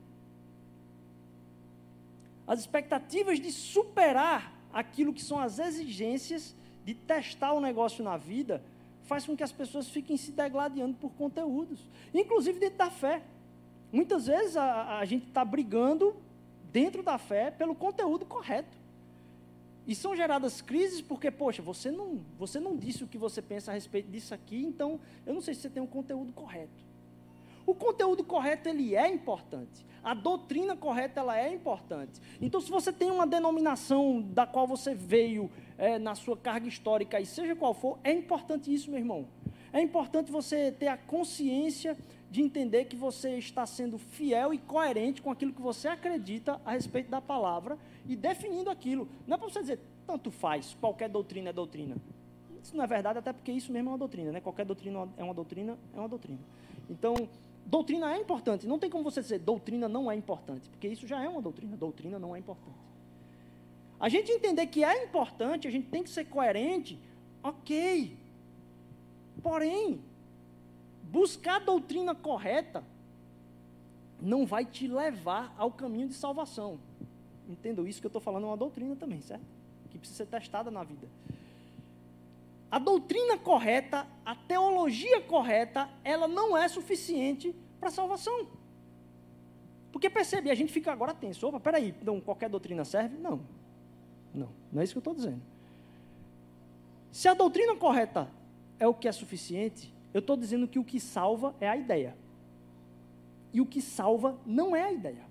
As 2.46 2.60
expectativas 2.60 3.40
de 3.40 3.50
superar 3.50 4.52
aquilo 4.72 5.12
que 5.12 5.22
são 5.22 5.38
as 5.38 5.58
exigências 5.58 6.54
de 6.84 6.94
testar 6.94 7.52
o 7.52 7.60
negócio 7.60 8.04
na 8.04 8.16
vida 8.16 8.62
faz 9.04 9.24
com 9.26 9.36
que 9.36 9.42
as 9.42 9.52
pessoas 9.52 9.88
fiquem 9.88 10.16
se 10.16 10.30
degladiando 10.30 10.94
por 10.94 11.10
conteúdos, 11.12 11.80
inclusive 12.14 12.60
dentro 12.60 12.78
da 12.78 12.90
fé. 12.90 13.22
Muitas 13.92 14.26
vezes 14.26 14.56
a, 14.56 14.98
a 14.98 15.04
gente 15.04 15.26
está 15.26 15.44
brigando 15.44 16.14
dentro 16.72 17.02
da 17.02 17.18
fé 17.18 17.50
pelo 17.50 17.74
conteúdo 17.74 18.24
correto. 18.24 18.78
E 19.86 19.94
são 19.94 20.14
geradas 20.14 20.60
crises 20.60 21.00
porque, 21.00 21.30
poxa, 21.30 21.62
você 21.62 21.90
não, 21.90 22.20
você 22.38 22.60
não 22.60 22.76
disse 22.76 23.02
o 23.02 23.06
que 23.06 23.18
você 23.18 23.42
pensa 23.42 23.70
a 23.70 23.74
respeito 23.74 24.10
disso 24.10 24.34
aqui, 24.34 24.62
então 24.62 25.00
eu 25.26 25.34
não 25.34 25.40
sei 25.40 25.54
se 25.54 25.62
você 25.62 25.70
tem 25.70 25.82
um 25.82 25.86
conteúdo 25.86 26.32
correto. 26.32 26.90
O 27.66 27.74
conteúdo 27.74 28.24
correto 28.24 28.68
ele 28.68 28.94
é 28.94 29.08
importante. 29.08 29.84
A 30.02 30.14
doutrina 30.14 30.76
correta 30.76 31.20
ela 31.20 31.38
é 31.38 31.52
importante. 31.52 32.20
Então, 32.40 32.60
se 32.60 32.70
você 32.70 32.92
tem 32.92 33.10
uma 33.10 33.26
denominação 33.26 34.22
da 34.22 34.46
qual 34.46 34.66
você 34.66 34.94
veio 34.94 35.50
é, 35.76 35.98
na 35.98 36.14
sua 36.14 36.36
carga 36.36 36.66
histórica 36.66 37.20
e 37.20 37.26
seja 37.26 37.54
qual 37.54 37.74
for, 37.74 37.98
é 38.02 38.12
importante 38.12 38.72
isso, 38.72 38.90
meu 38.90 38.98
irmão. 38.98 39.28
É 39.72 39.80
importante 39.80 40.32
você 40.32 40.72
ter 40.72 40.88
a 40.88 40.96
consciência 40.96 41.96
de 42.30 42.40
entender 42.40 42.84
que 42.84 42.94
você 42.94 43.36
está 43.36 43.66
sendo 43.66 43.98
fiel 43.98 44.54
e 44.54 44.58
coerente 44.58 45.20
com 45.20 45.30
aquilo 45.30 45.52
que 45.52 45.60
você 45.60 45.88
acredita 45.88 46.60
a 46.64 46.72
respeito 46.72 47.10
da 47.10 47.20
palavra 47.20 47.76
e 48.06 48.14
definindo 48.14 48.70
aquilo. 48.70 49.08
Não 49.26 49.34
é 49.34 49.38
para 49.38 49.48
você 49.48 49.60
dizer, 49.60 49.80
tanto 50.06 50.30
faz, 50.30 50.76
qualquer 50.80 51.08
doutrina 51.08 51.50
é 51.50 51.52
doutrina. 51.52 51.96
Isso 52.62 52.76
não 52.76 52.84
é 52.84 52.86
verdade, 52.86 53.18
até 53.18 53.32
porque 53.32 53.50
isso 53.50 53.72
mesmo 53.72 53.88
é 53.88 53.92
uma 53.92 53.98
doutrina, 53.98 54.30
né? 54.30 54.40
Qualquer 54.40 54.64
doutrina 54.64 55.08
é 55.16 55.24
uma 55.24 55.34
doutrina, 55.34 55.76
é 55.92 55.98
uma 55.98 56.08
doutrina. 56.08 56.38
Então, 56.88 57.14
doutrina 57.66 58.14
é 58.14 58.18
importante. 58.18 58.66
Não 58.66 58.78
tem 58.78 58.88
como 58.88 59.02
você 59.02 59.20
dizer 59.20 59.40
doutrina 59.40 59.88
não 59.88 60.10
é 60.10 60.14
importante, 60.14 60.68
porque 60.68 60.86
isso 60.86 61.06
já 61.06 61.22
é 61.22 61.28
uma 61.28 61.42
doutrina. 61.42 61.76
Doutrina 61.76 62.18
não 62.18 62.36
é 62.36 62.38
importante. 62.38 62.78
A 63.98 64.08
gente 64.08 64.30
entender 64.30 64.66
que 64.66 64.84
é 64.84 65.04
importante, 65.04 65.66
a 65.66 65.70
gente 65.70 65.88
tem 65.88 66.02
que 66.02 66.10
ser 66.10 66.24
coerente, 66.26 66.98
ok. 67.42 68.16
Porém, 69.42 70.00
buscar 71.10 71.56
a 71.56 71.58
doutrina 71.58 72.14
correta 72.14 72.84
não 74.20 74.46
vai 74.46 74.64
te 74.64 74.86
levar 74.86 75.54
ao 75.58 75.70
caminho 75.72 76.08
de 76.08 76.14
salvação. 76.14 76.78
Entendam 77.48 77.86
isso 77.86 78.00
que 78.00 78.06
eu 78.06 78.10
estou 78.10 78.20
falando 78.20 78.44
é 78.44 78.46
uma 78.46 78.56
doutrina 78.56 78.94
também, 78.94 79.20
certo? 79.20 79.44
Que 79.90 79.98
precisa 79.98 80.18
ser 80.18 80.26
testada 80.26 80.70
na 80.70 80.84
vida. 80.84 81.08
a 82.70 82.78
doutrina 82.78 83.36
correta, 83.36 84.06
a 84.24 84.36
teologia 84.36 85.20
correta, 85.22 85.88
ela 86.04 86.28
não 86.28 86.56
é 86.56 86.68
suficiente 86.68 87.52
para 87.80 87.90
salvação. 87.90 88.46
Porque 89.90 90.08
percebe, 90.08 90.50
a 90.50 90.54
gente 90.54 90.72
fica 90.72 90.92
agora 90.92 91.12
tenso. 91.12 91.44
Opa, 91.48 91.58
peraí, 91.58 91.92
qualquer 92.24 92.48
doutrina 92.48 92.84
serve? 92.84 93.18
Não. 93.18 93.40
Não, 94.32 94.48
não 94.70 94.80
é 94.80 94.84
isso 94.84 94.92
que 94.92 94.98
eu 94.98 95.00
estou 95.00 95.14
dizendo. 95.14 95.42
Se 97.10 97.26
a 97.26 97.34
doutrina 97.34 97.74
correta 97.74 98.30
é 98.78 98.86
o 98.86 98.94
que 98.94 99.08
é 99.08 99.12
suficiente, 99.12 99.92
eu 100.12 100.20
estou 100.20 100.36
dizendo 100.36 100.66
que 100.66 100.78
o 100.78 100.84
que 100.84 100.98
salva 100.98 101.54
é 101.60 101.68
a 101.68 101.76
ideia. 101.76 102.16
E 103.52 103.60
o 103.60 103.66
que 103.66 103.80
salva 103.80 104.38
não 104.46 104.74
é 104.74 104.82
a 104.82 104.92
ideia. 104.92 105.30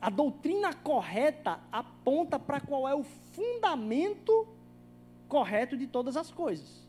A 0.00 0.08
doutrina 0.08 0.72
correta 0.72 1.60
aponta 1.70 2.38
para 2.38 2.60
qual 2.60 2.88
é 2.88 2.94
o 2.94 3.02
fundamento 3.02 4.48
correto 5.28 5.76
de 5.76 5.86
todas 5.86 6.16
as 6.16 6.30
coisas. 6.30 6.88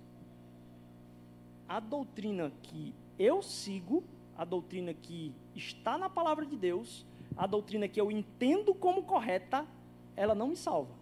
A 1.68 1.80
doutrina 1.80 2.52
que 2.64 2.94
eu 3.20 3.42
sigo, 3.42 4.04
a 4.38 4.46
doutrina 4.46 4.94
que 4.94 5.34
está 5.56 5.98
na 5.98 6.10
palavra 6.10 6.46
de 6.46 6.56
Deus, 6.56 7.06
a 7.36 7.46
doutrina 7.46 7.88
que 7.88 8.00
eu 8.00 8.12
entendo 8.12 8.74
como 8.74 9.04
correta, 9.04 9.66
ela 10.16 10.34
não 10.34 10.48
me 10.48 10.56
salva, 10.56 10.94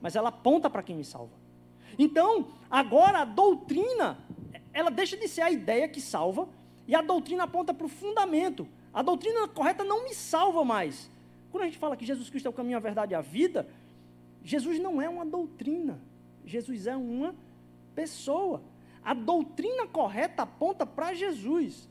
mas 0.00 0.16
ela 0.16 0.28
aponta 0.28 0.68
para 0.68 0.82
quem 0.82 0.96
me 0.96 1.04
salva. 1.04 1.32
Então, 1.98 2.48
agora 2.70 3.20
a 3.20 3.24
doutrina, 3.24 4.18
ela 4.72 4.90
deixa 4.90 5.16
de 5.16 5.28
ser 5.28 5.42
a 5.42 5.50
ideia 5.50 5.88
que 5.88 6.00
salva, 6.00 6.48
e 6.86 6.94
a 6.94 7.02
doutrina 7.02 7.44
aponta 7.44 7.72
para 7.72 7.86
o 7.86 7.88
fundamento. 7.88 8.66
A 8.92 9.02
doutrina 9.02 9.46
correta 9.48 9.84
não 9.84 10.04
me 10.04 10.14
salva 10.14 10.64
mais. 10.64 11.10
Quando 11.50 11.62
a 11.62 11.66
gente 11.66 11.78
fala 11.78 11.96
que 11.96 12.04
Jesus 12.04 12.28
Cristo 12.30 12.46
é 12.46 12.50
o 12.50 12.52
caminho, 12.52 12.76
a 12.76 12.80
verdade 12.80 13.12
e 13.12 13.14
a 13.14 13.20
vida, 13.20 13.68
Jesus 14.42 14.78
não 14.78 15.00
é 15.00 15.08
uma 15.08 15.24
doutrina. 15.24 16.00
Jesus 16.44 16.86
é 16.86 16.96
uma 16.96 17.34
pessoa. 17.94 18.62
A 19.04 19.14
doutrina 19.14 19.86
correta 19.86 20.42
aponta 20.42 20.86
para 20.86 21.14
Jesus. 21.14 21.88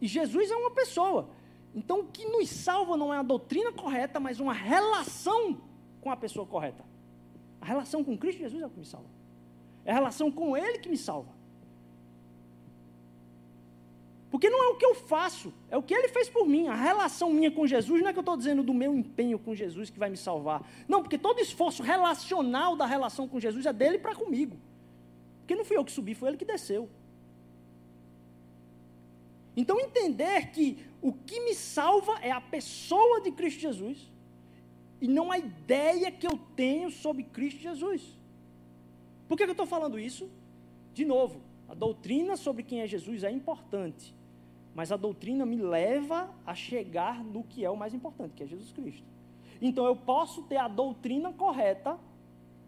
E 0.00 0.06
Jesus 0.06 0.50
é 0.50 0.56
uma 0.56 0.70
pessoa. 0.70 1.28
Então, 1.74 2.00
o 2.00 2.06
que 2.06 2.24
nos 2.24 2.48
salva 2.48 2.96
não 2.96 3.12
é 3.12 3.18
a 3.18 3.22
doutrina 3.22 3.72
correta, 3.72 4.18
mas 4.18 4.40
uma 4.40 4.52
relação 4.52 5.58
com 6.00 6.10
a 6.10 6.16
pessoa 6.16 6.46
correta. 6.46 6.84
A 7.60 7.66
relação 7.66 8.04
com 8.04 8.16
Cristo 8.16 8.38
Jesus 8.38 8.62
é 8.62 8.66
o 8.66 8.70
que 8.70 8.78
me 8.78 8.86
salva. 8.86 9.08
É 9.84 9.90
a 9.90 9.94
relação 9.94 10.30
com 10.30 10.56
Ele 10.56 10.78
que 10.78 10.88
me 10.88 10.96
salva. 10.96 11.37
Porque 14.30 14.50
não 14.50 14.62
é 14.62 14.68
o 14.68 14.76
que 14.76 14.84
eu 14.84 14.94
faço, 14.94 15.52
é 15.70 15.76
o 15.76 15.82
que 15.82 15.94
ele 15.94 16.08
fez 16.08 16.28
por 16.28 16.46
mim. 16.46 16.68
A 16.68 16.74
relação 16.74 17.32
minha 17.32 17.50
com 17.50 17.66
Jesus 17.66 18.02
não 18.02 18.08
é 18.08 18.12
que 18.12 18.18
eu 18.18 18.22
estou 18.22 18.36
dizendo 18.36 18.62
do 18.62 18.74
meu 18.74 18.94
empenho 18.94 19.38
com 19.38 19.54
Jesus 19.54 19.88
que 19.88 19.98
vai 19.98 20.10
me 20.10 20.18
salvar. 20.18 20.68
Não, 20.86 21.02
porque 21.02 21.16
todo 21.16 21.40
esforço 21.40 21.82
relacional 21.82 22.76
da 22.76 22.84
relação 22.84 23.26
com 23.26 23.40
Jesus 23.40 23.64
é 23.64 23.72
dele 23.72 23.98
para 23.98 24.14
comigo. 24.14 24.56
Porque 25.40 25.54
não 25.54 25.64
fui 25.64 25.78
eu 25.78 25.84
que 25.84 25.92
subi, 25.92 26.14
foi 26.14 26.28
ele 26.28 26.36
que 26.36 26.44
desceu. 26.44 26.90
Então 29.56 29.80
entender 29.80 30.50
que 30.50 30.78
o 31.00 31.12
que 31.12 31.40
me 31.40 31.54
salva 31.54 32.18
é 32.20 32.30
a 32.30 32.40
pessoa 32.40 33.22
de 33.22 33.32
Cristo 33.32 33.60
Jesus 33.60 34.12
e 35.00 35.08
não 35.08 35.32
a 35.32 35.38
ideia 35.38 36.12
que 36.12 36.26
eu 36.26 36.38
tenho 36.54 36.90
sobre 36.90 37.22
Cristo 37.22 37.60
Jesus. 37.60 38.02
Por 39.26 39.38
que, 39.38 39.44
que 39.44 39.50
eu 39.50 39.52
estou 39.52 39.66
falando 39.66 39.98
isso? 39.98 40.30
De 40.92 41.04
novo, 41.04 41.40
a 41.66 41.74
doutrina 41.74 42.36
sobre 42.36 42.62
quem 42.62 42.82
é 42.82 42.86
Jesus 42.86 43.24
é 43.24 43.30
importante 43.30 44.17
mas 44.78 44.92
a 44.92 44.96
doutrina 44.96 45.44
me 45.44 45.56
leva 45.56 46.32
a 46.46 46.54
chegar 46.54 47.24
no 47.24 47.42
que 47.42 47.64
é 47.64 47.68
o 47.68 47.76
mais 47.76 47.92
importante, 47.92 48.34
que 48.36 48.44
é 48.44 48.46
Jesus 48.46 48.70
Cristo. 48.70 49.02
Então 49.60 49.84
eu 49.84 49.96
posso 49.96 50.44
ter 50.44 50.56
a 50.56 50.68
doutrina 50.68 51.32
correta 51.32 51.98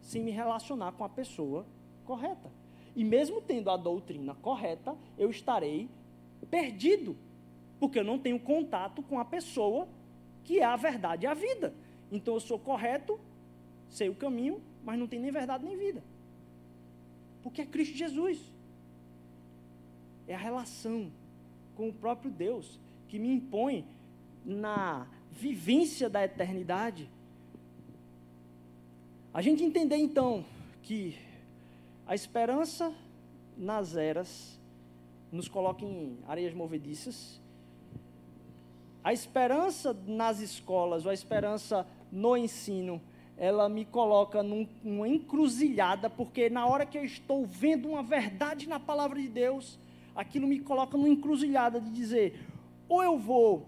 sem 0.01 0.21
me 0.21 0.33
relacionar 0.33 0.91
com 0.91 1.05
a 1.05 1.09
pessoa 1.09 1.65
correta. 2.05 2.51
E 2.97 3.05
mesmo 3.05 3.41
tendo 3.41 3.71
a 3.71 3.77
doutrina 3.77 4.35
correta, 4.35 4.97
eu 5.17 5.31
estarei 5.31 5.89
perdido, 6.51 7.17
porque 7.79 8.01
eu 8.01 8.05
não 8.05 8.19
tenho 8.19 8.41
contato 8.41 9.05
com 9.05 9.21
a 9.21 9.25
pessoa 9.25 9.87
que 10.43 10.59
é 10.59 10.65
a 10.65 10.75
verdade 10.75 11.27
e 11.27 11.29
a 11.29 11.35
vida. 11.35 11.73
Então 12.11 12.35
eu 12.35 12.41
sou 12.41 12.59
correto, 12.59 13.21
sei 13.89 14.09
o 14.09 14.17
caminho, 14.17 14.61
mas 14.83 14.99
não 14.99 15.07
tenho 15.07 15.23
nem 15.23 15.31
verdade 15.31 15.65
nem 15.65 15.77
vida. 15.77 16.03
Porque 17.41 17.63
é 17.63 17.67
Cristo 17.67 17.97
Jesus. 17.97 18.53
É 20.27 20.35
a 20.35 20.39
relação 20.39 21.13
com 21.81 21.89
o 21.89 21.93
próprio 21.95 22.31
Deus, 22.31 22.79
que 23.09 23.19
me 23.19 23.33
impõe 23.33 23.87
na 24.45 25.07
vivência 25.33 26.11
da 26.11 26.23
eternidade. 26.23 27.09
A 29.33 29.41
gente 29.41 29.65
entender 29.65 29.97
então 29.97 30.45
que 30.83 31.17
a 32.07 32.15
esperança 32.15 32.93
nas 33.57 33.97
eras 33.97 34.61
nos 35.33 35.49
coloca 35.49 35.83
em 35.83 36.19
areias 36.29 36.53
movediças, 36.53 37.41
a 39.03 39.15
esperança 39.15 39.97
nas 40.07 40.41
escolas, 40.41 41.07
ou 41.07 41.11
a 41.11 41.15
esperança 41.15 41.87
no 42.13 42.37
ensino, 42.37 43.01
ela 43.39 43.71
me 43.71 43.87
coloca 43.87 44.43
num, 44.43 44.69
numa 44.85 45.09
encruzilhada, 45.09 46.11
porque 46.11 46.51
na 46.51 46.67
hora 46.67 46.85
que 46.85 46.99
eu 46.99 47.05
estou 47.07 47.47
vendo 47.47 47.89
uma 47.89 48.03
verdade 48.03 48.69
na 48.69 48.79
palavra 48.79 49.19
de 49.19 49.29
Deus, 49.29 49.79
aquilo 50.15 50.47
me 50.47 50.61
coloca 50.61 50.97
numa 50.97 51.09
encruzilhada 51.09 51.81
de 51.81 51.91
dizer, 51.91 52.41
ou 52.89 53.03
eu 53.03 53.19
vou 53.19 53.67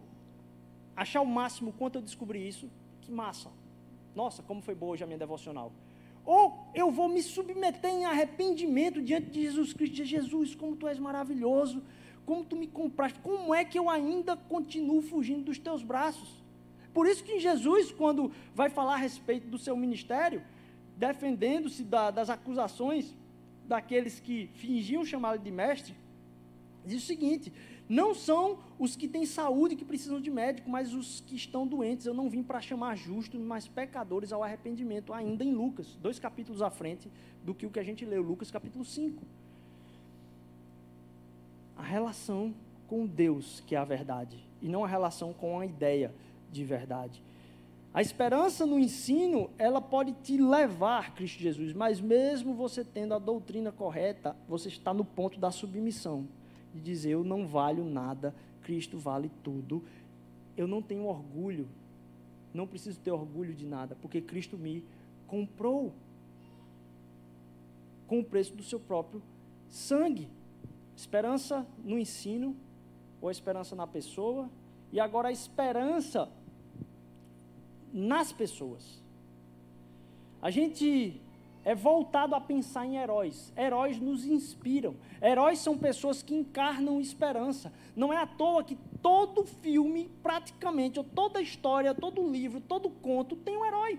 achar 0.96 1.20
o 1.20 1.26
máximo 1.26 1.72
quanto 1.72 1.96
eu 1.96 2.02
descobri 2.02 2.46
isso, 2.46 2.68
que 3.00 3.10
massa. 3.10 3.50
Nossa, 4.14 4.42
como 4.42 4.60
foi 4.60 4.74
boa 4.74 4.92
hoje 4.92 5.04
a 5.04 5.06
minha 5.06 5.18
devocional. 5.18 5.72
Ou 6.24 6.66
eu 6.74 6.90
vou 6.90 7.08
me 7.08 7.22
submeter 7.22 7.90
em 7.90 8.04
arrependimento 8.04 9.02
diante 9.02 9.30
de 9.30 9.42
Jesus 9.42 9.72
Cristo, 9.72 9.94
dizer, 9.94 10.06
Jesus, 10.06 10.54
como 10.54 10.76
tu 10.76 10.86
és 10.86 10.98
maravilhoso, 10.98 11.82
como 12.24 12.44
tu 12.44 12.54
me 12.54 12.66
compraste, 12.66 13.18
como 13.20 13.54
é 13.54 13.64
que 13.64 13.78
eu 13.78 13.90
ainda 13.90 14.36
continuo 14.36 15.02
fugindo 15.02 15.44
dos 15.44 15.58
teus 15.58 15.82
braços? 15.82 16.40
Por 16.94 17.06
isso 17.06 17.24
que 17.24 17.40
Jesus, 17.40 17.90
quando 17.90 18.30
vai 18.54 18.68
falar 18.68 18.94
a 18.94 18.98
respeito 18.98 19.48
do 19.48 19.58
seu 19.58 19.76
ministério, 19.76 20.42
defendendo-se 20.96 21.82
da, 21.82 22.10
das 22.10 22.30
acusações 22.30 23.14
daqueles 23.66 24.20
que 24.20 24.48
fingiam 24.54 25.04
chamá-lo 25.04 25.38
de 25.38 25.50
mestre, 25.50 25.94
Diz 26.84 27.02
o 27.02 27.06
seguinte: 27.06 27.52
não 27.88 28.14
são 28.14 28.58
os 28.78 28.96
que 28.96 29.06
têm 29.06 29.26
saúde 29.26 29.76
que 29.76 29.84
precisam 29.84 30.20
de 30.20 30.30
médico, 30.30 30.70
mas 30.70 30.94
os 30.94 31.20
que 31.20 31.36
estão 31.36 31.66
doentes. 31.66 32.06
Eu 32.06 32.14
não 32.14 32.30
vim 32.30 32.42
para 32.42 32.60
chamar 32.60 32.96
justos, 32.96 33.40
mas 33.40 33.68
pecadores 33.68 34.32
ao 34.32 34.42
arrependimento, 34.42 35.12
ainda 35.12 35.44
em 35.44 35.52
Lucas, 35.52 35.98
dois 36.00 36.18
capítulos 36.18 36.62
à 36.62 36.70
frente 36.70 37.10
do 37.44 37.54
que 37.54 37.66
o 37.66 37.70
que 37.70 37.78
a 37.78 37.82
gente 37.82 38.04
leu, 38.04 38.22
Lucas 38.22 38.50
capítulo 38.50 38.84
5. 38.84 39.22
A 41.76 41.82
relação 41.82 42.54
com 42.88 43.06
Deus, 43.06 43.62
que 43.66 43.74
é 43.74 43.78
a 43.78 43.84
verdade, 43.84 44.38
e 44.60 44.68
não 44.68 44.84
a 44.84 44.88
relação 44.88 45.32
com 45.32 45.60
a 45.60 45.66
ideia 45.66 46.14
de 46.50 46.64
verdade. 46.64 47.22
A 47.92 48.00
esperança 48.00 48.64
no 48.64 48.78
ensino, 48.78 49.50
ela 49.58 49.82
pode 49.82 50.12
te 50.22 50.38
levar, 50.38 51.14
Cristo 51.14 51.40
Jesus, 51.40 51.74
mas 51.74 52.00
mesmo 52.00 52.54
você 52.54 52.82
tendo 52.82 53.12
a 53.12 53.18
doutrina 53.18 53.70
correta, 53.70 54.34
você 54.48 54.68
está 54.68 54.94
no 54.94 55.04
ponto 55.04 55.38
da 55.38 55.50
submissão 55.50 56.26
de 56.72 56.80
dizer: 56.80 57.10
Eu 57.10 57.24
não 57.24 57.46
valho 57.46 57.84
nada, 57.84 58.34
Cristo 58.62 58.98
vale 58.98 59.30
tudo. 59.42 59.82
Eu 60.56 60.66
não 60.66 60.82
tenho 60.82 61.06
orgulho, 61.06 61.68
não 62.52 62.66
preciso 62.66 63.00
ter 63.00 63.10
orgulho 63.10 63.54
de 63.54 63.66
nada, 63.66 63.96
porque 64.00 64.20
Cristo 64.20 64.58
me 64.58 64.84
comprou 65.26 65.92
com 68.06 68.20
o 68.20 68.24
preço 68.24 68.54
do 68.54 68.62
seu 68.62 68.78
próprio 68.78 69.22
sangue. 69.68 70.28
Esperança 70.94 71.66
no 71.82 71.98
ensino, 71.98 72.54
ou 73.20 73.28
a 73.28 73.32
esperança 73.32 73.74
na 73.74 73.86
pessoa, 73.86 74.50
e 74.92 75.00
agora 75.00 75.28
a 75.28 75.32
esperança 75.32 76.30
nas 77.92 78.32
pessoas. 78.32 79.02
A 80.40 80.50
gente 80.50 81.20
é 81.64 81.74
voltado 81.74 82.34
a 82.34 82.40
pensar 82.40 82.84
em 82.86 82.96
heróis. 82.96 83.52
Heróis 83.56 83.98
nos 83.98 84.24
inspiram. 84.24 84.96
Heróis 85.20 85.60
são 85.60 85.78
pessoas 85.78 86.22
que 86.22 86.34
encarnam 86.34 87.00
esperança. 87.00 87.72
Não 87.94 88.12
é 88.12 88.16
à 88.16 88.26
toa 88.26 88.64
que 88.64 88.76
todo 89.00 89.44
filme, 89.44 90.10
praticamente, 90.22 90.98
ou 90.98 91.04
toda 91.04 91.40
história, 91.40 91.94
todo 91.94 92.28
livro, 92.28 92.60
todo 92.60 92.90
conto 92.90 93.36
tem 93.36 93.56
um 93.56 93.64
herói. 93.64 93.98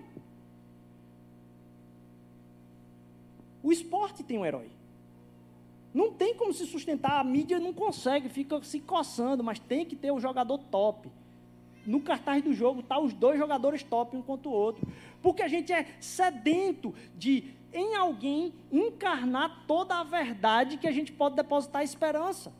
O 3.62 3.72
esporte 3.72 4.22
tem 4.22 4.38
um 4.38 4.44
herói. 4.44 4.70
Não 5.94 6.12
tem 6.12 6.34
como 6.34 6.52
se 6.52 6.66
sustentar, 6.66 7.20
a 7.20 7.24
mídia 7.24 7.58
não 7.58 7.72
consegue, 7.72 8.28
fica 8.28 8.60
se 8.62 8.80
coçando, 8.80 9.44
mas 9.44 9.58
tem 9.58 9.86
que 9.86 9.94
ter 9.94 10.10
o 10.10 10.20
jogador 10.20 10.58
top. 10.58 11.08
No 11.86 12.00
cartaz 12.00 12.42
do 12.42 12.52
jogo 12.52 12.82
tá 12.82 12.98
os 12.98 13.12
dois 13.12 13.38
jogadores 13.38 13.82
top 13.82 14.16
um 14.16 14.22
contra 14.22 14.48
o 14.48 14.52
outro. 14.52 14.86
Porque 15.22 15.42
a 15.42 15.48
gente 15.48 15.72
é 15.72 15.86
sedento 16.00 16.94
de, 17.16 17.54
em 17.72 17.94
alguém, 17.94 18.52
encarnar 18.72 19.64
toda 19.66 19.96
a 19.96 20.04
verdade 20.04 20.76
que 20.76 20.86
a 20.86 20.92
gente 20.92 21.12
pode 21.12 21.36
depositar 21.36 21.82
esperança. 21.82 22.52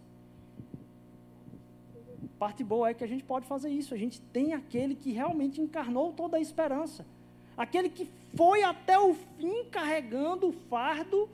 Parte 2.38 2.62
boa 2.62 2.90
é 2.90 2.94
que 2.94 3.04
a 3.04 3.06
gente 3.06 3.24
pode 3.24 3.46
fazer 3.46 3.70
isso. 3.70 3.94
A 3.94 3.96
gente 3.96 4.20
tem 4.20 4.52
aquele 4.52 4.94
que 4.94 5.12
realmente 5.12 5.60
encarnou 5.60 6.12
toda 6.12 6.36
a 6.36 6.40
esperança. 6.40 7.06
Aquele 7.56 7.88
que 7.88 8.10
foi 8.34 8.62
até 8.62 8.98
o 8.98 9.14
fim 9.14 9.64
carregando 9.70 10.48
o 10.48 10.52
fardo 10.52 11.28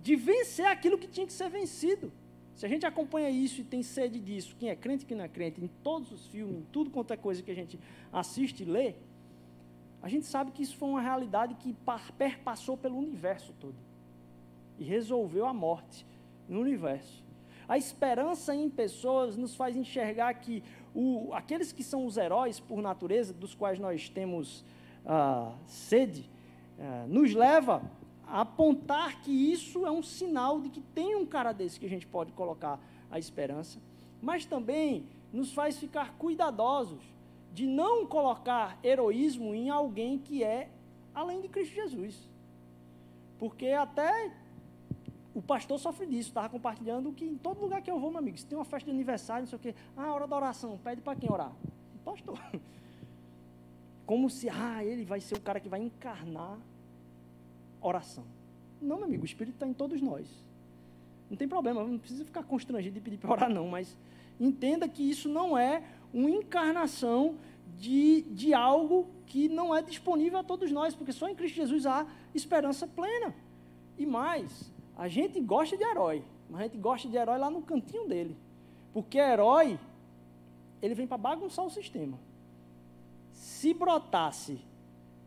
de 0.00 0.14
vencer 0.14 0.66
aquilo 0.66 0.98
que 0.98 1.06
tinha 1.06 1.26
que 1.26 1.32
ser 1.32 1.48
vencido. 1.48 2.12
Se 2.56 2.66
a 2.66 2.68
gente 2.68 2.84
acompanha 2.86 3.30
isso 3.30 3.60
e 3.60 3.64
tem 3.64 3.82
sede 3.82 4.20
disso, 4.20 4.54
quem 4.58 4.68
é 4.68 4.76
crente 4.76 5.04
e 5.04 5.06
quem 5.06 5.16
não 5.16 5.24
é 5.24 5.28
crente, 5.28 5.62
em 5.62 5.68
todos 5.82 6.12
os 6.12 6.26
filmes, 6.26 6.58
em 6.58 6.66
tudo 6.72 6.90
quanto 6.90 7.12
é 7.12 7.16
coisa 7.16 7.42
que 7.42 7.50
a 7.50 7.54
gente 7.54 7.78
assiste 8.12 8.62
e 8.62 8.66
lê, 8.66 8.94
a 10.02 10.08
gente 10.08 10.26
sabe 10.26 10.50
que 10.50 10.62
isso 10.62 10.76
foi 10.76 10.88
uma 10.88 11.00
realidade 11.00 11.54
que 11.54 11.74
perpassou 12.18 12.76
pelo 12.76 12.98
universo 12.98 13.54
todo 13.60 13.76
e 14.78 14.84
resolveu 14.84 15.46
a 15.46 15.54
morte 15.54 16.04
no 16.48 16.60
universo. 16.60 17.22
A 17.68 17.78
esperança 17.78 18.54
em 18.54 18.68
pessoas 18.68 19.36
nos 19.36 19.54
faz 19.54 19.76
enxergar 19.76 20.34
que 20.34 20.62
o, 20.94 21.30
aqueles 21.32 21.72
que 21.72 21.82
são 21.82 22.04
os 22.04 22.16
heróis 22.16 22.58
por 22.60 22.82
natureza, 22.82 23.32
dos 23.32 23.54
quais 23.54 23.78
nós 23.78 24.08
temos 24.08 24.64
ah, 25.06 25.54
sede, 25.66 26.28
ah, 26.78 27.06
nos 27.08 27.32
leva 27.32 27.82
apontar 28.32 29.20
que 29.20 29.30
isso 29.30 29.86
é 29.86 29.90
um 29.90 30.02
sinal 30.02 30.58
de 30.58 30.70
que 30.70 30.80
tem 30.80 31.14
um 31.14 31.26
cara 31.26 31.52
desse 31.52 31.78
que 31.78 31.84
a 31.84 31.88
gente 31.88 32.06
pode 32.06 32.32
colocar 32.32 32.80
a 33.10 33.18
esperança, 33.18 33.78
mas 34.22 34.46
também 34.46 35.06
nos 35.30 35.52
faz 35.52 35.78
ficar 35.78 36.14
cuidadosos 36.14 37.02
de 37.52 37.66
não 37.66 38.06
colocar 38.06 38.78
heroísmo 38.82 39.54
em 39.54 39.68
alguém 39.68 40.18
que 40.18 40.42
é 40.42 40.70
além 41.14 41.42
de 41.42 41.48
Cristo 41.48 41.74
Jesus. 41.74 42.16
Porque 43.38 43.66
até 43.66 44.32
o 45.34 45.42
pastor 45.42 45.78
sofre 45.78 46.06
disso, 46.06 46.30
estava 46.30 46.48
compartilhando 46.48 47.12
que 47.12 47.26
em 47.26 47.36
todo 47.36 47.60
lugar 47.60 47.82
que 47.82 47.90
eu 47.90 48.00
vou, 48.00 48.10
meu 48.10 48.20
amigo, 48.20 48.38
se 48.38 48.46
tem 48.46 48.56
uma 48.56 48.64
festa 48.64 48.90
de 48.90 48.96
aniversário, 48.96 49.42
não 49.42 49.48
sei 49.48 49.56
o 49.56 49.60
quê, 49.60 49.74
ah, 49.94 50.10
hora 50.10 50.26
da 50.26 50.36
oração, 50.36 50.78
pede 50.82 51.02
para 51.02 51.14
quem 51.14 51.30
orar? 51.30 51.52
O 51.96 51.98
pastor. 52.02 52.38
Como 54.06 54.30
se, 54.30 54.48
ah, 54.48 54.82
ele 54.82 55.04
vai 55.04 55.20
ser 55.20 55.36
o 55.36 55.40
cara 55.40 55.60
que 55.60 55.68
vai 55.68 55.80
encarnar 55.82 56.58
oração. 57.82 58.24
Não, 58.80 58.96
meu 58.96 59.06
amigo, 59.06 59.22
o 59.22 59.26
Espírito 59.26 59.54
está 59.54 59.66
em 59.66 59.72
todos 59.72 60.00
nós. 60.00 60.26
Não 61.30 61.36
tem 61.36 61.48
problema, 61.48 61.82
não 61.82 61.98
precisa 61.98 62.24
ficar 62.24 62.42
constrangido 62.42 62.94
de 62.94 63.00
pedir 63.00 63.16
para 63.16 63.30
orar, 63.32 63.50
não, 63.50 63.68
mas 63.68 63.96
entenda 64.38 64.88
que 64.88 65.02
isso 65.02 65.28
não 65.28 65.56
é 65.56 65.82
uma 66.12 66.30
encarnação 66.30 67.36
de, 67.78 68.22
de 68.22 68.52
algo 68.52 69.06
que 69.26 69.48
não 69.48 69.74
é 69.74 69.80
disponível 69.80 70.38
a 70.38 70.44
todos 70.44 70.70
nós, 70.70 70.94
porque 70.94 71.12
só 71.12 71.28
em 71.28 71.34
Cristo 71.34 71.56
Jesus 71.56 71.86
há 71.86 72.06
esperança 72.34 72.86
plena. 72.86 73.34
E 73.96 74.04
mais, 74.04 74.70
a 74.96 75.08
gente 75.08 75.40
gosta 75.40 75.76
de 75.76 75.84
herói, 75.84 76.22
mas 76.50 76.60
a 76.60 76.64
gente 76.64 76.76
gosta 76.76 77.08
de 77.08 77.16
herói 77.16 77.38
lá 77.38 77.50
no 77.50 77.62
cantinho 77.62 78.06
dele. 78.06 78.36
Porque 78.92 79.18
herói, 79.18 79.78
ele 80.82 80.94
vem 80.94 81.06
para 81.06 81.16
bagunçar 81.16 81.64
o 81.64 81.70
sistema. 81.70 82.18
Se 83.32 83.72
brotasse 83.72 84.60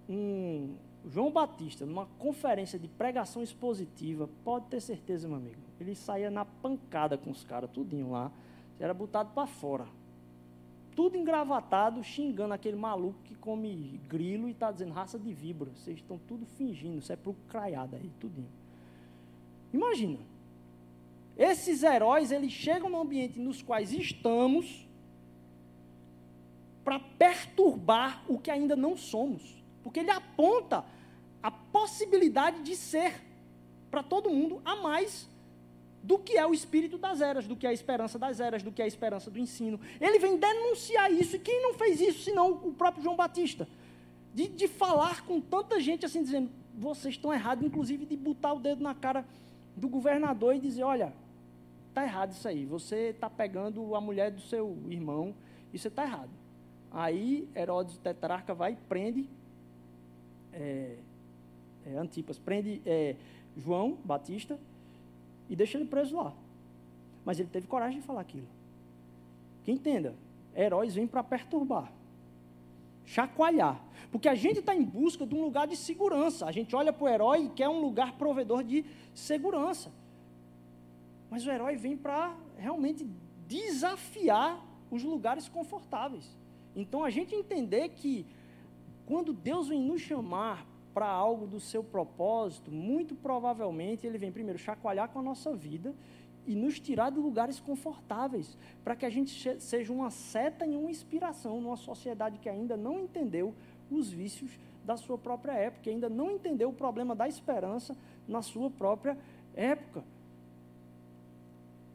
um 0.08 0.76
João 1.08 1.32
Batista, 1.32 1.86
numa 1.86 2.06
conferência 2.18 2.80
de 2.80 2.88
pregação 2.88 3.42
expositiva, 3.44 4.30
pode 4.44 4.66
ter 4.68 4.82
certeza, 4.82 5.28
meu 5.28 5.38
amigo, 5.38 5.62
ele 5.80 5.96
saía 5.96 6.32
na 6.32 6.46
pancada 6.46 7.18
com 7.18 7.30
os 7.30 7.44
caras, 7.44 7.70
tudinho 7.70 8.12
lá, 8.12 8.32
era 8.80 8.94
botado 8.94 9.32
para 9.34 9.48
fora 9.48 9.86
tudo 10.96 11.18
engravatado, 11.18 12.02
xingando 12.02 12.54
aquele 12.54 12.78
maluco 12.78 13.20
que 13.26 13.36
come 13.36 14.00
grilo 14.08 14.48
e 14.48 14.52
está 14.52 14.72
dizendo 14.72 14.94
raça 14.94 15.20
de 15.20 15.34
víbora. 15.34 15.72
Vocês 15.76 15.98
estão 15.98 16.18
tudo 16.18 16.46
fingindo, 16.46 17.00
isso 17.00 17.12
é 17.12 17.16
pro 17.18 17.36
craiada 17.50 17.98
aí, 17.98 18.10
tudinho. 18.20 18.50
Imagina. 19.74 20.20
Esses 21.38 21.84
heróis, 21.84 22.32
eles 22.32 22.54
chegam 22.54 22.90
no 22.90 23.02
ambiente 23.02 23.40
nos 23.40 23.62
quais 23.62 23.92
estamos 23.92 24.88
para 26.82 26.98
perturbar 26.98 28.24
o 28.30 28.40
que 28.40 28.50
ainda 28.50 28.74
não 28.74 28.96
somos. 28.96 29.62
Porque 29.84 30.00
ele 30.00 30.12
aponta 30.12 30.86
a 31.46 31.52
possibilidade 31.52 32.64
de 32.64 32.76
ser 32.76 33.22
para 33.92 34.02
todo 34.02 34.32
mundo 34.32 34.60
a 34.66 34.76
mais 34.78 35.30
do 36.02 36.18
que 36.18 36.36
é 36.36 36.44
o 36.48 36.56
espírito 36.56 36.98
das 36.98 37.22
eras, 37.22 37.46
do 37.46 37.56
que 37.56 37.68
é 37.68 37.70
a 37.70 37.74
esperança 37.74 38.18
das 38.18 38.40
eras, 38.40 38.64
do 38.64 38.72
que 38.72 38.82
é 38.82 38.86
a 38.86 38.88
esperança 38.88 39.30
do 39.30 39.38
ensino. 39.38 39.80
Ele 40.02 40.18
vem 40.18 40.38
denunciar 40.38 41.12
isso, 41.12 41.36
e 41.36 41.40
quem 41.40 41.62
não 41.62 41.76
fez 41.76 42.02
isso 42.02 42.24
senão 42.24 42.52
o 42.52 42.74
próprio 42.74 43.04
João 43.04 43.16
Batista? 43.16 43.68
De, 44.34 44.48
de 44.48 44.68
falar 44.68 45.24
com 45.24 45.40
tanta 45.40 45.80
gente 45.80 46.04
assim, 46.04 46.24
dizendo, 46.24 46.50
vocês 46.76 47.14
estão 47.14 47.32
errados, 47.32 47.64
inclusive 47.64 48.08
de 48.08 48.18
botar 48.18 48.54
o 48.54 48.60
dedo 48.60 48.82
na 48.82 48.96
cara 48.96 49.24
do 49.78 49.88
governador 49.88 50.56
e 50.56 50.60
dizer, 50.60 50.82
olha, 50.82 51.14
está 51.90 52.04
errado 52.04 52.32
isso 52.32 52.48
aí, 52.48 52.66
você 52.66 53.10
está 53.10 53.30
pegando 53.30 53.94
a 53.94 54.02
mulher 54.02 54.32
do 54.32 54.42
seu 54.42 54.76
irmão, 54.90 55.36
isso 55.72 55.90
está 55.90 56.06
errado. 56.06 56.32
Aí 56.90 57.48
Herodes, 57.56 57.98
o 57.98 58.00
tetrarca, 58.00 58.56
vai 58.56 58.72
e 58.72 58.78
prende 58.90 59.30
é, 60.52 60.96
é, 61.86 61.98
Antipas, 61.98 62.38
prende 62.38 62.82
é, 62.86 63.16
João 63.58 63.98
Batista, 64.04 64.60
e 65.50 65.56
deixa 65.56 65.78
ele 65.78 65.86
preso 65.86 66.16
lá. 66.16 66.34
Mas 67.24 67.40
ele 67.40 67.50
teve 67.50 67.68
coragem 67.68 68.00
de 68.00 68.06
falar 68.06 68.22
aquilo. 68.22 68.48
Que 69.64 69.72
entenda, 69.72 70.16
heróis 70.56 70.96
vêm 70.96 71.08
para 71.08 71.24
perturbar, 71.24 71.92
chacoalhar. 73.06 73.84
Porque 74.12 74.30
a 74.30 74.36
gente 74.36 74.60
está 74.60 74.76
em 74.76 74.84
busca 74.84 75.26
de 75.26 75.36
um 75.36 75.42
lugar 75.42 75.68
de 75.68 75.76
segurança. 75.76 76.46
A 76.46 76.52
gente 76.52 76.76
olha 76.76 76.94
para 76.94 77.04
o 77.04 77.10
herói 77.10 77.46
e 77.46 77.50
quer 77.50 77.68
um 77.68 77.82
lugar 77.82 78.14
provedor 78.14 78.64
de 78.64 78.86
segurança. 79.14 79.92
Mas 81.30 81.46
o 81.46 81.52
herói 81.52 81.76
vem 81.76 81.98
para 81.98 82.36
realmente 82.58 83.06
desafiar 83.48 84.64
os 84.90 85.04
lugares 85.04 85.50
confortáveis. 85.50 86.26
Então 86.76 87.04
a 87.04 87.10
gente 87.10 87.36
entender 87.36 87.90
que 87.90 88.26
quando 89.06 89.34
Deus 89.34 89.68
vem 89.68 89.82
nos 89.82 90.02
chamar 90.02 90.66
para 90.96 91.08
algo 91.08 91.46
do 91.46 91.60
seu 91.60 91.84
propósito, 91.84 92.72
muito 92.72 93.14
provavelmente 93.16 94.08
ele 94.08 94.18
vem 94.18 94.32
primeiro 94.32 94.58
chacoalhar 94.58 95.10
com 95.10 95.20
a 95.20 95.22
nossa 95.22 95.54
vida 95.54 95.94
e 96.48 96.56
nos 96.56 96.80
tirar 96.80 97.12
de 97.12 97.20
lugares 97.20 97.60
confortáveis, 97.60 98.58
para 98.82 98.96
que 98.96 99.06
a 99.06 99.10
gente 99.10 99.60
seja 99.60 99.92
uma 99.92 100.10
seta 100.10 100.66
e 100.66 100.74
uma 100.74 100.90
inspiração 100.90 101.60
numa 101.60 101.76
sociedade 101.76 102.40
que 102.40 102.48
ainda 102.48 102.78
não 102.78 102.98
entendeu 102.98 103.54
os 103.92 104.10
vícios 104.10 104.58
da 104.86 104.96
sua 104.96 105.18
própria 105.18 105.52
época, 105.52 105.90
ainda 105.90 106.08
não 106.08 106.32
entendeu 106.32 106.70
o 106.70 106.74
problema 106.74 107.14
da 107.14 107.28
esperança 107.28 107.98
na 108.26 108.42
sua 108.42 108.70
própria 108.70 109.18
época. 109.54 110.02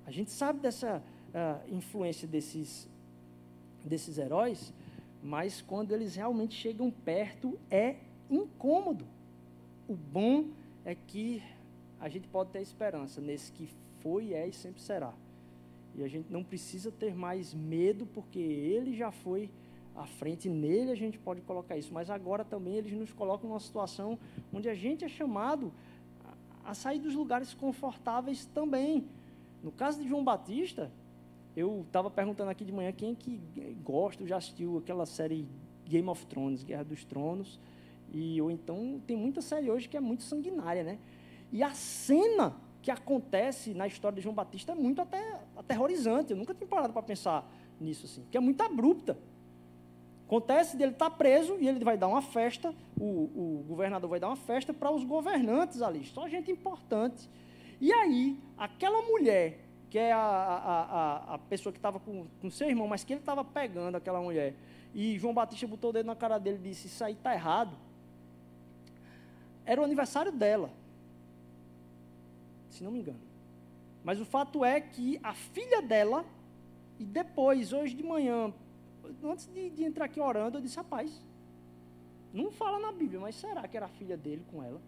A 0.05 0.11
gente 0.11 0.31
sabe 0.31 0.59
dessa 0.59 1.03
uh, 1.29 1.75
influência 1.75 2.29
desses, 2.29 2.87
desses 3.83 4.19
heróis, 4.19 4.75
mas 5.23 5.63
quando 5.63 5.93
eles 5.93 6.17
realmente 6.17 6.55
chegam 6.55 6.91
perto, 6.91 7.59
é 7.71 7.97
incômodo. 8.31 9.05
O 9.89 9.95
bom 9.95 10.47
é 10.85 10.95
que 10.95 11.43
a 12.01 12.09
gente 12.09 12.29
pode 12.29 12.51
ter 12.51 12.63
esperança 12.63 13.21
nesse 13.21 13.53
que 13.53 13.69
foi, 14.01 14.33
é 14.33 14.47
e 14.47 14.53
sempre 14.53 14.81
será. 14.81 15.13
E 15.95 16.05
a 16.05 16.09
gente 16.09 16.33
não 16.33 16.43
precisa 16.43 16.91
ter 16.91 17.15
mais 17.15 17.53
medo, 17.53 18.07
porque 18.07 18.39
ele 18.39 18.97
já 18.97 19.11
foi 19.11 19.51
à 19.95 20.07
frente, 20.07 20.49
nele 20.49 20.91
a 20.91 20.95
gente 20.95 21.19
pode 21.19 21.41
colocar 21.43 21.77
isso. 21.77 21.93
Mas 21.93 22.09
agora 22.09 22.45
também 22.45 22.75
eles 22.77 22.93
nos 22.93 23.13
colocam 23.13 23.49
numa 23.49 23.61
situação 23.61 24.19
onde 24.53 24.69
a 24.69 24.75
gente 24.75 25.05
é 25.05 25.09
chamado 25.09 25.73
a 26.65 26.75
sair 26.75 27.01
dos 27.01 27.15
lugares 27.15 27.53
confortáveis 27.53 28.47
também. 28.47 29.05
No 29.63 29.73
caso 29.73 30.01
de 30.01 30.09
João 30.09 30.25
Batista, 30.25 30.91
eu 31.57 31.83
estava 31.87 32.11
perguntando 32.11 32.51
aqui 32.51 32.65
de 32.65 32.73
manhã 32.73 32.93
quem 32.93 33.15
que 33.15 33.41
gosta, 33.83 34.25
já 34.25 34.37
assistiu 34.37 34.79
aquela 34.79 35.05
série 35.05 35.47
Game 35.85 36.09
of 36.09 36.25
Thrones, 36.27 36.63
Guerra 36.63 36.85
dos 36.85 37.05
Tronos. 37.05 37.59
E, 38.13 38.41
ou 38.41 38.51
então, 38.51 39.01
tem 39.07 39.17
muita 39.17 39.41
série 39.41 39.71
hoje 39.71 39.89
que 39.89 39.97
é 39.97 40.01
muito 40.01 40.23
sanguinária, 40.23 40.83
né? 40.83 40.99
E 41.53 41.63
a 41.63 41.73
cena 41.73 42.55
que 42.83 42.91
acontece 42.91 43.75
na 43.75 43.87
história 43.87 44.17
de 44.17 44.23
João 44.23 44.35
Batista 44.35 44.73
é 44.73 44.75
muito 44.75 45.03
até 45.03 45.41
aterrorizante. 45.57 46.33
Eu 46.33 46.37
nunca 46.37 46.55
tinha 46.55 46.67
parado 46.67 46.93
para 46.93 47.03
pensar 47.03 47.51
nisso, 47.81 48.07
assim, 48.07 48.25
que 48.31 48.37
é 48.37 48.41
muito 48.41 48.61
abrupta. 48.63 49.19
Acontece 50.27 50.77
dele 50.77 50.93
estar 50.93 51.11
tá 51.11 51.17
preso 51.17 51.57
e 51.61 51.69
ele 51.69 51.85
vai 51.85 51.97
dar 51.97 52.07
uma 52.07 52.23
festa, 52.23 52.75
o, 52.99 53.05
o 53.05 53.65
governador 53.67 54.09
vai 54.09 54.21
dar 54.21 54.29
uma 54.29 54.37
festa 54.37 54.73
para 54.73 54.91
os 54.91 55.03
governantes 55.03 55.83
ali, 55.83 56.05
só 56.05 56.29
gente 56.29 56.51
importante. 56.51 57.29
E 57.81 57.93
aí, 57.93 58.39
aquela 58.57 59.03
mulher, 59.03 59.59
que 59.89 59.99
é 59.99 60.13
a, 60.13 60.19
a, 60.19 60.83
a, 60.83 61.35
a 61.35 61.39
pessoa 61.39 61.73
que 61.73 61.79
estava 61.79 61.99
com, 61.99 62.27
com 62.41 62.49
seu 62.49 62.69
irmão, 62.69 62.87
mas 62.87 63.03
que 63.03 63.13
ele 63.13 63.21
estava 63.21 63.45
pegando 63.45 63.97
aquela 63.97 64.21
mulher, 64.21 64.55
e 64.95 65.19
João 65.19 65.35
Batista 65.35 65.67
botou 65.67 65.91
o 65.91 65.93
dedo 65.93 66.07
na 66.07 66.15
cara 66.15 66.39
dele 66.39 66.59
e 66.59 66.69
disse: 66.69 66.87
Isso 66.87 67.03
aí 67.03 67.13
está 67.13 67.35
errado 67.35 67.77
era 69.71 69.81
o 69.81 69.85
aniversário 69.85 70.33
dela. 70.33 70.69
Se 72.71 72.83
não 72.83 72.91
me 72.91 72.99
engano. 72.99 73.21
Mas 74.03 74.21
o 74.21 74.25
fato 74.25 74.65
é 74.65 74.81
que 74.81 75.21
a 75.23 75.33
filha 75.33 75.81
dela, 75.81 76.25
e 76.99 77.05
depois, 77.05 77.73
hoje 77.73 77.95
de 77.95 78.03
manhã, 78.03 78.53
antes 79.23 79.47
de, 79.47 79.71
de 79.71 79.85
entrar 79.85 80.07
aqui 80.07 80.21
orando, 80.21 80.59
eu 80.59 80.61
disse: 80.61 80.77
rapaz, 80.77 81.23
não 82.35 82.51
fala 82.51 82.81
na 82.81 82.91
Bíblia, 82.91 83.21
mas 83.21 83.37
será 83.37 83.69
que 83.69 83.77
era 83.77 83.87
a 83.87 83.91
filha 83.91 84.17
dele 84.17 84.45
com 84.51 84.61
ela? 84.61 84.81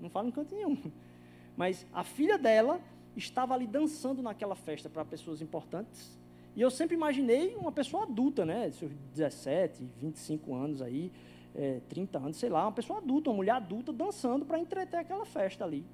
Não 0.00 0.10
fala 0.10 0.26
em 0.26 0.32
canto 0.32 0.52
nenhum. 0.52 0.76
Mas 1.56 1.86
a 1.92 2.02
filha 2.02 2.36
dela 2.36 2.80
estava 3.14 3.54
ali 3.54 3.68
dançando 3.68 4.20
naquela 4.20 4.56
festa 4.56 4.88
para 4.88 5.04
pessoas 5.04 5.40
importantes. 5.40 6.18
E 6.56 6.60
eu 6.60 6.70
sempre 6.70 6.96
imaginei 6.96 7.54
uma 7.54 7.70
pessoa 7.70 8.02
adulta, 8.02 8.44
né? 8.44 8.68
Seus 8.72 8.90
17, 9.14 9.86
25 10.00 10.54
anos 10.54 10.82
aí, 10.82 11.12
é, 11.54 11.80
30 11.88 12.18
anos, 12.18 12.36
sei 12.36 12.48
lá, 12.48 12.62
uma 12.62 12.72
pessoa 12.72 12.98
adulta, 12.98 13.30
uma 13.30 13.36
mulher 13.36 13.52
adulta 13.52 13.92
dançando 13.92 14.44
para 14.44 14.58
entreter 14.58 14.98
aquela 14.98 15.24
festa 15.24 15.64
ali. 15.64 15.84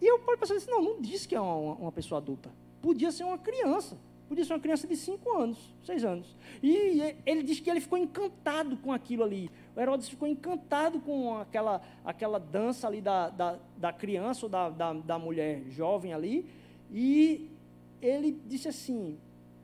E 0.00 0.06
eu 0.06 0.18
pensei 0.38 0.56
assim, 0.56 0.70
não, 0.70 0.82
não 0.82 1.00
disse 1.00 1.28
que 1.28 1.34
é 1.34 1.40
uma, 1.40 1.74
uma 1.74 1.92
pessoa 1.92 2.20
adulta. 2.20 2.50
Podia 2.80 3.10
ser 3.10 3.24
uma 3.24 3.38
criança. 3.38 3.96
Podia 4.28 4.44
ser 4.44 4.52
uma 4.52 4.60
criança 4.60 4.86
de 4.86 4.96
5 4.96 5.36
anos, 5.36 5.58
6 5.84 6.04
anos. 6.04 6.36
E 6.62 7.16
ele 7.26 7.42
diz 7.42 7.58
que 7.58 7.68
ele 7.68 7.80
ficou 7.80 7.98
encantado 7.98 8.76
com 8.76 8.92
aquilo 8.92 9.24
ali. 9.24 9.50
O 9.74 9.80
Herodes 9.80 10.08
ficou 10.08 10.28
encantado 10.28 11.00
com 11.00 11.36
aquela, 11.36 11.82
aquela 12.04 12.38
dança 12.38 12.86
ali 12.86 13.00
da, 13.00 13.28
da, 13.28 13.58
da 13.76 13.92
criança 13.92 14.46
ou 14.46 14.48
da, 14.48 14.70
da, 14.70 14.92
da 14.92 15.18
mulher 15.18 15.64
jovem 15.68 16.14
ali. 16.14 16.48
E 16.92 17.50
ele 18.00 18.40
disse 18.46 18.68
assim: 18.68 19.18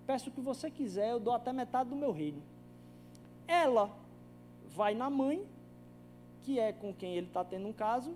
Peço 0.04 0.30
o 0.30 0.32
que 0.32 0.40
você 0.40 0.68
quiser, 0.68 1.12
eu 1.12 1.20
dou 1.20 1.32
até 1.32 1.52
metade 1.52 1.90
do 1.90 1.96
meu 1.96 2.10
reino. 2.10 2.42
Ela 3.46 3.88
vai 4.76 4.94
na 4.94 5.08
mãe, 5.08 5.44
que 6.42 6.60
é 6.60 6.72
com 6.72 6.92
quem 6.92 7.16
ele 7.16 7.26
está 7.26 7.42
tendo 7.42 7.66
um 7.66 7.72
caso, 7.72 8.14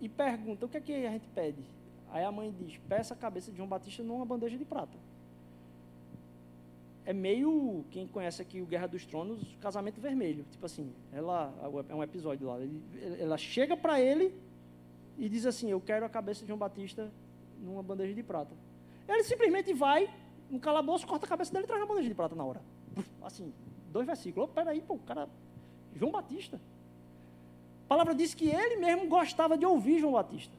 e 0.00 0.08
pergunta: 0.08 0.66
O 0.66 0.68
que 0.68 0.76
é 0.76 0.80
que 0.80 0.92
a 0.92 1.10
gente 1.10 1.26
pede? 1.28 1.64
Aí 2.12 2.22
a 2.22 2.30
mãe 2.30 2.52
diz: 2.52 2.76
Peça 2.88 3.14
a 3.14 3.16
cabeça 3.16 3.50
de 3.50 3.56
João 3.56 3.68
Batista 3.68 4.02
numa 4.02 4.26
bandeja 4.26 4.58
de 4.58 4.64
prata. 4.64 4.96
É 7.06 7.12
meio, 7.12 7.84
quem 7.90 8.06
conhece 8.06 8.40
aqui 8.40 8.62
o 8.62 8.66
Guerra 8.66 8.86
dos 8.86 9.04
Tronos, 9.04 9.40
casamento 9.60 10.00
vermelho. 10.00 10.44
Tipo 10.50 10.64
assim, 10.64 10.90
ela, 11.12 11.52
é 11.88 11.94
um 11.94 12.02
episódio 12.02 12.46
lá. 12.46 12.58
Ele, 12.60 12.82
ela 13.18 13.36
chega 13.36 13.76
para 13.76 14.00
ele 14.00 14.34
e 15.18 15.28
diz 15.28 15.46
assim: 15.46 15.70
Eu 15.70 15.80
quero 15.80 16.04
a 16.04 16.08
cabeça 16.08 16.42
de 16.42 16.48
João 16.48 16.58
Batista 16.58 17.10
numa 17.58 17.82
bandeja 17.82 18.14
de 18.14 18.22
prata. 18.22 18.54
Ele 19.08 19.22
simplesmente 19.22 19.72
vai, 19.74 20.08
no 20.50 20.58
calabouço, 20.58 21.06
corta 21.06 21.26
a 21.26 21.28
cabeça 21.28 21.52
dele 21.52 21.64
e 21.64 21.66
traz 21.66 21.82
a 21.82 21.86
bandeja 21.86 22.08
de 22.08 22.14
prata 22.14 22.34
na 22.34 22.44
hora. 22.44 22.62
Assim, 23.22 23.52
dois 23.90 24.06
versículos. 24.06 24.48
Oh, 24.48 24.52
peraí, 24.52 24.80
pô, 24.80 24.94
o 24.94 24.98
cara. 24.98 25.28
João 25.96 26.12
Batista. 26.12 26.60
A 27.84 27.88
palavra 27.88 28.14
diz 28.14 28.34
que 28.34 28.48
ele 28.48 28.76
mesmo 28.76 29.06
gostava 29.06 29.56
de 29.56 29.66
ouvir 29.66 29.98
João 29.98 30.12
Batista. 30.12 30.54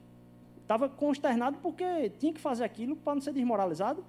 Estava 0.61 0.89
consternado 0.89 1.57
porque 1.61 2.09
tinha 2.19 2.33
que 2.33 2.39
fazer 2.39 2.63
aquilo 2.63 2.95
para 2.95 3.15
não 3.15 3.21
ser 3.21 3.33
desmoralizado, 3.33 4.03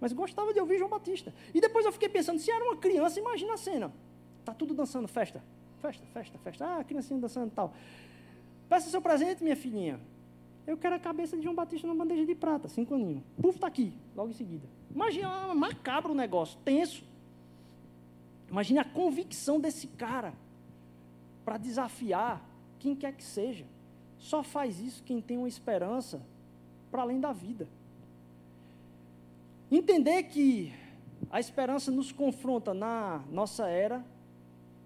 mas 0.00 0.12
gostava 0.12 0.52
de 0.52 0.60
ouvir 0.60 0.78
João 0.78 0.90
Batista. 0.90 1.32
E 1.54 1.60
depois 1.60 1.86
eu 1.86 1.92
fiquei 1.92 2.08
pensando, 2.08 2.38
se 2.38 2.50
era 2.50 2.64
uma 2.64 2.76
criança, 2.76 3.18
imagina 3.18 3.54
a 3.54 3.56
cena. 3.56 3.92
Está 4.40 4.52
tudo 4.52 4.74
dançando, 4.74 5.06
festa, 5.06 5.42
festa, 5.80 6.04
festa, 6.12 6.38
festa. 6.38 6.66
Ah, 6.66 6.84
criancinha 6.84 7.20
dançando 7.20 7.48
e 7.48 7.50
tal. 7.50 7.72
Peça 8.68 8.90
seu 8.90 9.00
presente, 9.00 9.42
minha 9.42 9.56
filhinha. 9.56 10.00
Eu 10.66 10.76
quero 10.76 10.94
a 10.94 10.98
cabeça 10.98 11.36
de 11.36 11.42
João 11.42 11.54
Batista 11.54 11.86
numa 11.86 12.04
bandeja 12.04 12.24
de 12.24 12.34
prata, 12.34 12.68
cinco 12.68 12.94
aninhos. 12.94 13.22
Puf, 13.40 13.56
está 13.56 13.66
aqui, 13.66 13.92
logo 14.14 14.30
em 14.30 14.34
seguida. 14.34 14.66
Imagina, 14.94 15.54
macabro 15.54 16.12
o 16.12 16.14
negócio, 16.14 16.58
tenso. 16.64 17.04
Imagine 18.50 18.80
a 18.80 18.84
convicção 18.84 19.58
desse 19.58 19.86
cara 19.86 20.34
para 21.44 21.56
desafiar 21.58 22.44
quem 22.78 22.94
quer 22.94 23.12
que 23.12 23.24
seja. 23.24 23.64
Só 24.18 24.42
faz 24.42 24.80
isso 24.80 25.02
quem 25.02 25.20
tem 25.20 25.38
uma 25.38 25.48
esperança 25.48 26.22
para 26.90 27.02
além 27.02 27.20
da 27.20 27.32
vida. 27.32 27.68
Entender 29.70 30.24
que 30.24 30.72
a 31.30 31.40
esperança 31.40 31.90
nos 31.90 32.12
confronta 32.12 32.74
na 32.74 33.24
nossa 33.30 33.68
era, 33.68 34.04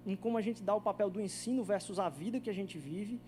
em 0.06 0.14
como 0.14 0.38
a 0.38 0.40
gente 0.40 0.62
dá 0.62 0.74
o 0.74 0.80
papel 0.80 1.10
do 1.10 1.20
ensino 1.20 1.64
versus 1.64 1.98
a 1.98 2.08
vida 2.08 2.38
que 2.38 2.48
a 2.48 2.52
gente 2.52 2.78
vive, 2.78 3.20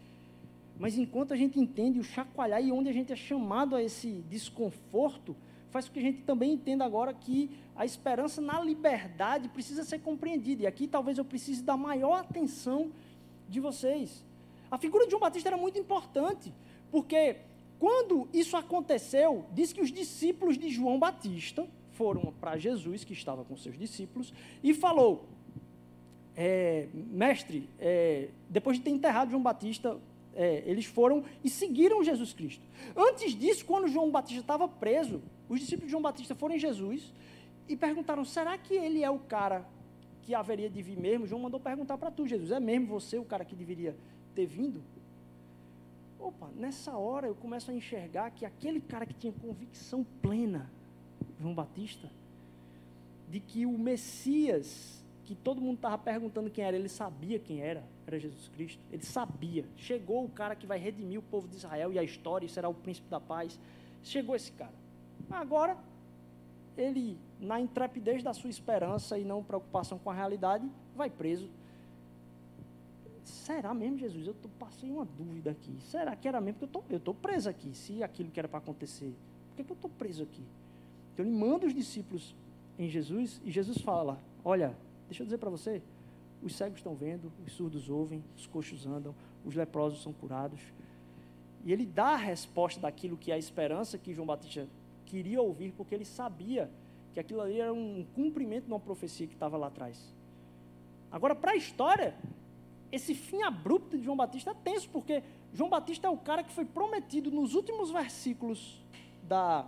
mas 0.78 0.96
enquanto 0.96 1.34
a 1.34 1.36
gente 1.36 1.58
entende 1.58 1.98
o 1.98 2.04
chacoalhar 2.04 2.62
e 2.62 2.70
onde 2.70 2.88
a 2.88 2.92
gente 2.92 3.12
é 3.12 3.16
chamado 3.16 3.74
a 3.74 3.82
esse 3.82 4.22
desconforto, 4.30 5.36
faz 5.70 5.88
com 5.88 5.94
que 5.94 5.98
a 5.98 6.02
gente 6.02 6.22
também 6.22 6.52
entenda 6.52 6.84
agora 6.84 7.12
que 7.12 7.50
a 7.74 7.84
esperança 7.84 8.40
na 8.40 8.60
liberdade 8.60 9.48
precisa 9.48 9.82
ser 9.82 9.98
compreendida. 9.98 10.62
E 10.62 10.66
aqui 10.66 10.86
talvez 10.86 11.18
eu 11.18 11.24
precise 11.24 11.62
dar 11.62 11.76
maior 11.76 12.20
atenção 12.20 12.92
de 13.48 13.60
vocês. 13.60 14.24
A 14.70 14.78
figura 14.78 15.04
de 15.04 15.10
João 15.10 15.20
Batista 15.20 15.48
era 15.48 15.56
muito 15.56 15.78
importante, 15.78 16.52
porque 16.90 17.36
quando 17.78 18.28
isso 18.32 18.56
aconteceu, 18.56 19.44
diz 19.52 19.72
que 19.72 19.80
os 19.80 19.90
discípulos 19.90 20.58
de 20.58 20.68
João 20.68 20.98
Batista 20.98 21.66
foram 21.92 22.32
para 22.40 22.56
Jesus, 22.58 23.04
que 23.04 23.12
estava 23.12 23.44
com 23.44 23.56
seus 23.56 23.78
discípulos, 23.78 24.32
e 24.62 24.74
falou: 24.74 25.24
é, 26.36 26.88
Mestre, 26.92 27.68
é, 27.78 28.28
depois 28.48 28.76
de 28.76 28.84
ter 28.84 28.90
enterrado 28.90 29.30
João 29.30 29.42
Batista, 29.42 29.98
é, 30.34 30.62
eles 30.66 30.84
foram 30.84 31.24
e 31.42 31.50
seguiram 31.50 32.04
Jesus 32.04 32.32
Cristo. 32.32 32.64
Antes 32.96 33.34
disso, 33.34 33.64
quando 33.64 33.88
João 33.88 34.10
Batista 34.10 34.40
estava 34.40 34.68
preso, 34.68 35.20
os 35.48 35.58
discípulos 35.58 35.86
de 35.86 35.90
João 35.90 36.02
Batista 36.02 36.34
foram 36.34 36.54
em 36.54 36.58
Jesus 36.58 37.12
e 37.68 37.76
perguntaram: 37.76 38.24
será 38.24 38.56
que 38.58 38.74
ele 38.74 39.02
é 39.02 39.10
o 39.10 39.18
cara 39.18 39.66
que 40.28 40.34
haveria 40.34 40.68
de 40.68 40.82
vir 40.82 40.98
mesmo? 40.98 41.26
João 41.26 41.40
mandou 41.40 41.58
perguntar 41.58 41.96
para 41.96 42.10
tu, 42.10 42.26
Jesus: 42.26 42.50
é 42.50 42.60
mesmo 42.60 42.86
você 42.86 43.16
o 43.16 43.24
cara 43.24 43.46
que 43.46 43.56
deveria 43.56 43.96
ter 44.34 44.44
vindo? 44.44 44.82
Opa, 46.20 46.50
nessa 46.54 46.94
hora 46.98 47.26
eu 47.26 47.34
começo 47.34 47.70
a 47.70 47.74
enxergar 47.74 48.30
que 48.32 48.44
aquele 48.44 48.78
cara 48.78 49.06
que 49.06 49.14
tinha 49.14 49.32
convicção 49.32 50.04
plena, 50.20 50.70
João 51.40 51.54
Batista, 51.54 52.10
de 53.30 53.40
que 53.40 53.64
o 53.64 53.78
Messias, 53.78 55.02
que 55.24 55.34
todo 55.34 55.62
mundo 55.62 55.76
estava 55.76 55.96
perguntando 55.96 56.50
quem 56.50 56.62
era, 56.62 56.76
ele 56.76 56.90
sabia 56.90 57.38
quem 57.38 57.62
era, 57.62 57.82
era 58.06 58.18
Jesus 58.18 58.48
Cristo. 58.48 58.82
Ele 58.92 59.04
sabia. 59.04 59.64
Chegou 59.78 60.26
o 60.26 60.28
cara 60.28 60.54
que 60.54 60.66
vai 60.66 60.78
redimir 60.78 61.18
o 61.18 61.22
povo 61.22 61.48
de 61.48 61.56
Israel 61.56 61.90
e 61.90 61.98
a 61.98 62.02
história, 62.02 62.44
e 62.44 62.50
será 62.50 62.68
o 62.68 62.74
príncipe 62.74 63.08
da 63.08 63.18
paz. 63.18 63.58
Chegou 64.02 64.36
esse 64.36 64.52
cara. 64.52 64.74
Agora, 65.30 65.74
ele, 66.78 67.18
na 67.40 67.60
intrepidez 67.60 68.22
da 68.22 68.32
sua 68.32 68.48
esperança 68.48 69.18
e 69.18 69.24
não 69.24 69.42
preocupação 69.42 69.98
com 69.98 70.10
a 70.10 70.14
realidade, 70.14 70.66
vai 70.96 71.10
preso 71.10 71.50
será 73.28 73.72
mesmo, 73.74 73.98
Jesus? 73.98 74.26
Eu 74.26 74.34
tô, 74.34 74.48
passei 74.58 74.90
uma 74.90 75.04
dúvida 75.04 75.50
aqui. 75.50 75.74
Será 75.80 76.16
que 76.16 76.26
era 76.26 76.40
mesmo? 76.40 76.66
Porque 76.66 76.94
eu 76.94 76.98
estou 76.98 77.14
preso 77.14 77.48
aqui. 77.48 77.74
Se 77.74 78.02
aquilo 78.02 78.30
que 78.30 78.38
era 78.38 78.48
para 78.48 78.58
acontecer, 78.58 79.14
por 79.48 79.56
que, 79.56 79.64
que 79.64 79.72
eu 79.72 79.74
estou 79.74 79.90
preso 79.90 80.22
aqui? 80.22 80.42
Então 81.12 81.24
ele 81.24 81.34
manda 81.34 81.66
os 81.66 81.74
discípulos 81.74 82.34
em 82.78 82.88
Jesus 82.88 83.40
e 83.44 83.50
Jesus 83.50 83.78
fala: 83.78 84.18
Olha, 84.44 84.76
deixa 85.08 85.22
eu 85.22 85.26
dizer 85.26 85.38
para 85.38 85.50
você: 85.50 85.82
os 86.42 86.54
cegos 86.54 86.78
estão 86.78 86.94
vendo, 86.94 87.32
os 87.46 87.52
surdos 87.52 87.88
ouvem, 87.88 88.22
os 88.36 88.46
coxos 88.46 88.86
andam, 88.86 89.14
os 89.44 89.54
leprosos 89.54 90.02
são 90.02 90.12
curados. 90.12 90.60
E 91.64 91.72
ele 91.72 91.84
dá 91.84 92.08
a 92.08 92.16
resposta 92.16 92.80
daquilo 92.80 93.16
que 93.16 93.32
é 93.32 93.34
a 93.34 93.38
esperança 93.38 93.98
que 93.98 94.14
João 94.14 94.26
Batista 94.26 94.68
queria 95.08 95.40
ouvir, 95.40 95.72
porque 95.72 95.94
ele 95.94 96.04
sabia 96.04 96.70
que 97.14 97.20
aquilo 97.20 97.40
ali 97.40 97.60
era 97.60 97.72
um 97.72 98.06
cumprimento 98.14 98.66
de 98.66 98.72
uma 98.72 98.80
profecia 98.80 99.26
que 99.26 99.34
estava 99.34 99.56
lá 99.56 99.68
atrás. 99.68 100.14
Agora, 101.10 101.34
para 101.34 101.52
a 101.52 101.56
história, 101.56 102.14
esse 102.92 103.14
fim 103.14 103.42
abrupto 103.42 103.96
de 103.96 104.04
João 104.04 104.16
Batista 104.16 104.50
é 104.50 104.54
tenso, 104.54 104.88
porque 104.90 105.22
João 105.52 105.70
Batista 105.70 106.06
é 106.06 106.10
o 106.10 106.16
cara 106.18 106.42
que 106.42 106.52
foi 106.52 106.64
prometido 106.64 107.30
nos 107.30 107.54
últimos 107.54 107.90
versículos 107.90 108.80
da, 109.22 109.66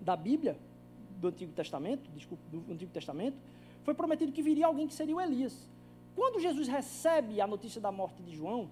da 0.00 0.16
Bíblia, 0.16 0.58
do 1.20 1.28
Antigo 1.28 1.52
Testamento, 1.52 2.10
desculpa, 2.14 2.42
do 2.50 2.72
Antigo 2.72 2.92
Testamento, 2.92 3.36
foi 3.82 3.94
prometido 3.94 4.32
que 4.32 4.42
viria 4.42 4.66
alguém 4.66 4.86
que 4.86 4.94
seria 4.94 5.16
o 5.16 5.20
Elias. 5.20 5.68
Quando 6.14 6.38
Jesus 6.38 6.68
recebe 6.68 7.40
a 7.40 7.46
notícia 7.46 7.80
da 7.80 7.90
morte 7.90 8.22
de 8.22 8.36
João, 8.36 8.68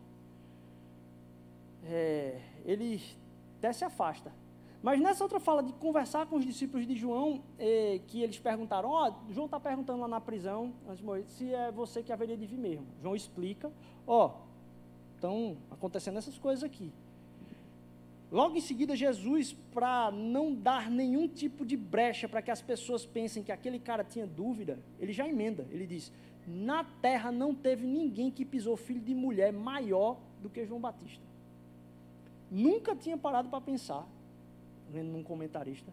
é, 1.85 2.41
ele 2.65 3.01
até 3.59 3.73
se 3.73 3.85
afasta. 3.85 4.33
Mas 4.83 5.01
nessa 5.01 5.23
outra 5.23 5.39
fala 5.39 5.63
de 5.63 5.73
conversar 5.75 6.27
com 6.27 6.37
os 6.37 6.45
discípulos 6.45 6.87
de 6.87 6.97
João, 6.97 7.41
eh, 7.57 8.01
que 8.09 8.21
eles 8.21 8.39
perguntaram, 8.41 8.91
ó, 8.91 9.09
oh, 9.09 9.33
João 9.33 9.47
está 9.47 9.61
perguntando 9.61 10.01
lá 10.01 10.09
na 10.09 10.21
prisão, 10.21 10.73
se 11.29 11.55
é 11.55 11.71
você 11.71 12.03
que 12.03 12.13
haveria 12.13 12.37
de 12.37 12.47
vir 12.47 12.59
mesmo. 12.59 12.87
João 13.01 13.15
explica, 13.15 13.71
ó, 14.05 14.27
oh, 14.27 15.15
estão 15.15 15.57
acontecendo 15.71 16.19
essas 16.19 16.37
coisas 16.37 16.65
aqui. 16.65 16.93
Logo 18.33 18.57
em 18.57 18.61
seguida, 18.61 18.97
Jesus, 18.97 19.53
para 19.73 20.11
não 20.11 20.53
dar 20.53 20.91
nenhum 20.91 21.29
tipo 21.29 21.65
de 21.65 21.77
brecha 21.77 22.29
para 22.29 22.43
que 22.43 22.51
as 22.51 22.63
pessoas 22.63 23.07
pensem 23.07 23.43
que 23.43 23.53
aquele 23.53 23.79
cara 23.79 24.03
tinha 24.03 24.27
dúvida, 24.27 24.81
ele 24.99 25.13
já 25.13 25.29
emenda. 25.29 25.67
Ele 25.71 25.87
diz: 25.87 26.11
Na 26.47 26.83
terra 26.83 27.31
não 27.31 27.55
teve 27.55 27.87
ninguém 27.87 28.31
que 28.31 28.45
pisou 28.45 28.75
filho 28.75 29.03
de 29.03 29.15
mulher 29.15 29.53
maior 29.53 30.17
do 30.43 30.49
que 30.49 30.65
João 30.65 30.81
Batista. 30.81 31.23
Nunca 32.51 32.97
tinha 32.97 33.19
parado 33.19 33.51
para 33.51 33.61
pensar 33.61 34.09
lendo 34.93 35.11
num 35.11 35.23
comentarista, 35.23 35.93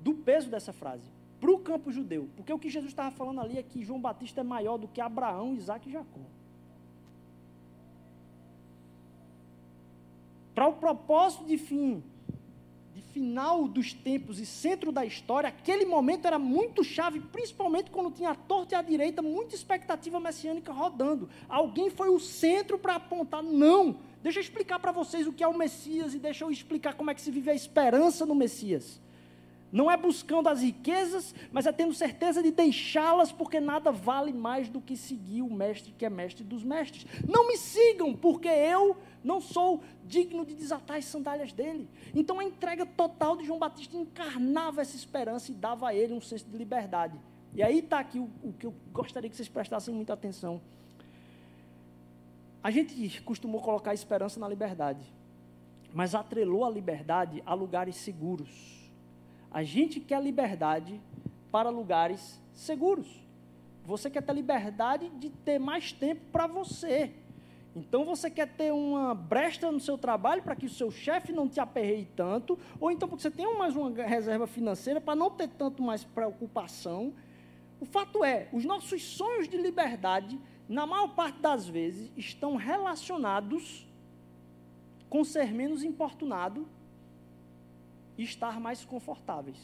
do 0.00 0.14
peso 0.14 0.48
dessa 0.48 0.72
frase 0.72 1.10
para 1.40 1.50
o 1.50 1.58
campo 1.58 1.92
judeu. 1.92 2.28
Porque 2.36 2.52
o 2.52 2.58
que 2.58 2.70
Jesus 2.70 2.92
estava 2.92 3.10
falando 3.10 3.40
ali 3.40 3.58
é 3.58 3.62
que 3.62 3.84
João 3.84 4.00
Batista 4.00 4.40
é 4.40 4.44
maior 4.44 4.76
do 4.76 4.88
que 4.88 5.00
Abraão, 5.00 5.54
Isaac 5.54 5.88
e 5.88 5.92
Jacó. 5.92 6.20
Para 10.54 10.66
o 10.66 10.72
propósito 10.72 11.44
de 11.44 11.56
fim, 11.56 12.02
de 12.92 13.00
final 13.00 13.68
dos 13.68 13.92
tempos 13.92 14.40
e 14.40 14.46
centro 14.46 14.90
da 14.90 15.06
história, 15.06 15.48
aquele 15.48 15.84
momento 15.84 16.26
era 16.26 16.38
muito 16.38 16.82
chave, 16.82 17.20
principalmente 17.20 17.92
quando 17.92 18.10
tinha 18.10 18.30
a 18.30 18.34
torta 18.34 18.74
e 18.74 18.76
a 18.76 18.82
direita, 18.82 19.22
muita 19.22 19.54
expectativa 19.54 20.18
messiânica 20.18 20.72
rodando. 20.72 21.28
Alguém 21.48 21.90
foi 21.90 22.08
o 22.08 22.18
centro 22.18 22.76
para 22.76 22.96
apontar, 22.96 23.40
não, 23.40 23.98
Deixa 24.22 24.38
eu 24.38 24.42
explicar 24.42 24.78
para 24.78 24.92
vocês 24.92 25.26
o 25.26 25.32
que 25.32 25.44
é 25.44 25.48
o 25.48 25.56
Messias 25.56 26.14
e 26.14 26.18
deixa 26.18 26.44
eu 26.44 26.50
explicar 26.50 26.94
como 26.94 27.10
é 27.10 27.14
que 27.14 27.20
se 27.20 27.30
vive 27.30 27.50
a 27.50 27.54
esperança 27.54 28.26
no 28.26 28.34
Messias. 28.34 29.00
Não 29.70 29.90
é 29.90 29.96
buscando 29.96 30.48
as 30.48 30.62
riquezas, 30.62 31.34
mas 31.52 31.66
é 31.66 31.72
tendo 31.72 31.92
certeza 31.92 32.42
de 32.42 32.50
deixá-las, 32.50 33.30
porque 33.30 33.60
nada 33.60 33.92
vale 33.92 34.32
mais 34.32 34.68
do 34.68 34.80
que 34.80 34.96
seguir 34.96 35.42
o 35.42 35.52
mestre 35.52 35.92
que 35.96 36.06
é 36.06 36.10
mestre 36.10 36.42
dos 36.42 36.64
mestres. 36.64 37.06
Não 37.28 37.46
me 37.46 37.56
sigam, 37.56 38.14
porque 38.14 38.48
eu 38.48 38.96
não 39.22 39.40
sou 39.40 39.82
digno 40.06 40.44
de 40.44 40.54
desatar 40.54 40.96
as 40.96 41.04
sandálias 41.04 41.52
dele. 41.52 41.86
Então 42.14 42.40
a 42.40 42.44
entrega 42.44 42.86
total 42.86 43.36
de 43.36 43.44
João 43.44 43.58
Batista 43.58 43.96
encarnava 43.96 44.80
essa 44.80 44.96
esperança 44.96 45.50
e 45.52 45.54
dava 45.54 45.88
a 45.88 45.94
ele 45.94 46.14
um 46.14 46.20
senso 46.20 46.46
de 46.46 46.56
liberdade. 46.56 47.20
E 47.54 47.62
aí 47.62 47.80
está 47.80 47.98
aqui 47.98 48.18
o, 48.18 48.30
o 48.42 48.52
que 48.54 48.66
eu 48.66 48.74
gostaria 48.90 49.28
que 49.28 49.36
vocês 49.36 49.48
prestassem 49.48 49.92
muita 49.92 50.14
atenção. 50.14 50.60
A 52.68 52.70
gente 52.70 53.22
costumou 53.22 53.62
colocar 53.62 53.94
esperança 53.94 54.38
na 54.38 54.46
liberdade, 54.46 55.00
mas 55.94 56.14
atrelou 56.14 56.66
a 56.66 56.70
liberdade 56.70 57.42
a 57.46 57.54
lugares 57.54 57.96
seguros. 57.96 58.90
A 59.50 59.62
gente 59.62 60.00
quer 60.00 60.22
liberdade 60.22 61.00
para 61.50 61.70
lugares 61.70 62.38
seguros. 62.52 63.08
Você 63.86 64.10
quer 64.10 64.22
ter 64.22 64.34
liberdade 64.34 65.08
de 65.18 65.30
ter 65.30 65.58
mais 65.58 65.92
tempo 65.92 66.20
para 66.30 66.46
você. 66.46 67.10
Então 67.74 68.04
você 68.04 68.30
quer 68.30 68.46
ter 68.46 68.70
uma 68.70 69.14
brecha 69.14 69.72
no 69.72 69.80
seu 69.80 69.96
trabalho 69.96 70.42
para 70.42 70.54
que 70.54 70.66
o 70.66 70.70
seu 70.70 70.90
chefe 70.90 71.32
não 71.32 71.48
te 71.48 71.60
aperreie 71.60 72.06
tanto, 72.14 72.58
ou 72.78 72.90
então 72.90 73.08
porque 73.08 73.22
você 73.22 73.30
tem 73.30 73.46
mais 73.56 73.74
uma 73.74 73.90
reserva 74.04 74.46
financeira 74.46 75.00
para 75.00 75.16
não 75.16 75.30
ter 75.30 75.48
tanto 75.48 75.82
mais 75.82 76.04
preocupação. 76.04 77.14
O 77.80 77.86
fato 77.86 78.22
é, 78.22 78.46
os 78.52 78.66
nossos 78.66 79.02
sonhos 79.02 79.48
de 79.48 79.56
liberdade, 79.56 80.38
na 80.68 80.86
maior 80.86 81.08
parte 81.14 81.40
das 81.40 81.66
vezes, 81.66 82.12
estão 82.14 82.56
relacionados 82.56 83.86
com 85.08 85.24
ser 85.24 85.50
menos 85.52 85.82
importunado 85.82 86.68
e 88.18 88.22
estar 88.22 88.60
mais 88.60 88.84
confortáveis. 88.84 89.58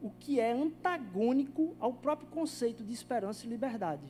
O 0.00 0.10
que 0.10 0.40
é 0.40 0.52
antagônico 0.52 1.76
ao 1.78 1.92
próprio 1.92 2.28
conceito 2.28 2.82
de 2.82 2.92
esperança 2.92 3.44
e 3.44 3.48
liberdade. 3.48 4.06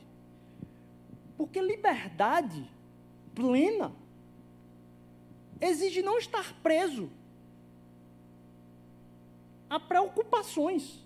Porque 1.37 1.61
liberdade 1.61 2.69
plena 3.33 3.91
exige 5.59 6.01
não 6.01 6.17
estar 6.17 6.53
preso 6.61 7.09
a 9.69 9.79
preocupações. 9.79 11.03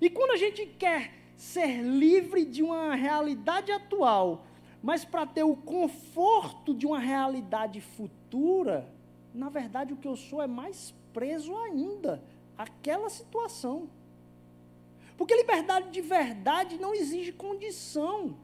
E 0.00 0.08
quando 0.08 0.32
a 0.32 0.36
gente 0.36 0.66
quer 0.66 1.25
ser 1.36 1.82
livre 1.82 2.44
de 2.44 2.62
uma 2.62 2.94
realidade 2.94 3.70
atual, 3.70 4.46
mas 4.82 5.04
para 5.04 5.26
ter 5.26 5.44
o 5.44 5.56
conforto 5.56 6.74
de 6.74 6.86
uma 6.86 6.98
realidade 6.98 7.80
futura, 7.80 8.88
na 9.34 9.48
verdade, 9.48 9.92
o 9.92 9.96
que 9.96 10.08
eu 10.08 10.16
sou 10.16 10.42
é 10.42 10.46
mais 10.46 10.94
preso 11.12 11.54
ainda 11.56 12.22
àquela 12.56 13.10
situação. 13.10 13.88
Porque 15.16 15.34
liberdade 15.34 15.90
de 15.90 16.00
verdade 16.00 16.78
não 16.78 16.94
exige 16.94 17.32
condição 17.32 18.36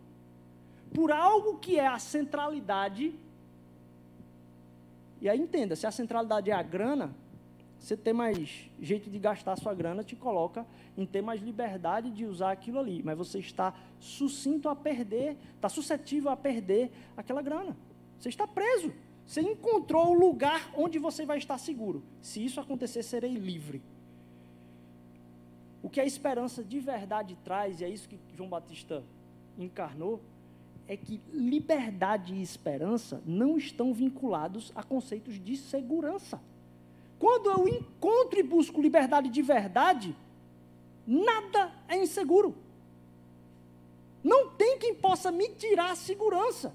por 0.95 1.11
algo 1.11 1.59
que 1.59 1.79
é 1.79 1.87
a 1.87 1.99
centralidade. 1.99 3.15
E 5.21 5.29
aí 5.29 5.41
entenda, 5.41 5.77
se 5.77 5.87
a 5.87 5.91
centralidade 5.91 6.51
é 6.51 6.55
a 6.55 6.63
grana, 6.63 7.15
você 7.83 7.97
ter 7.97 8.13
mais 8.13 8.71
jeito 8.81 9.11
de 9.11 9.19
gastar 9.19 9.57
sua 9.57 9.75
grana 9.75 10.05
te 10.05 10.15
coloca 10.15 10.65
em 10.97 11.05
ter 11.05 11.21
mais 11.21 11.43
liberdade 11.43 12.13
de 12.13 12.25
usar 12.25 12.53
aquilo 12.53 12.79
ali. 12.79 13.03
Mas 13.03 13.19
você 13.19 13.41
está 13.41 13.75
sucinto 13.99 14.69
a 14.69 14.77
perder, 14.77 15.37
está 15.57 15.69
suscetível 15.69 16.31
a 16.31 16.37
perder 16.37 16.93
aquela 17.17 17.43
grana. 17.43 17.77
Você 18.21 18.29
está 18.29 18.47
preso. 18.47 18.93
Você 19.27 19.41
encontrou 19.41 20.11
o 20.11 20.13
lugar 20.13 20.73
onde 20.77 21.01
você 21.01 21.27
vai 21.27 21.39
estar 21.39 21.59
seguro. 21.59 22.05
Se 22.21 22.45
isso 22.45 22.61
acontecer, 22.61 23.03
serei 23.03 23.35
livre. 23.35 23.83
O 25.83 25.91
que 25.91 26.01
a 26.01 26.07
esperança 26.07 26.63
de 26.63 26.79
verdade 26.79 27.37
traz, 27.45 27.81
e 27.81 27.85
é 27.85 27.89
isso 27.89 28.09
que 28.09 28.17
João 28.37 28.49
Batista 28.49 29.03
encarnou, 29.59 30.21
é 30.87 30.97
que 30.97 31.21
liberdade 31.33 32.33
e 32.33 32.43
esperança 32.43 33.21
não 33.27 33.59
estão 33.59 33.93
vinculados 33.93 34.71
a 34.77 34.85
conceitos 34.85 35.43
de 35.43 35.57
segurança. 35.57 36.41
Quando 37.23 37.49
eu 37.49 37.69
encontro 37.69 38.41
e 38.41 38.43
busco 38.43 38.83
liberdade 38.83 39.29
de 39.29 39.43
verdade, 39.43 40.17
nada 41.07 41.73
é 41.87 41.97
inseguro. 41.97 42.53
Não 44.25 44.51
tem 44.51 44.77
quem 44.77 44.93
possa 44.93 45.31
me 45.31 45.49
tirar 45.51 45.93
a 45.93 45.95
segurança. 45.95 46.75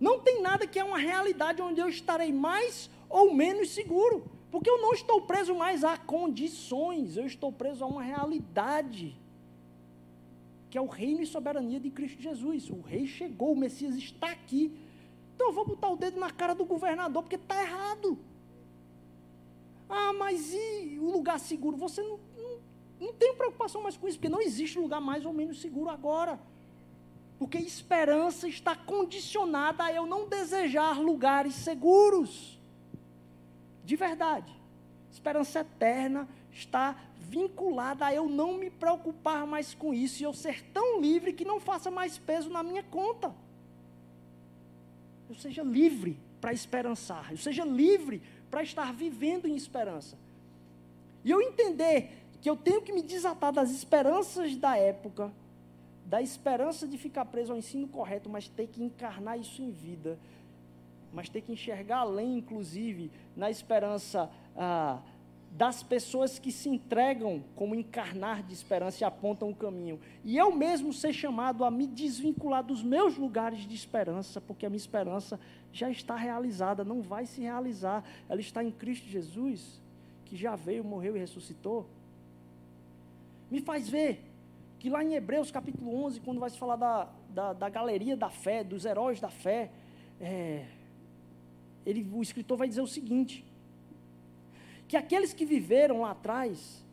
Não 0.00 0.20
tem 0.20 0.40
nada 0.40 0.66
que 0.66 0.78
é 0.78 0.84
uma 0.84 0.96
realidade 0.96 1.60
onde 1.60 1.82
eu 1.82 1.88
estarei 1.90 2.32
mais 2.32 2.88
ou 3.10 3.34
menos 3.34 3.74
seguro. 3.74 4.24
Porque 4.50 4.70
eu 4.70 4.80
não 4.80 4.94
estou 4.94 5.20
preso 5.20 5.54
mais 5.54 5.84
a 5.84 5.98
condições, 5.98 7.18
eu 7.18 7.26
estou 7.26 7.52
preso 7.52 7.84
a 7.84 7.86
uma 7.86 8.02
realidade. 8.02 9.14
Que 10.70 10.78
é 10.78 10.80
o 10.80 10.86
reino 10.86 11.20
e 11.20 11.26
soberania 11.26 11.78
de 11.78 11.90
Cristo 11.90 12.22
Jesus. 12.22 12.70
O 12.70 12.80
rei 12.80 13.06
chegou, 13.06 13.52
o 13.52 13.56
Messias 13.56 13.96
está 13.96 14.30
aqui. 14.30 14.74
Então 15.34 15.48
eu 15.48 15.52
vou 15.52 15.66
botar 15.66 15.90
o 15.90 15.96
dedo 15.96 16.18
na 16.18 16.30
cara 16.30 16.54
do 16.54 16.64
governador, 16.64 17.22
porque 17.22 17.36
está 17.36 17.60
errado. 17.60 18.18
Ah, 19.88 20.12
mas 20.12 20.52
e 20.52 20.98
o 21.00 21.10
lugar 21.10 21.38
seguro? 21.38 21.76
Você 21.76 22.02
não, 22.02 22.18
não, 22.36 22.58
não 23.00 23.12
tem 23.12 23.34
preocupação 23.34 23.82
mais 23.82 23.96
com 23.96 24.08
isso, 24.08 24.18
porque 24.18 24.28
não 24.28 24.40
existe 24.40 24.78
lugar 24.78 25.00
mais 25.00 25.24
ou 25.24 25.32
menos 25.32 25.60
seguro 25.60 25.90
agora. 25.90 26.38
Porque 27.38 27.58
esperança 27.58 28.48
está 28.48 28.74
condicionada 28.74 29.84
a 29.84 29.92
eu 29.92 30.06
não 30.06 30.28
desejar 30.28 31.00
lugares 31.00 31.54
seguros. 31.54 32.58
De 33.84 33.96
verdade. 33.96 34.52
Esperança 35.12 35.60
eterna 35.60 36.28
está 36.50 36.96
vinculada 37.18 38.06
a 38.06 38.14
eu 38.14 38.28
não 38.28 38.54
me 38.54 38.70
preocupar 38.70 39.46
mais 39.46 39.74
com 39.74 39.92
isso 39.92 40.22
e 40.22 40.24
eu 40.24 40.32
ser 40.32 40.62
tão 40.72 41.00
livre 41.00 41.32
que 41.32 41.44
não 41.44 41.58
faça 41.58 41.90
mais 41.90 42.18
peso 42.18 42.50
na 42.50 42.62
minha 42.62 42.82
conta. 42.82 43.34
Eu 45.28 45.34
seja 45.34 45.62
livre 45.62 46.18
para 46.40 46.52
esperançar, 46.52 47.30
eu 47.30 47.38
seja 47.38 47.64
livre 47.64 48.22
para 48.54 48.62
estar 48.62 48.92
vivendo 48.92 49.48
em 49.48 49.56
esperança. 49.56 50.16
E 51.24 51.30
eu 51.32 51.42
entender 51.42 52.10
que 52.40 52.48
eu 52.48 52.54
tenho 52.54 52.82
que 52.82 52.92
me 52.92 53.02
desatar 53.02 53.52
das 53.52 53.72
esperanças 53.72 54.54
da 54.54 54.76
época 54.76 55.32
da 56.06 56.22
esperança 56.22 56.86
de 56.86 56.96
ficar 56.96 57.24
preso 57.24 57.50
ao 57.50 57.58
ensino 57.58 57.88
correto, 57.88 58.30
mas 58.30 58.46
ter 58.46 58.68
que 58.68 58.80
encarnar 58.80 59.40
isso 59.40 59.60
em 59.60 59.72
vida, 59.72 60.16
mas 61.12 61.28
ter 61.28 61.40
que 61.40 61.50
enxergar 61.50 61.98
além, 61.98 62.38
inclusive, 62.38 63.10
na 63.34 63.50
esperança 63.50 64.30
ah, 64.56 65.00
das 65.50 65.82
pessoas 65.82 66.38
que 66.38 66.52
se 66.52 66.68
entregam 66.68 67.42
como 67.56 67.74
encarnar 67.74 68.44
de 68.44 68.52
esperança 68.52 69.02
e 69.02 69.04
apontam 69.04 69.50
o 69.50 69.54
caminho. 69.56 69.98
E 70.22 70.36
eu 70.36 70.54
mesmo 70.54 70.92
ser 70.92 71.12
chamado 71.12 71.64
a 71.64 71.70
me 71.70 71.88
desvincular 71.88 72.62
dos 72.62 72.82
meus 72.82 73.16
lugares 73.16 73.66
de 73.66 73.74
esperança, 73.74 74.40
porque 74.40 74.66
a 74.66 74.70
minha 74.70 74.76
esperança 74.76 75.40
já 75.74 75.90
está 75.90 76.14
realizada, 76.14 76.84
não 76.84 77.02
vai 77.02 77.26
se 77.26 77.40
realizar. 77.40 78.04
Ela 78.28 78.40
está 78.40 78.62
em 78.62 78.70
Cristo 78.70 79.08
Jesus, 79.08 79.80
que 80.24 80.36
já 80.36 80.54
veio, 80.54 80.84
morreu 80.84 81.16
e 81.16 81.18
ressuscitou. 81.18 81.86
Me 83.50 83.60
faz 83.60 83.88
ver 83.88 84.22
que 84.78 84.88
lá 84.88 85.02
em 85.02 85.14
Hebreus 85.14 85.50
capítulo 85.50 85.92
11, 86.04 86.20
quando 86.20 86.38
vai 86.38 86.48
se 86.48 86.58
falar 86.58 86.76
da, 86.76 87.08
da, 87.28 87.52
da 87.52 87.68
galeria 87.68 88.16
da 88.16 88.30
fé, 88.30 88.62
dos 88.62 88.84
heróis 88.84 89.20
da 89.20 89.30
fé, 89.30 89.72
é, 90.20 90.64
ele, 91.84 92.08
o 92.12 92.22
escritor 92.22 92.56
vai 92.56 92.68
dizer 92.68 92.80
o 92.80 92.86
seguinte: 92.86 93.44
que 94.86 94.96
aqueles 94.96 95.34
que 95.34 95.44
viveram 95.44 96.02
lá 96.02 96.12
atrás, 96.12 96.84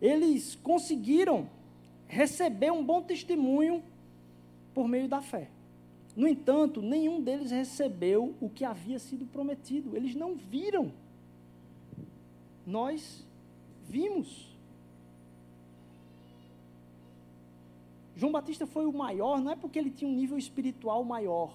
eles 0.00 0.56
conseguiram 0.56 1.48
receber 2.06 2.70
um 2.70 2.84
bom 2.84 3.00
testemunho 3.02 3.82
por 4.74 4.86
meio 4.86 5.08
da 5.08 5.22
fé. 5.22 5.48
No 6.16 6.26
entanto, 6.26 6.80
nenhum 6.80 7.20
deles 7.20 7.50
recebeu 7.50 8.34
o 8.40 8.48
que 8.48 8.64
havia 8.64 8.98
sido 8.98 9.26
prometido. 9.26 9.94
Eles 9.94 10.14
não 10.14 10.34
viram. 10.34 10.90
Nós 12.66 13.22
vimos. 13.86 14.56
João 18.16 18.32
Batista 18.32 18.66
foi 18.66 18.86
o 18.86 18.92
maior, 18.92 19.42
não 19.42 19.52
é 19.52 19.56
porque 19.56 19.78
ele 19.78 19.90
tinha 19.90 20.10
um 20.10 20.14
nível 20.14 20.38
espiritual 20.38 21.04
maior, 21.04 21.54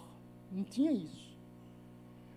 não 0.51 0.63
tinha 0.63 0.91
isso. 0.91 1.35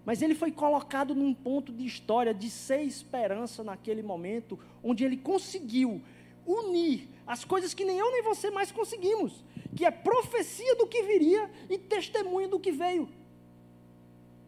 Mas 0.03 0.22
ele 0.22 0.35
foi 0.35 0.51
colocado 0.51 1.14
num 1.14 1.35
ponto 1.35 1.70
de 1.70 1.85
história 1.85 2.33
de 2.33 2.49
ser 2.49 2.81
esperança 2.83 3.62
naquele 3.62 4.03
momento, 4.03 4.59
onde 4.83 5.05
ele 5.05 5.18
conseguiu 5.18 6.01
unir 6.47 7.07
as 7.27 7.45
coisas 7.45 7.75
que 7.75 7.85
nem 7.85 7.99
eu 7.99 8.11
nem 8.12 8.22
você 8.22 8.51
mais 8.51 8.72
conseguimos, 8.72 9.45
que 9.77 9.85
é 9.85 9.91
profecia 9.91 10.77
do 10.77 10.87
que 10.87 11.03
viria 11.03 11.51
e 11.68 11.79
testemunho 11.79 12.49
do 12.49 12.61
que 12.61 12.70
veio. 12.70 13.09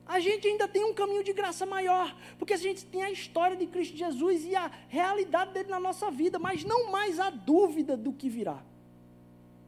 A 0.06 0.20
gente 0.20 0.46
ainda 0.46 0.68
tem 0.68 0.84
um 0.84 0.94
caminho 0.94 1.24
de 1.24 1.32
graça 1.32 1.66
maior, 1.66 2.16
porque 2.38 2.54
a 2.54 2.56
gente 2.56 2.84
tem 2.86 3.02
a 3.02 3.10
história 3.10 3.56
de 3.56 3.66
Cristo 3.66 3.96
Jesus 3.96 4.44
e 4.44 4.54
a 4.54 4.70
realidade 4.88 5.52
dele 5.52 5.68
na 5.68 5.80
nossa 5.80 6.10
vida, 6.10 6.38
mas 6.38 6.62
não 6.62 6.92
mais 6.92 7.18
a 7.18 7.28
dúvida 7.30 7.96
do 7.96 8.12
que 8.12 8.28
virá 8.28 8.62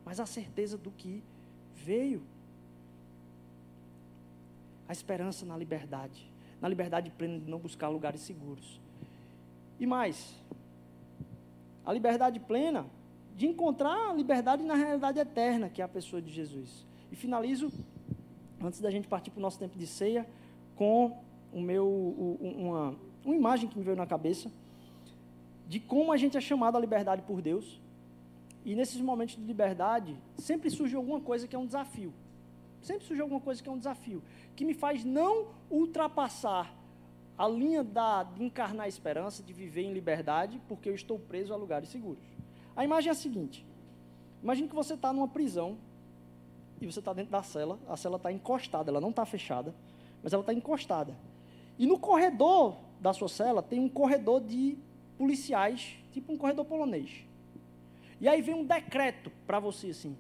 mas 0.09 0.19
a 0.19 0.25
certeza 0.25 0.79
do 0.79 0.91
que 0.91 1.23
veio. 1.75 2.23
A 4.89 4.93
esperança 4.93 5.45
na 5.45 5.55
liberdade. 5.55 6.33
na 6.63 6.67
liberdade 6.67 7.11
plena 7.11 7.39
de 7.39 7.51
não 7.51 7.59
buscar 7.59 7.89
lugares 7.91 8.23
seguros. 8.23 8.81
E 9.79 9.85
mais, 9.85 10.35
a 11.85 11.93
liberdade 11.93 12.41
plena 12.41 12.87
de 13.39 13.47
encontrar 13.47 14.11
a 14.11 14.13
liberdade 14.13 14.65
na 14.65 14.75
realidade 14.75 15.21
eterna, 15.21 15.69
que 15.69 15.81
é 15.81 15.85
a 15.85 15.89
pessoa 15.89 16.21
de 16.21 16.29
Jesus. 16.29 16.85
E 17.13 17.15
finalizo, 17.15 17.71
antes 18.61 18.81
da 18.81 18.91
gente 18.91 19.07
partir 19.07 19.31
para 19.31 19.39
o 19.39 19.41
nosso 19.41 19.61
tempo 19.61 19.79
de 19.79 19.87
ceia, 19.87 20.27
com 20.75 21.17
o 21.53 21.61
meu, 21.61 21.87
uma, 22.41 22.97
uma 23.25 23.37
imagem 23.37 23.69
que 23.69 23.79
me 23.79 23.85
veio 23.85 23.97
na 23.97 24.09
cabeça 24.09 24.51
de 25.69 25.79
como 25.79 26.11
a 26.11 26.17
gente 26.17 26.37
é 26.37 26.41
chamado 26.41 26.77
à 26.77 26.81
liberdade 26.81 27.23
por 27.23 27.41
Deus. 27.41 27.81
E 28.65 28.75
nesses 28.75 29.01
momentos 29.01 29.37
de 29.37 29.45
liberdade, 29.45 30.19
sempre 30.37 30.69
surge 30.69 30.97
alguma 30.97 31.21
coisa 31.21 31.47
que 31.47 31.55
é 31.55 31.59
um 31.61 31.67
desafio. 31.67 32.13
Sempre 32.83 33.07
surge 33.07 33.23
alguma 33.23 33.41
coisa 33.41 33.63
que 33.63 33.69
é 33.69 33.73
um 33.73 33.79
desafio, 33.79 34.21
que 34.57 34.65
me 34.65 34.75
faz 34.75 35.05
não 35.05 35.47
ultrapassar 35.71 36.75
a 37.39 37.47
linha 37.47 37.85
da, 37.85 38.25
de 38.25 38.43
encarnar 38.43 38.87
a 38.87 38.89
esperança, 38.89 39.45
de 39.45 39.53
viver 39.53 39.83
em 39.83 39.93
liberdade, 39.93 40.61
porque 40.67 40.89
eu 40.89 40.95
estou 40.97 41.21
preso 41.21 41.55
a 41.55 41.57
lugares 41.57 41.89
seguros. 41.89 42.19
A 42.79 42.85
imagem 42.85 43.09
é 43.09 43.13
a 43.13 43.15
seguinte: 43.17 43.67
imagine 44.41 44.69
que 44.69 44.75
você 44.75 44.95
está 44.95 45.13
numa 45.13 45.27
prisão 45.27 45.77
e 46.81 46.87
você 46.87 47.01
está 47.01 47.13
dentro 47.13 47.33
da 47.33 47.43
cela, 47.43 47.77
a 47.89 47.97
cela 47.97 48.19
está 48.19 48.31
encostada, 48.31 48.89
ela 48.89 49.01
não 49.01 49.11
está 49.11 49.27
fechada, 49.27 49.75
mas 50.23 50.33
ela 50.33 50.43
está 50.43 50.55
encostada. 50.55 51.13
E 51.77 51.89
no 51.89 51.99
corredor 51.99 52.77
da 53.01 53.13
sua 53.13 53.29
cela 53.29 53.65
tem 53.65 53.81
um 53.81 53.89
corredor 53.89 54.41
de 54.41 54.79
policiais, 55.19 55.97
tipo 56.13 56.33
um 56.33 56.37
corredor 56.37 56.65
polonês. 56.65 57.25
E 58.21 58.29
aí 58.29 58.41
vem 58.41 58.55
um 58.55 58.65
decreto 58.65 59.33
para 59.45 59.59
você 59.59 59.89
assim: 59.89 60.17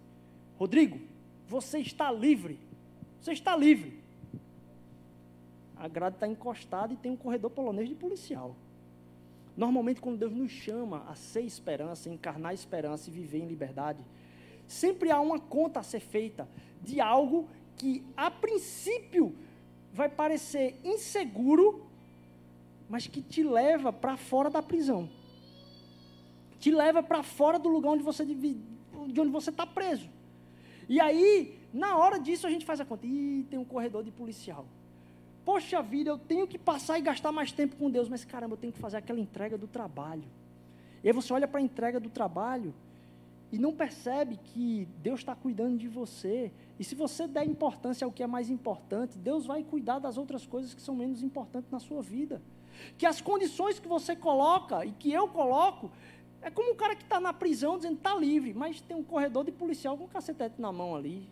Rodrigo, 0.58 0.98
você 1.46 1.78
está 1.78 2.10
livre. 2.10 2.58
Você 3.20 3.34
está 3.34 3.56
livre. 3.56 4.02
A 5.76 5.86
grade 5.86 6.16
está 6.16 6.26
encostada 6.26 6.92
e 6.92 6.96
tem 6.96 7.12
um 7.12 7.16
corredor 7.16 7.52
polonês 7.52 7.88
de 7.88 7.94
policial. 7.94 8.56
Normalmente, 9.58 10.00
quando 10.00 10.16
Deus 10.16 10.32
nos 10.32 10.52
chama 10.52 11.04
a 11.08 11.16
ser 11.16 11.40
esperança, 11.40 12.08
encarnar 12.08 12.54
esperança 12.54 13.10
e 13.10 13.12
viver 13.12 13.40
em 13.40 13.48
liberdade, 13.48 13.98
sempre 14.68 15.10
há 15.10 15.20
uma 15.20 15.40
conta 15.40 15.80
a 15.80 15.82
ser 15.82 15.98
feita 15.98 16.48
de 16.80 17.00
algo 17.00 17.48
que, 17.76 18.06
a 18.16 18.30
princípio, 18.30 19.34
vai 19.92 20.08
parecer 20.08 20.78
inseguro, 20.84 21.84
mas 22.88 23.08
que 23.08 23.20
te 23.20 23.42
leva 23.42 23.92
para 23.92 24.16
fora 24.16 24.48
da 24.48 24.62
prisão. 24.62 25.10
Te 26.60 26.70
leva 26.70 27.02
para 27.02 27.24
fora 27.24 27.58
do 27.58 27.68
lugar 27.68 27.90
onde 27.90 28.04
você 28.04 28.24
de 28.24 29.20
onde 29.20 29.30
você 29.32 29.50
está 29.50 29.66
preso. 29.66 30.08
E 30.88 31.00
aí, 31.00 31.58
na 31.74 31.96
hora 31.96 32.20
disso, 32.20 32.46
a 32.46 32.50
gente 32.50 32.64
faz 32.64 32.80
a 32.80 32.84
conta. 32.84 33.04
Ih, 33.04 33.44
tem 33.50 33.58
um 33.58 33.64
corredor 33.64 34.04
de 34.04 34.12
policial. 34.12 34.68
Poxa 35.48 35.80
vida, 35.80 36.10
eu 36.10 36.18
tenho 36.18 36.46
que 36.46 36.58
passar 36.58 36.98
e 36.98 37.00
gastar 37.00 37.32
mais 37.32 37.50
tempo 37.50 37.74
com 37.76 37.90
Deus, 37.90 38.06
mas 38.06 38.22
caramba, 38.22 38.52
eu 38.52 38.58
tenho 38.58 38.70
que 38.70 38.78
fazer 38.78 38.98
aquela 38.98 39.18
entrega 39.18 39.56
do 39.56 39.66
trabalho. 39.66 40.24
E 41.02 41.08
aí 41.08 41.12
você 41.14 41.32
olha 41.32 41.48
para 41.48 41.58
a 41.58 41.62
entrega 41.62 41.98
do 41.98 42.10
trabalho 42.10 42.74
e 43.50 43.58
não 43.58 43.74
percebe 43.74 44.36
que 44.36 44.86
Deus 45.02 45.20
está 45.20 45.34
cuidando 45.34 45.78
de 45.78 45.88
você. 45.88 46.52
E 46.78 46.84
se 46.84 46.94
você 46.94 47.26
der 47.26 47.46
importância 47.46 48.04
ao 48.04 48.12
que 48.12 48.22
é 48.22 48.26
mais 48.26 48.50
importante, 48.50 49.16
Deus 49.16 49.46
vai 49.46 49.64
cuidar 49.64 50.00
das 50.00 50.18
outras 50.18 50.44
coisas 50.44 50.74
que 50.74 50.82
são 50.82 50.94
menos 50.94 51.22
importantes 51.22 51.70
na 51.70 51.78
sua 51.78 52.02
vida. 52.02 52.42
Que 52.98 53.06
as 53.06 53.22
condições 53.22 53.78
que 53.78 53.88
você 53.88 54.14
coloca 54.14 54.84
e 54.84 54.92
que 54.92 55.10
eu 55.10 55.28
coloco 55.28 55.90
é 56.42 56.50
como 56.50 56.72
um 56.72 56.76
cara 56.76 56.94
que 56.94 57.04
está 57.04 57.18
na 57.18 57.32
prisão 57.32 57.78
dizendo 57.78 57.96
está 57.96 58.14
livre, 58.14 58.52
mas 58.52 58.82
tem 58.82 58.94
um 58.94 59.02
corredor 59.02 59.46
de 59.46 59.52
policial 59.52 59.96
com 59.96 60.04
um 60.04 60.08
cacetete 60.08 60.60
na 60.60 60.70
mão 60.70 60.94
ali. 60.94 61.26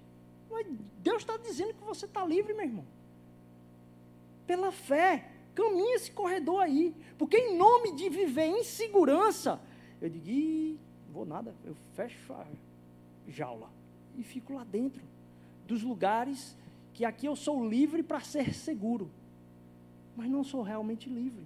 Mas 0.51 0.67
Deus 1.03 1.19
está 1.19 1.37
dizendo 1.37 1.75
que 1.75 1.85
você 1.85 2.07
está 2.07 2.25
livre, 2.25 2.55
meu 2.55 2.65
irmão. 2.65 2.96
Pela 4.47 4.71
fé, 4.71 5.29
caminha 5.55 5.97
esse 5.97 6.11
corredor 6.11 6.63
aí. 6.63 6.95
Porque 7.19 7.37
em 7.37 7.57
nome 7.57 7.95
de 7.95 8.09
viver 8.09 8.47
em 8.47 8.63
segurança, 8.63 9.61
eu 10.01 10.09
digo, 10.09 10.29
Ih, 10.29 10.79
não 11.07 11.15
vou 11.15 11.27
nada, 11.27 11.55
eu 11.65 11.75
fecho 11.95 12.33
a 12.33 12.47
jaula 13.29 13.71
e 14.17 14.23
fico 14.23 14.55
lá 14.55 14.65
dentro 14.65 15.03
dos 15.67 15.83
lugares 15.83 16.57
que 16.95 17.05
aqui 17.05 17.27
eu 17.27 17.37
sou 17.37 17.69
livre 17.69 18.03
para 18.03 18.21
ser 18.21 18.55
seguro, 18.55 19.11
mas 20.17 20.31
não 20.31 20.43
sou 20.43 20.63
realmente 20.63 21.11
livre 21.11 21.45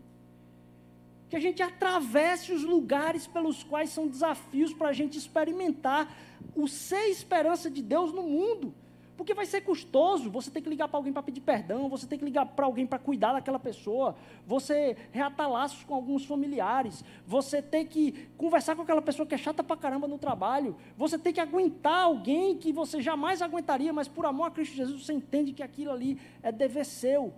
que 1.30 1.36
a 1.36 1.40
gente 1.40 1.62
atravesse 1.62 2.52
os 2.52 2.64
lugares 2.64 3.28
pelos 3.28 3.62
quais 3.62 3.90
são 3.90 4.08
desafios 4.08 4.74
para 4.74 4.88
a 4.88 4.92
gente 4.92 5.16
experimentar 5.16 6.12
o 6.56 6.66
ser 6.66 7.06
esperança 7.06 7.70
de 7.70 7.80
Deus 7.80 8.12
no 8.12 8.24
mundo. 8.24 8.74
Porque 9.20 9.34
vai 9.34 9.44
ser 9.44 9.60
custoso, 9.60 10.30
você 10.30 10.50
tem 10.50 10.62
que 10.62 10.68
ligar 10.70 10.88
para 10.88 10.98
alguém 10.98 11.12
para 11.12 11.22
pedir 11.22 11.42
perdão, 11.42 11.90
você 11.90 12.06
tem 12.06 12.18
que 12.18 12.24
ligar 12.24 12.46
para 12.46 12.64
alguém 12.64 12.86
para 12.86 12.98
cuidar 12.98 13.34
daquela 13.34 13.58
pessoa, 13.58 14.16
você 14.46 14.96
reatar 15.12 15.46
laços 15.46 15.84
com 15.84 15.94
alguns 15.94 16.24
familiares, 16.24 17.04
você 17.26 17.60
tem 17.60 17.86
que 17.86 18.30
conversar 18.38 18.74
com 18.74 18.80
aquela 18.80 19.02
pessoa 19.02 19.26
que 19.26 19.34
é 19.34 19.36
chata 19.36 19.62
para 19.62 19.76
caramba 19.76 20.08
no 20.08 20.16
trabalho, 20.16 20.74
você 20.96 21.18
tem 21.18 21.34
que 21.34 21.40
aguentar 21.40 22.04
alguém 22.04 22.56
que 22.56 22.72
você 22.72 23.02
jamais 23.02 23.42
aguentaria, 23.42 23.92
mas 23.92 24.08
por 24.08 24.24
amor 24.24 24.46
a 24.46 24.50
Cristo 24.50 24.74
Jesus 24.74 25.04
você 25.04 25.12
entende 25.12 25.52
que 25.52 25.62
aquilo 25.62 25.92
ali 25.92 26.18
é 26.42 26.50
dever 26.50 26.86
seu. 26.86 27.30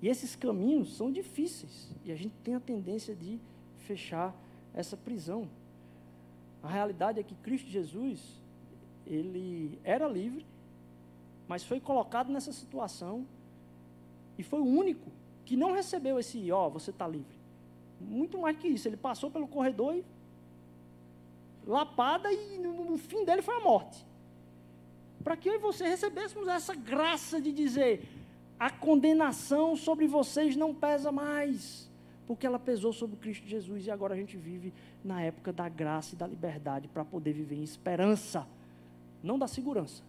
E 0.00 0.08
esses 0.08 0.36
caminhos 0.36 0.96
são 0.96 1.10
difíceis. 1.10 1.92
E 2.04 2.12
a 2.12 2.14
gente 2.14 2.36
tem 2.44 2.54
a 2.54 2.60
tendência 2.60 3.12
de 3.12 3.40
fechar 3.78 4.32
essa 4.72 4.96
prisão. 4.96 5.48
A 6.62 6.68
realidade 6.68 7.18
é 7.18 7.24
que 7.24 7.34
Cristo 7.34 7.68
Jesus, 7.68 8.43
ele 9.06 9.78
era 9.84 10.06
livre, 10.08 10.44
mas 11.46 11.62
foi 11.62 11.80
colocado 11.80 12.32
nessa 12.32 12.52
situação 12.52 13.26
e 14.38 14.42
foi 14.42 14.60
o 14.60 14.66
único 14.66 15.10
que 15.44 15.56
não 15.56 15.72
recebeu 15.72 16.18
esse, 16.18 16.50
ó, 16.50 16.66
oh, 16.66 16.70
você 16.70 16.90
está 16.90 17.06
livre. 17.06 17.36
Muito 18.00 18.38
mais 18.38 18.56
que 18.56 18.68
isso, 18.68 18.88
ele 18.88 18.96
passou 18.96 19.30
pelo 19.30 19.46
corredor 19.46 19.94
e 19.94 20.04
lapada 21.66 22.32
e 22.32 22.58
no, 22.58 22.96
fim 22.98 23.24
dele 23.24 23.42
foi 23.42 23.56
a 23.56 23.60
morte. 23.60 24.04
Para 25.22 25.36
que 25.36 25.48
eu 25.48 25.54
e 25.54 25.58
você 25.58 25.88
recebêssemos 25.88 26.46
essa 26.48 26.74
graça 26.74 27.40
de 27.40 27.52
dizer, 27.52 28.06
a 28.58 28.70
condenação 28.70 29.74
sobre 29.74 30.06
vocês 30.06 30.54
não 30.54 30.74
pesa 30.74 31.10
mais, 31.10 31.90
porque 32.26 32.46
ela 32.46 32.58
pesou 32.58 32.92
sobre 32.92 33.16
Cristo 33.16 33.46
Jesus 33.46 33.86
e 33.86 33.90
agora 33.90 34.14
a 34.14 34.16
gente 34.16 34.36
vive 34.36 34.72
na 35.02 35.22
época 35.22 35.52
da 35.52 35.68
graça 35.68 36.14
e 36.14 36.18
da 36.18 36.26
liberdade 36.26 36.88
para 36.88 37.04
poder 37.04 37.32
viver 37.32 37.56
em 37.56 37.62
esperança, 37.62 38.46
não 39.24 39.38
da 39.38 39.48
segurança, 39.48 40.02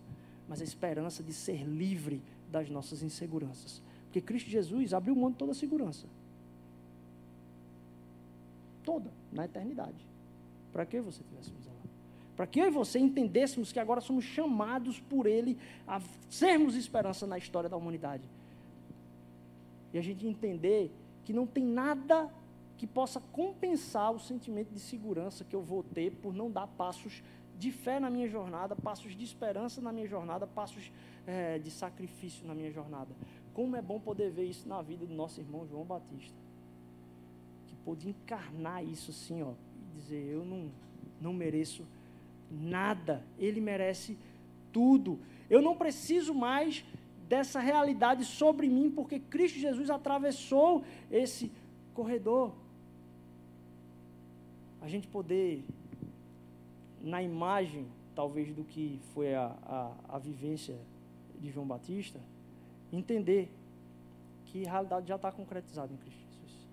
mas 0.47 0.61
a 0.61 0.63
esperança 0.63 1.23
de 1.23 1.33
ser 1.33 1.63
livre 1.63 2.21
das 2.51 2.69
nossas 2.69 3.01
inseguranças. 3.01 3.81
Porque 4.05 4.21
Cristo 4.21 4.49
Jesus 4.49 4.93
abriu 4.93 5.15
mão 5.15 5.31
de 5.31 5.37
toda 5.37 5.51
a 5.51 5.55
segurança. 5.55 6.05
Toda, 8.83 9.11
na 9.31 9.45
eternidade. 9.45 10.05
Para 10.71 10.85
que 10.85 11.01
você 11.01 11.23
tivesse 11.23 11.51
lá? 11.65 11.73
Para 12.35 12.45
que 12.45 12.59
eu 12.59 12.67
e 12.67 12.69
você 12.69 12.99
entendêssemos 12.99 13.71
que 13.71 13.79
agora 13.79 14.01
somos 14.01 14.25
chamados 14.25 14.99
por 14.99 15.25
Ele 15.25 15.57
a 15.87 16.01
sermos 16.29 16.75
esperança 16.75 17.25
na 17.25 17.37
história 17.37 17.69
da 17.69 17.77
humanidade. 17.77 18.23
E 19.93 19.97
a 19.97 20.01
gente 20.01 20.27
entender 20.27 20.91
que 21.23 21.31
não 21.31 21.47
tem 21.47 21.63
nada 21.63 22.29
que 22.77 22.85
possa 22.85 23.21
compensar 23.31 24.11
o 24.11 24.19
sentimento 24.19 24.73
de 24.73 24.79
segurança 24.79 25.45
que 25.45 25.55
eu 25.55 25.61
vou 25.61 25.81
ter 25.81 26.11
por 26.11 26.33
não 26.33 26.51
dar 26.51 26.67
passos 26.67 27.23
de 27.57 27.71
fé 27.71 27.99
na 27.99 28.09
minha 28.09 28.27
jornada, 28.27 28.75
passos 28.75 29.15
de 29.15 29.23
esperança 29.23 29.81
na 29.81 29.91
minha 29.91 30.07
jornada, 30.07 30.45
passos 30.45 30.91
é, 31.25 31.57
de 31.59 31.71
sacrifício 31.71 32.45
na 32.45 32.53
minha 32.53 32.71
jornada. 32.71 33.15
Como 33.53 33.75
é 33.75 33.81
bom 33.81 33.99
poder 33.99 34.31
ver 34.31 34.45
isso 34.45 34.67
na 34.67 34.81
vida 34.81 35.05
do 35.05 35.13
nosso 35.13 35.39
irmão 35.39 35.65
João 35.67 35.85
Batista. 35.85 36.37
Que 37.67 37.75
pôde 37.83 38.09
encarnar 38.09 38.83
isso 38.83 39.11
assim, 39.11 39.41
ó, 39.41 39.53
e 39.79 39.99
dizer: 39.99 40.27
Eu 40.27 40.43
não, 40.43 40.69
não 41.21 41.33
mereço 41.33 41.85
nada, 42.51 43.23
ele 43.39 43.61
merece 43.61 44.17
tudo. 44.71 45.19
Eu 45.49 45.61
não 45.61 45.75
preciso 45.75 46.33
mais 46.33 46.83
dessa 47.27 47.59
realidade 47.59 48.25
sobre 48.25 48.67
mim, 48.67 48.91
porque 48.91 49.19
Cristo 49.19 49.57
Jesus 49.57 49.89
atravessou 49.89 50.83
esse 51.11 51.51
corredor. 51.93 52.53
A 54.81 54.87
gente 54.87 55.07
poder, 55.07 55.63
na 57.05 57.21
imagem, 57.21 57.85
talvez, 58.15 58.51
do 58.51 58.63
que 58.63 58.99
foi 59.13 59.35
a, 59.35 59.55
a, 59.63 60.15
a 60.15 60.17
vivência 60.17 60.75
de 61.39 61.51
João 61.51 61.67
Batista, 61.67 62.19
entender 62.91 63.51
que 64.45 64.65
a 64.65 64.71
realidade 64.71 65.07
já 65.07 65.15
está 65.15 65.31
concretizada 65.31 65.93
em 65.93 65.97
Cristo 65.97 66.19
Jesus. 66.19 66.67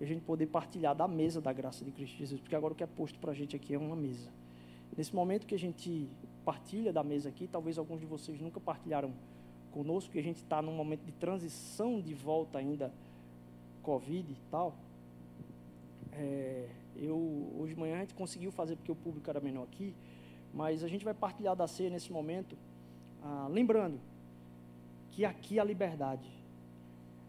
E 0.00 0.04
a 0.04 0.06
gente 0.06 0.22
poder 0.22 0.46
partilhar 0.46 0.94
da 0.94 1.06
mesa 1.06 1.40
da 1.40 1.52
graça 1.52 1.84
de 1.84 1.92
Cristo 1.92 2.16
Jesus, 2.18 2.40
porque 2.40 2.56
agora 2.56 2.72
o 2.72 2.76
que 2.76 2.82
é 2.82 2.86
posto 2.86 3.16
para 3.20 3.30
a 3.30 3.34
gente 3.34 3.54
aqui 3.54 3.72
é 3.72 3.78
uma 3.78 3.94
mesa. 3.94 4.28
Nesse 4.96 5.14
momento 5.14 5.46
que 5.46 5.54
a 5.54 5.58
gente 5.58 6.08
partilha 6.44 6.92
da 6.92 7.04
mesa 7.04 7.28
aqui, 7.28 7.46
talvez 7.46 7.78
alguns 7.78 8.00
de 8.00 8.06
vocês 8.06 8.40
nunca 8.40 8.58
partilharam 8.58 9.12
conosco, 9.70 10.10
que 10.10 10.18
a 10.18 10.22
gente 10.22 10.38
está 10.38 10.60
num 10.60 10.74
momento 10.74 11.04
de 11.04 11.12
transição 11.12 12.00
de 12.00 12.12
volta 12.12 12.58
ainda 12.58 12.92
Covid 13.84 14.32
e 14.32 14.36
tal. 14.50 14.74
É, 16.12 16.68
eu, 17.00 17.52
hoje 17.58 17.74
de 17.74 17.80
manhã 17.80 17.96
a 17.96 18.00
gente 18.00 18.14
conseguiu 18.14 18.52
fazer 18.52 18.76
porque 18.76 18.92
o 18.92 18.96
público 18.96 19.28
era 19.28 19.40
menor 19.40 19.64
aqui, 19.64 19.94
mas 20.52 20.84
a 20.84 20.88
gente 20.88 21.04
vai 21.04 21.14
partilhar 21.14 21.56
da 21.56 21.66
ceia 21.66 21.90
nesse 21.90 22.12
momento, 22.12 22.56
ah, 23.22 23.48
lembrando 23.50 23.98
que 25.10 25.24
aqui 25.24 25.58
a 25.58 25.64
liberdade 25.64 26.40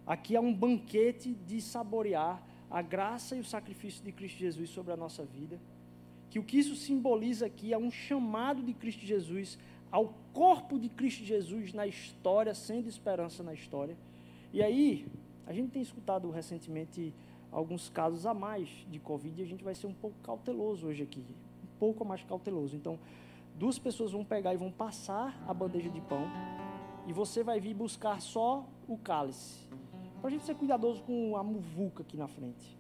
Aqui 0.05 0.35
é 0.35 0.39
um 0.39 0.53
banquete 0.53 1.33
de 1.33 1.61
saborear 1.61 2.41
a 2.69 2.81
graça 2.81 3.35
e 3.35 3.39
o 3.39 3.45
sacrifício 3.45 4.03
de 4.03 4.11
Cristo 4.11 4.39
Jesus 4.39 4.69
sobre 4.69 4.91
a 4.91 4.97
nossa 4.97 5.23
vida. 5.23 5.59
Que 6.29 6.39
o 6.39 6.43
que 6.43 6.57
isso 6.57 6.75
simboliza 6.75 7.45
aqui 7.45 7.73
é 7.73 7.77
um 7.77 7.91
chamado 7.91 8.63
de 8.63 8.73
Cristo 8.73 9.05
Jesus 9.05 9.59
ao 9.91 10.13
corpo 10.33 10.79
de 10.79 10.89
Cristo 10.89 11.23
Jesus 11.23 11.73
na 11.73 11.85
história, 11.85 12.55
sendo 12.55 12.87
esperança 12.87 13.43
na 13.43 13.53
história. 13.53 13.95
E 14.53 14.63
aí, 14.63 15.05
a 15.45 15.53
gente 15.53 15.71
tem 15.71 15.81
escutado 15.81 16.29
recentemente 16.29 17.13
alguns 17.51 17.89
casos 17.89 18.25
a 18.25 18.33
mais 18.33 18.69
de 18.89 18.99
Covid 18.99 19.41
a 19.41 19.45
gente 19.45 19.63
vai 19.63 19.75
ser 19.75 19.87
um 19.87 19.93
pouco 19.93 20.15
cauteloso 20.23 20.87
hoje 20.87 21.03
aqui. 21.03 21.25
Um 21.63 21.79
pouco 21.79 22.05
mais 22.05 22.23
cauteloso. 22.23 22.75
Então, 22.75 22.97
duas 23.55 23.77
pessoas 23.77 24.11
vão 24.11 24.23
pegar 24.23 24.53
e 24.53 24.57
vão 24.57 24.71
passar 24.71 25.43
a 25.47 25.53
bandeja 25.53 25.89
de 25.89 26.01
pão 26.01 26.25
e 27.07 27.13
você 27.13 27.43
vai 27.43 27.59
vir 27.59 27.73
buscar 27.73 28.21
só 28.21 28.65
o 28.87 28.97
cálice. 28.97 29.67
Para 30.19 30.29
a 30.29 30.31
gente 30.31 30.43
ser 30.43 30.55
cuidadoso 30.55 31.01
com 31.03 31.35
a 31.35 31.43
muvuca 31.43 32.03
aqui 32.03 32.15
na 32.15 32.27
frente. 32.27 32.79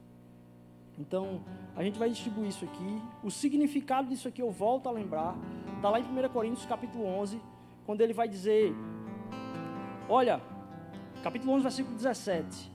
Então, 0.97 1.43
a 1.75 1.83
gente 1.83 1.97
vai 1.97 2.09
distribuir 2.09 2.49
isso 2.49 2.63
aqui. 2.63 3.01
O 3.23 3.31
significado 3.31 4.09
disso 4.09 4.27
aqui 4.27 4.41
eu 4.41 4.51
volto 4.51 4.87
a 4.87 4.91
lembrar. 4.91 5.35
Está 5.75 5.89
lá 5.89 5.99
em 5.99 6.03
1 6.03 6.29
Coríntios 6.29 6.65
capítulo 6.65 7.05
11, 7.05 7.41
quando 7.85 8.01
ele 8.01 8.13
vai 8.13 8.27
dizer: 8.27 8.73
Olha, 10.07 10.39
capítulo 11.23 11.53
11, 11.53 11.63
versículo 11.63 11.95
17. 11.95 12.70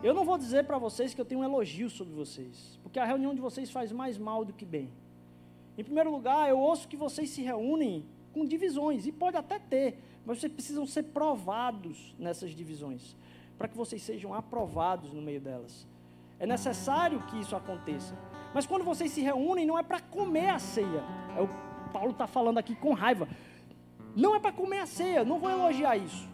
Eu 0.00 0.14
não 0.14 0.24
vou 0.24 0.38
dizer 0.38 0.64
para 0.64 0.78
vocês 0.78 1.12
que 1.12 1.20
eu 1.20 1.24
tenho 1.24 1.40
um 1.40 1.44
elogio 1.44 1.90
sobre 1.90 2.14
vocês, 2.14 2.78
porque 2.84 3.00
a 3.00 3.04
reunião 3.04 3.34
de 3.34 3.40
vocês 3.40 3.68
faz 3.68 3.90
mais 3.90 4.16
mal 4.16 4.44
do 4.44 4.52
que 4.52 4.64
bem. 4.64 4.92
Em 5.76 5.82
primeiro 5.82 6.10
lugar, 6.10 6.48
eu 6.48 6.58
ouço 6.58 6.86
que 6.86 6.96
vocês 6.96 7.30
se 7.30 7.42
reúnem 7.42 8.04
com 8.32 8.44
divisões, 8.44 9.06
e 9.06 9.12
pode 9.12 9.36
até 9.36 9.58
ter, 9.58 9.98
mas 10.24 10.38
vocês 10.38 10.52
precisam 10.52 10.86
ser 10.86 11.02
provados 11.04 12.14
nessas 12.16 12.52
divisões, 12.52 13.16
para 13.56 13.66
que 13.66 13.76
vocês 13.76 14.00
sejam 14.00 14.32
aprovados 14.32 15.12
no 15.12 15.20
meio 15.20 15.40
delas. 15.40 15.84
É 16.38 16.46
necessário 16.46 17.20
que 17.26 17.40
isso 17.40 17.56
aconteça. 17.56 18.16
Mas 18.54 18.66
quando 18.66 18.84
vocês 18.84 19.10
se 19.10 19.20
reúnem, 19.20 19.66
não 19.66 19.76
é 19.76 19.82
para 19.82 19.98
comer 19.98 20.50
a 20.50 20.60
ceia. 20.60 21.02
É 21.36 21.42
o 21.42 21.48
Paulo 21.92 22.12
está 22.12 22.28
falando 22.28 22.58
aqui 22.58 22.76
com 22.76 22.92
raiva. 22.92 23.28
Não 24.14 24.36
é 24.36 24.38
para 24.38 24.52
comer 24.52 24.78
a 24.78 24.86
ceia, 24.86 25.24
não 25.24 25.40
vou 25.40 25.50
elogiar 25.50 25.96
isso. 25.96 26.28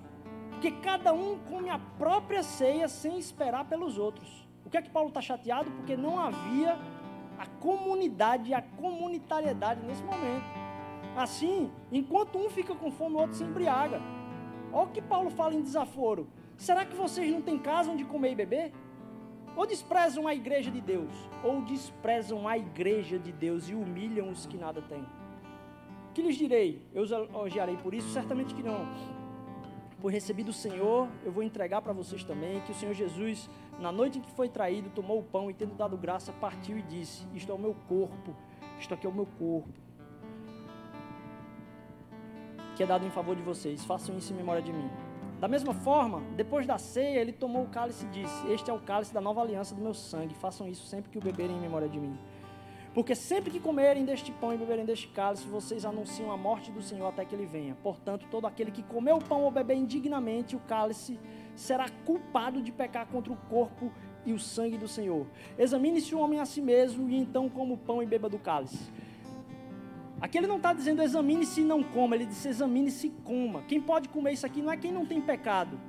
Porque 0.65 0.81
cada 0.81 1.13
um 1.13 1.39
come 1.41 1.69
a 1.69 1.79
própria 1.79 2.43
ceia 2.43 2.89
sem 2.89 3.19
esperar 3.19 3.67
pelos 3.67 3.99
outros. 3.99 4.49
O 4.65 4.71
que 4.71 4.79
é 4.79 4.81
que 4.81 4.89
Paulo 4.89 5.09
está 5.09 5.21
chateado? 5.21 5.71
Porque 5.71 5.95
não 5.95 6.19
havia 6.19 6.79
a 7.39 7.45
comunidade 7.61 8.55
a 8.55 8.63
comunitariedade 8.63 9.85
nesse 9.85 10.03
momento. 10.03 10.47
Assim, 11.15 11.71
enquanto 11.93 12.39
um 12.39 12.49
fica 12.49 12.75
com 12.75 12.91
fome, 12.91 13.17
o 13.17 13.19
outro 13.19 13.37
se 13.37 13.45
embriaga. 13.45 14.01
Olha 14.73 14.87
o 14.87 14.91
que 14.91 15.03
Paulo 15.03 15.29
fala 15.29 15.53
em 15.53 15.61
desaforo. 15.61 16.29
Será 16.57 16.87
que 16.87 16.97
vocês 16.97 17.31
não 17.31 17.43
têm 17.43 17.59
casa 17.59 17.91
onde 17.91 18.03
comer 18.03 18.33
e 18.33 18.35
beber? 18.35 18.73
Ou 19.55 19.67
desprezam 19.67 20.27
a 20.27 20.35
igreja 20.35 20.71
de 20.71 20.81
Deus? 20.81 21.13
Ou 21.43 21.61
desprezam 21.61 22.49
a 22.49 22.57
igreja 22.57 23.19
de 23.19 23.33
Deus 23.33 23.69
e 23.69 23.75
humilham 23.75 24.31
os 24.31 24.47
que 24.47 24.57
nada 24.57 24.81
têm? 24.81 25.05
Que 26.15 26.23
lhes 26.23 26.37
direi? 26.37 26.81
Eu 26.95 27.03
os 27.03 27.11
elogiarei 27.11 27.77
por 27.77 27.93
isso? 27.93 28.09
Certamente 28.09 28.55
que 28.55 28.63
não. 28.63 29.24
Por 30.05 30.13
receber 30.13 30.45
do 30.45 30.53
Senhor, 30.53 31.09
eu 31.25 31.33
vou 31.33 31.43
entregar 31.43 31.81
para 31.81 31.91
vocês 31.95 32.23
também 32.23 32.61
que 32.61 32.73
o 32.73 32.75
Senhor 32.75 32.93
Jesus, 32.93 33.49
na 33.81 33.91
noite 33.91 34.19
em 34.19 34.21
que 34.21 34.31
foi 34.33 34.51
traído, 34.51 34.91
tomou 34.91 35.21
o 35.21 35.23
pão 35.23 35.51
e, 35.51 35.55
tendo 35.55 35.75
dado 35.75 35.97
graça, 35.97 36.31
partiu 36.31 36.77
e 36.77 36.83
disse: 36.83 37.27
Isto 37.33 37.51
é 37.51 37.55
o 37.55 37.59
meu 37.59 37.75
corpo, 37.89 38.37
isto 38.79 38.93
aqui 38.93 39.07
é 39.07 39.09
o 39.09 39.15
meu 39.15 39.25
corpo 39.25 39.73
que 42.77 42.83
é 42.83 42.87
dado 42.87 43.07
em 43.07 43.11
favor 43.11 43.35
de 43.35 43.41
vocês. 43.41 43.83
Façam 43.83 44.15
isso 44.19 44.31
em 44.35 44.37
memória 44.37 44.61
de 44.61 44.75
mim. 44.75 44.91
Da 45.41 45.49
mesma 45.49 45.73
forma, 45.73 46.21
depois 46.37 46.67
da 46.67 46.77
ceia, 46.77 47.21
ele 47.21 47.33
tomou 47.33 47.63
o 47.63 47.69
cálice 47.69 48.05
e 48.05 48.09
disse: 48.11 48.47
Este 48.49 48.71
é 48.71 48.75
o 48.75 48.81
cálice 48.81 49.15
da 49.15 49.23
nova 49.23 49.41
aliança 49.41 49.75
do 49.75 49.81
meu 49.81 49.95
sangue. 49.95 50.35
Façam 50.35 50.69
isso 50.69 50.85
sempre 50.87 51.11
que 51.11 51.17
o 51.17 51.21
beberem 51.23 51.57
em 51.57 51.61
memória 51.61 51.89
de 51.89 51.99
mim. 51.99 52.19
Porque 52.95 53.17
sempre 53.17 53.51
que 53.51 53.59
comerem 53.59 54.05
deste 54.05 54.31
pão 54.31 54.55
e 54.55 54.57
beberem 54.57 54.85
deste 54.85 55.09
cálice, 55.09 55.45
vocês 55.49 55.85
anunciam 55.85 56.31
a 56.31 56.37
morte 56.37 56.71
do 56.71 56.81
Senhor 56.81 57.09
até 57.09 57.25
que 57.25 57.35
ele 57.35 57.45
venha. 57.45 57.77
Portanto, 57.83 58.25
todo 58.31 58.47
aquele 58.47 58.71
que 58.71 58.85
comer 58.85 59.13
o 59.13 59.19
pão 59.19 59.43
ou 59.43 59.51
beber 59.51 59.77
indignamente 59.77 60.55
o 60.55 60.61
cálice 60.61 61.19
será 61.57 61.89
culpado 62.07 62.63
de 62.63 62.71
pecar 62.71 63.07
contra 63.09 63.33
o 63.33 63.37
corpo 63.37 63.93
e 64.25 64.33
o 64.33 64.39
sangue 64.39 64.79
do 64.79 64.87
Senhor. 64.87 65.27
Examine-se 65.59 66.15
o 66.15 66.21
homem 66.21 66.39
a 66.39 66.47
si 66.47 66.61
mesmo 66.61 67.11
e 67.11 67.17
então 67.17 67.49
coma 67.49 67.75
o 67.75 67.77
pão 67.77 68.01
e 68.01 68.07
beba 68.07 68.29
do 68.29 68.39
cálice. 68.39 68.93
Aqui 70.21 70.39
ele 70.39 70.47
não 70.47 70.57
está 70.57 70.73
dizendo 70.73 71.03
examine-se 71.03 71.63
e 71.63 71.65
não 71.65 71.83
coma, 71.83 72.15
ele 72.15 72.27
diz 72.27 72.47
examine-se 72.47 73.09
e 73.09 73.11
coma. 73.11 73.63
Quem 73.63 73.81
pode 73.81 74.09
comer 74.09 74.33
isso 74.33 74.47
aqui 74.47 74.63
não 74.63 74.71
é 74.73 74.77
quem 74.77 74.93
não 74.93 75.05
tem 75.05 75.21
pecado. 75.21 75.81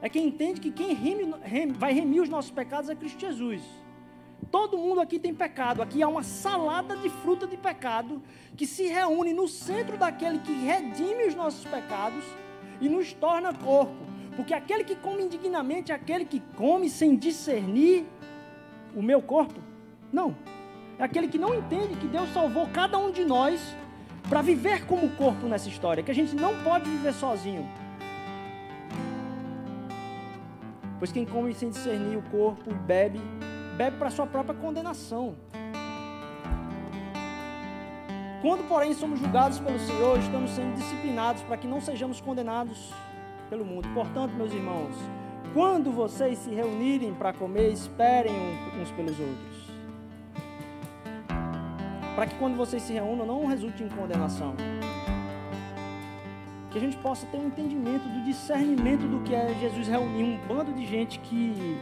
É 0.00 0.08
quem 0.08 0.26
entende 0.26 0.58
que 0.58 0.70
quem 0.70 0.94
reme, 0.94 1.34
vai 1.74 1.92
remir 1.92 2.22
os 2.22 2.30
nossos 2.30 2.50
pecados 2.50 2.88
é 2.88 2.94
Cristo 2.94 3.20
Jesus. 3.20 3.83
Todo 4.50 4.78
mundo 4.78 5.00
aqui 5.00 5.18
tem 5.18 5.34
pecado. 5.34 5.82
Aqui 5.82 6.02
há 6.02 6.08
uma 6.08 6.22
salada 6.22 6.96
de 6.96 7.08
fruta 7.08 7.46
de 7.46 7.56
pecado 7.56 8.22
que 8.56 8.66
se 8.66 8.86
reúne 8.86 9.32
no 9.32 9.48
centro 9.48 9.96
daquele 9.96 10.38
que 10.38 10.52
redime 10.52 11.26
os 11.26 11.34
nossos 11.34 11.64
pecados 11.64 12.24
e 12.80 12.88
nos 12.88 13.12
torna 13.12 13.52
corpo. 13.52 13.94
Porque 14.36 14.52
aquele 14.52 14.84
que 14.84 14.96
come 14.96 15.22
indignamente 15.22 15.92
é 15.92 15.94
aquele 15.94 16.24
que 16.24 16.40
come 16.56 16.90
sem 16.90 17.16
discernir 17.16 18.04
o 18.94 19.02
meu 19.02 19.22
corpo. 19.22 19.60
Não, 20.12 20.36
é 20.98 21.04
aquele 21.04 21.28
que 21.28 21.38
não 21.38 21.54
entende 21.54 21.96
que 21.96 22.06
Deus 22.06 22.32
salvou 22.32 22.68
cada 22.68 22.98
um 22.98 23.10
de 23.10 23.24
nós 23.24 23.60
para 24.28 24.42
viver 24.42 24.86
como 24.86 25.10
corpo 25.10 25.46
nessa 25.46 25.68
história, 25.68 26.02
que 26.02 26.10
a 26.10 26.14
gente 26.14 26.34
não 26.34 26.62
pode 26.62 26.88
viver 26.88 27.12
sozinho. 27.12 27.68
Pois 30.98 31.12
quem 31.12 31.26
come 31.26 31.52
sem 31.52 31.68
discernir 31.68 32.16
o 32.16 32.22
corpo 32.22 32.70
e 32.70 32.74
bebe, 32.74 33.20
bebe 33.76 33.96
para 33.98 34.10
sua 34.10 34.26
própria 34.26 34.54
condenação. 34.54 35.34
Quando, 38.40 38.68
porém, 38.68 38.92
somos 38.92 39.18
julgados 39.18 39.58
pelo 39.58 39.78
Senhor, 39.78 40.18
estamos 40.18 40.50
sendo 40.50 40.74
disciplinados 40.74 41.42
para 41.42 41.56
que 41.56 41.66
não 41.66 41.80
sejamos 41.80 42.20
condenados 42.20 42.92
pelo 43.48 43.64
mundo. 43.64 43.88
Portanto, 43.94 44.32
meus 44.32 44.52
irmãos, 44.52 44.94
quando 45.54 45.90
vocês 45.90 46.38
se 46.38 46.50
reunirem 46.50 47.14
para 47.14 47.32
comer, 47.32 47.72
esperem 47.72 48.34
uns 48.80 48.90
pelos 48.90 49.18
outros 49.18 49.64
para 52.14 52.26
que 52.26 52.34
quando 52.36 52.56
vocês 52.56 52.82
se 52.82 52.92
reúnam 52.92 53.26
não 53.26 53.46
resulte 53.46 53.82
em 53.82 53.88
condenação. 53.88 54.54
Que 56.70 56.78
a 56.78 56.80
gente 56.80 56.96
possa 56.98 57.26
ter 57.26 57.38
um 57.38 57.46
entendimento 57.46 58.08
do 58.08 58.24
discernimento 58.24 59.06
do 59.06 59.20
que 59.22 59.34
é 59.34 59.54
Jesus 59.60 59.86
reunir 59.88 60.24
um 60.24 60.38
bando 60.46 60.72
de 60.72 60.86
gente 60.86 61.18
que 61.20 61.76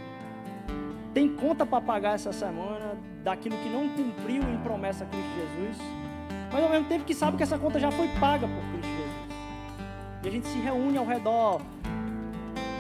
tem 1.13 1.29
conta 1.29 1.65
para 1.67 1.81
pagar 1.81 2.15
essa 2.15 2.33
semana, 2.33 2.97
daquilo 3.23 3.57
que 3.57 3.69
não 3.69 3.89
cumpriu 3.89 4.43
em 4.43 4.59
promessa 4.59 5.05
a 5.05 5.07
Cristo 5.07 5.31
Jesus, 5.35 5.79
mas 6.53 6.63
ao 6.63 6.71
mesmo 6.71 6.89
tempo 6.89 7.05
que 7.05 7.15
sabe 7.15 7.37
que 7.37 7.43
essa 7.43 7.59
conta 7.59 7.79
já 7.79 7.91
foi 7.91 8.09
paga 8.21 8.47
por 8.47 8.63
Cristo 8.73 8.91
Jesus. 8.91 9.13
E 10.25 10.29
a 10.29 10.31
gente 10.31 10.47
se 10.47 10.59
reúne 10.59 10.99
ao 10.99 11.07
redor 11.07 11.61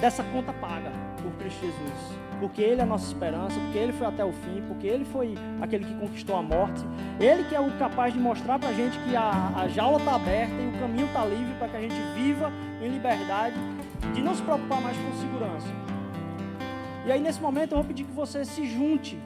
dessa 0.01 0.23
conta 0.25 0.53
paga 0.53 0.91
por 1.23 1.33
Cristo 1.33 1.61
Jesus 1.61 2.23
porque 2.43 2.61
Ele 2.61 2.81
é 2.81 2.83
a 2.83 2.87
nossa 2.87 3.07
esperança, 3.07 3.55
porque 3.61 3.79
Ele 3.79 3.93
foi 3.93 4.05
até 4.05 4.25
o 4.25 4.33
fim, 4.33 4.65
porque 4.67 4.85
Ele 4.85 5.05
foi 5.05 5.37
aquele 5.61 5.85
que 5.85 5.95
conquistou 5.95 6.37
a 6.37 6.43
morte. 6.43 6.85
Ele 7.21 7.45
que 7.45 7.55
é 7.55 7.61
o 7.61 7.71
capaz 7.79 8.13
de 8.13 8.19
mostrar 8.19 8.59
para 8.59 8.71
a 8.71 8.73
gente 8.73 8.99
que 8.99 9.15
a, 9.15 9.53
a 9.55 9.69
jaula 9.69 9.99
está 9.99 10.17
aberta 10.17 10.53
e 10.53 10.77
o 10.77 10.81
caminho 10.81 11.07
está 11.07 11.25
livre 11.25 11.55
para 11.57 11.69
que 11.69 11.77
a 11.77 11.81
gente 11.81 11.95
viva 12.17 12.51
em 12.83 12.89
liberdade, 12.89 13.55
de 14.13 14.21
não 14.21 14.35
se 14.35 14.43
preocupar 14.43 14.81
mais 14.81 14.97
com 14.97 15.13
segurança. 15.21 15.92
E 17.05 17.13
aí, 17.13 17.21
nesse 17.21 17.41
momento, 17.41 17.73
eu 17.73 17.79
vou 17.79 17.85
pedir 17.85 18.05
que 18.05 18.13
você 18.13 18.45
se 18.45 18.65
junte 18.67 19.19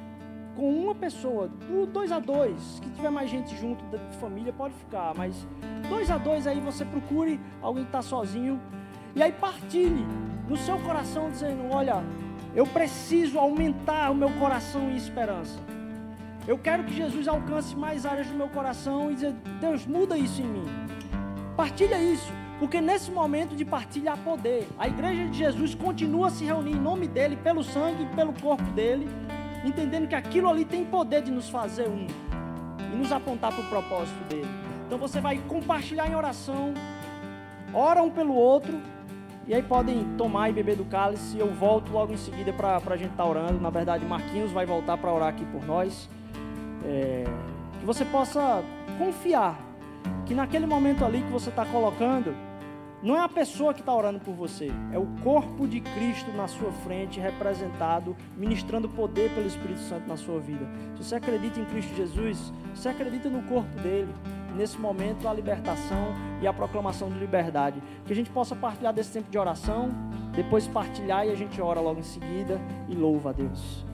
com 0.56 0.70
uma 0.70 0.94
pessoa, 0.94 1.50
dois 1.92 2.10
a 2.10 2.18
dois, 2.18 2.80
que 2.80 2.88
tiver 2.90 3.10
mais 3.10 3.28
gente 3.28 3.54
junto 3.56 3.84
da 3.86 3.98
família, 4.12 4.52
pode 4.52 4.72
ficar, 4.74 5.12
mas 5.14 5.46
dois 5.88 6.10
a 6.10 6.16
dois 6.16 6.46
aí 6.46 6.58
você 6.60 6.84
procure 6.84 7.38
alguém 7.60 7.84
que 7.84 7.90
está 7.90 8.00
sozinho 8.00 8.58
e 9.14 9.22
aí 9.22 9.32
partilhe 9.32 10.06
no 10.48 10.56
seu 10.56 10.78
coração 10.78 11.30
dizendo, 11.30 11.70
olha, 11.70 12.02
eu 12.54 12.66
preciso 12.66 13.38
aumentar 13.38 14.10
o 14.10 14.14
meu 14.14 14.30
coração 14.32 14.90
em 14.90 14.96
esperança. 14.96 15.60
Eu 16.46 16.56
quero 16.56 16.84
que 16.84 16.94
Jesus 16.94 17.28
alcance 17.28 17.74
mais 17.76 18.06
áreas 18.06 18.28
do 18.28 18.34
meu 18.34 18.48
coração 18.48 19.10
e 19.10 19.14
dizer: 19.14 19.32
Deus, 19.60 19.84
muda 19.84 20.16
isso 20.16 20.40
em 20.40 20.46
mim. 20.46 20.64
Partilha 21.56 22.00
isso, 22.00 22.32
porque 22.58 22.80
nesse 22.80 23.10
momento 23.10 23.54
de 23.54 23.64
partilha 23.64 24.12
há 24.12 24.16
poder. 24.16 24.66
A 24.78 24.88
igreja 24.88 25.28
de 25.28 25.38
Jesus 25.38 25.74
continua 25.74 26.28
a 26.28 26.30
se 26.30 26.44
reunir 26.44 26.72
em 26.72 26.80
nome 26.80 27.06
dele, 27.06 27.36
pelo 27.36 27.62
sangue 27.62 28.04
e 28.04 28.16
pelo 28.16 28.32
corpo 28.32 28.64
dele, 28.70 29.08
entendendo 29.64 30.08
que 30.08 30.14
aquilo 30.14 30.48
ali 30.48 30.64
tem 30.64 30.84
poder 30.84 31.22
de 31.22 31.30
nos 31.30 31.48
fazer 31.48 31.88
um 31.88 32.06
e 32.92 32.96
nos 32.96 33.12
apontar 33.12 33.52
para 33.52 33.62
o 33.62 33.68
propósito 33.68 34.22
dele. 34.28 34.48
Então 34.86 34.98
você 34.98 35.20
vai 35.20 35.38
compartilhar 35.48 36.08
em 36.08 36.14
oração, 36.14 36.72
ora 37.74 38.02
um 38.02 38.10
pelo 38.10 38.34
outro 38.34 38.80
e 39.46 39.54
aí 39.54 39.62
podem 39.62 40.04
tomar 40.16 40.48
e 40.48 40.52
beber 40.52 40.76
do 40.76 40.84
cálice. 40.84 41.38
Eu 41.38 41.52
volto 41.52 41.92
logo 41.92 42.12
em 42.12 42.16
seguida 42.16 42.52
para 42.52 42.76
a 42.76 42.96
gente 42.96 43.10
estar 43.10 43.22
tá 43.22 43.28
orando. 43.28 43.60
Na 43.60 43.70
verdade, 43.70 44.04
Marquinhos 44.04 44.50
vai 44.50 44.64
voltar 44.64 44.96
para 44.96 45.12
orar 45.12 45.28
aqui 45.28 45.44
por 45.46 45.64
nós. 45.64 46.08
É, 46.84 47.24
que 47.78 47.86
você 47.86 48.04
possa 48.04 48.62
confiar 48.98 49.56
que 50.24 50.34
naquele 50.34 50.66
momento 50.66 51.04
ali 51.04 51.22
que 51.22 51.30
você 51.30 51.50
está 51.50 51.64
colocando, 51.64 52.34
Não 53.06 53.14
é 53.14 53.20
a 53.20 53.28
pessoa 53.28 53.72
que 53.72 53.78
está 53.78 53.94
orando 53.94 54.18
por 54.18 54.34
você, 54.34 54.68
é 54.92 54.98
o 54.98 55.06
corpo 55.22 55.68
de 55.68 55.80
Cristo 55.80 56.32
na 56.32 56.48
sua 56.48 56.72
frente, 56.72 57.20
representado, 57.20 58.16
ministrando 58.36 58.88
poder 58.88 59.32
pelo 59.32 59.46
Espírito 59.46 59.78
Santo 59.78 60.08
na 60.08 60.16
sua 60.16 60.40
vida. 60.40 60.66
Se 60.96 61.04
você 61.04 61.14
acredita 61.14 61.60
em 61.60 61.64
Cristo 61.66 61.94
Jesus, 61.94 62.52
você 62.74 62.88
acredita 62.88 63.28
no 63.30 63.44
corpo 63.44 63.70
dele. 63.80 64.12
Nesse 64.56 64.76
momento, 64.76 65.28
a 65.28 65.32
libertação 65.32 66.12
e 66.42 66.48
a 66.48 66.52
proclamação 66.52 67.08
de 67.08 67.16
liberdade. 67.16 67.80
Que 68.04 68.12
a 68.12 68.16
gente 68.16 68.30
possa 68.30 68.56
partilhar 68.56 68.92
desse 68.92 69.12
tempo 69.12 69.30
de 69.30 69.38
oração, 69.38 69.88
depois 70.34 70.66
partilhar 70.66 71.28
e 71.28 71.30
a 71.30 71.36
gente 71.36 71.62
ora 71.62 71.80
logo 71.80 72.00
em 72.00 72.02
seguida 72.02 72.60
e 72.88 72.94
louva 72.96 73.30
a 73.30 73.32
Deus. 73.32 73.86